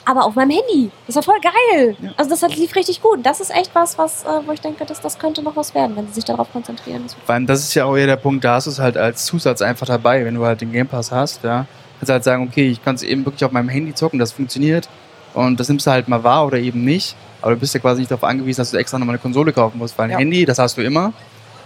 aber 0.05 0.25
auf 0.25 0.35
meinem 0.35 0.51
Handy. 0.51 0.91
Das 1.05 1.15
war 1.15 1.23
voll 1.23 1.39
geil. 1.41 1.95
Ja. 2.01 2.11
Also 2.17 2.31
das 2.31 2.41
hat, 2.41 2.55
lief 2.55 2.75
richtig 2.75 3.01
gut. 3.01 3.19
Das 3.23 3.41
ist 3.41 3.51
echt 3.51 3.75
was, 3.75 3.97
was, 3.97 4.23
äh, 4.23 4.27
wo 4.45 4.51
ich 4.51 4.61
denke, 4.61 4.85
das, 4.85 5.01
das 5.01 5.19
könnte 5.19 5.43
noch 5.43 5.55
was 5.55 5.75
werden, 5.75 5.95
wenn 5.95 6.07
sie 6.07 6.13
sich 6.13 6.25
darauf 6.25 6.51
konzentrieren. 6.51 7.05
Vor 7.25 7.35
allem, 7.35 7.45
das 7.45 7.59
ist 7.59 7.73
ja 7.75 7.85
auch 7.85 7.95
eher 7.95 8.07
der 8.07 8.15
Punkt, 8.15 8.43
da 8.43 8.55
hast 8.55 8.67
du 8.67 8.71
es 8.71 8.79
halt 8.79 8.97
als 8.97 9.25
Zusatz 9.25 9.61
einfach 9.61 9.85
dabei, 9.85 10.25
wenn 10.25 10.35
du 10.35 10.45
halt 10.45 10.61
den 10.61 10.71
Game 10.71 10.87
Pass 10.87 11.11
hast, 11.11 11.43
ja. 11.43 11.67
Kannst 11.99 12.11
halt 12.11 12.23
sagen, 12.23 12.47
okay, 12.47 12.69
ich 12.69 12.83
kann 12.83 12.95
es 12.95 13.03
eben 13.03 13.25
wirklich 13.25 13.43
auf 13.43 13.51
meinem 13.51 13.69
Handy 13.69 13.93
zocken, 13.93 14.19
das 14.19 14.31
funktioniert. 14.31 14.87
Und 15.33 15.59
das 15.59 15.69
nimmst 15.69 15.85
du 15.87 15.91
halt 15.91 16.07
mal 16.07 16.23
wahr 16.23 16.45
oder 16.47 16.57
eben 16.57 16.83
nicht. 16.83 17.15
Aber 17.41 17.53
du 17.53 17.59
bist 17.59 17.73
ja 17.73 17.79
quasi 17.79 18.01
nicht 18.01 18.11
darauf 18.11 18.23
angewiesen, 18.23 18.59
dass 18.61 18.71
du 18.71 18.77
extra 18.77 18.97
nochmal 18.99 19.13
eine 19.15 19.21
Konsole 19.21 19.53
kaufen 19.53 19.77
musst, 19.77 19.97
weil 19.97 20.05
ein 20.05 20.11
Ja. 20.11 20.17
Handy, 20.17 20.45
das 20.45 20.59
hast 20.59 20.77
du 20.77 20.81
immer. 20.81 21.13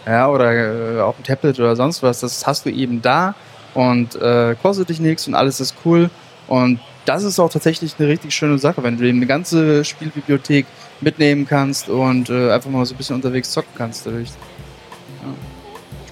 Ja, 0.05 0.29
oder 0.29 0.97
äh, 0.97 1.01
auch 1.01 1.15
ein 1.17 1.23
Tablet 1.23 1.59
oder 1.59 1.75
sonst 1.75 2.03
was, 2.03 2.19
das 2.19 2.45
hast 2.45 2.65
du 2.65 2.69
eben 2.69 3.01
da 3.01 3.35
und 3.73 4.15
äh, 4.15 4.55
kostet 4.61 4.89
dich 4.89 4.99
nichts 4.99 5.27
und 5.27 5.33
alles 5.33 5.59
ist 5.61 5.75
cool. 5.85 6.09
Und 6.47 6.79
das 7.05 7.23
ist 7.23 7.39
auch 7.39 7.49
tatsächlich 7.49 7.95
eine 7.97 8.09
richtig 8.09 8.33
schöne 8.35 8.57
Sache, 8.59 8.83
wenn 8.83 8.97
du 8.97 9.05
eben 9.05 9.17
eine 9.19 9.27
ganze 9.27 9.83
Spielbibliothek 9.85 10.65
mitnehmen 11.01 11.47
kannst 11.47 11.89
und 11.89 12.29
äh, 12.29 12.51
einfach 12.51 12.69
mal 12.69 12.85
so 12.85 12.93
ein 12.93 12.97
bisschen 12.97 13.15
unterwegs 13.15 13.49
zocken 13.51 13.71
kannst 13.77 14.05
dadurch. 14.05 14.29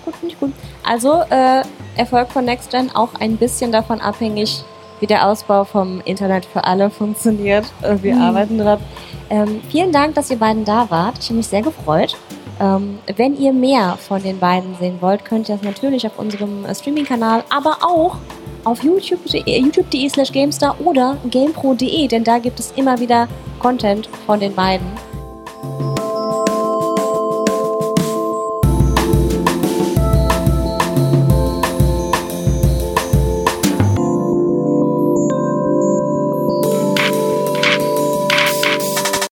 gut, 0.05 0.15
finde 0.15 0.33
ich 0.33 0.39
gut. 0.39 0.53
Also, 0.83 1.21
äh, 1.29 1.61
Erfolg 1.95 2.31
von 2.31 2.45
Next 2.45 2.71
Gen 2.71 2.89
auch 2.95 3.09
ein 3.19 3.37
bisschen 3.37 3.71
davon 3.71 3.99
abhängig, 4.01 4.63
wie 5.01 5.07
der 5.07 5.27
Ausbau 5.27 5.65
vom 5.65 6.01
Internet 6.05 6.45
für 6.45 6.63
alle 6.63 6.89
funktioniert. 6.89 7.65
Äh, 7.81 7.97
wir 8.01 8.15
arbeiten 8.17 8.57
dran. 8.57 8.79
Ähm, 9.29 9.61
vielen 9.69 9.91
Dank, 9.91 10.15
dass 10.15 10.31
ihr 10.31 10.37
beiden 10.37 10.63
da 10.63 10.89
wart. 10.89 11.15
Ich 11.19 11.25
habe 11.25 11.35
mich 11.37 11.47
sehr 11.47 11.61
gefreut. 11.61 12.15
Ähm, 12.61 12.99
wenn 13.15 13.37
ihr 13.37 13.51
mehr 13.51 13.97
von 13.97 14.21
den 14.21 14.39
beiden 14.39 14.75
sehen 14.79 14.97
wollt, 15.01 15.25
könnt 15.25 15.49
ihr 15.49 15.55
das 15.55 15.63
natürlich 15.63 16.05
auf 16.05 16.17
unserem 16.17 16.63
äh, 16.63 16.75
Streaming-Kanal, 16.75 17.43
aber 17.49 17.77
auch 17.81 18.17
auf 18.63 18.83
youtube.de 18.83 19.59
youtube 19.59 20.09
slash 20.09 20.31
gamestar 20.31 20.79
oder 20.79 21.17
gamepro.de, 21.31 22.07
denn 22.07 22.23
da 22.23 22.37
gibt 22.37 22.59
es 22.59 22.71
immer 22.75 22.99
wieder 22.99 23.27
Content 23.59 24.07
von 24.27 24.39
den 24.39 24.53
beiden. 24.53 24.85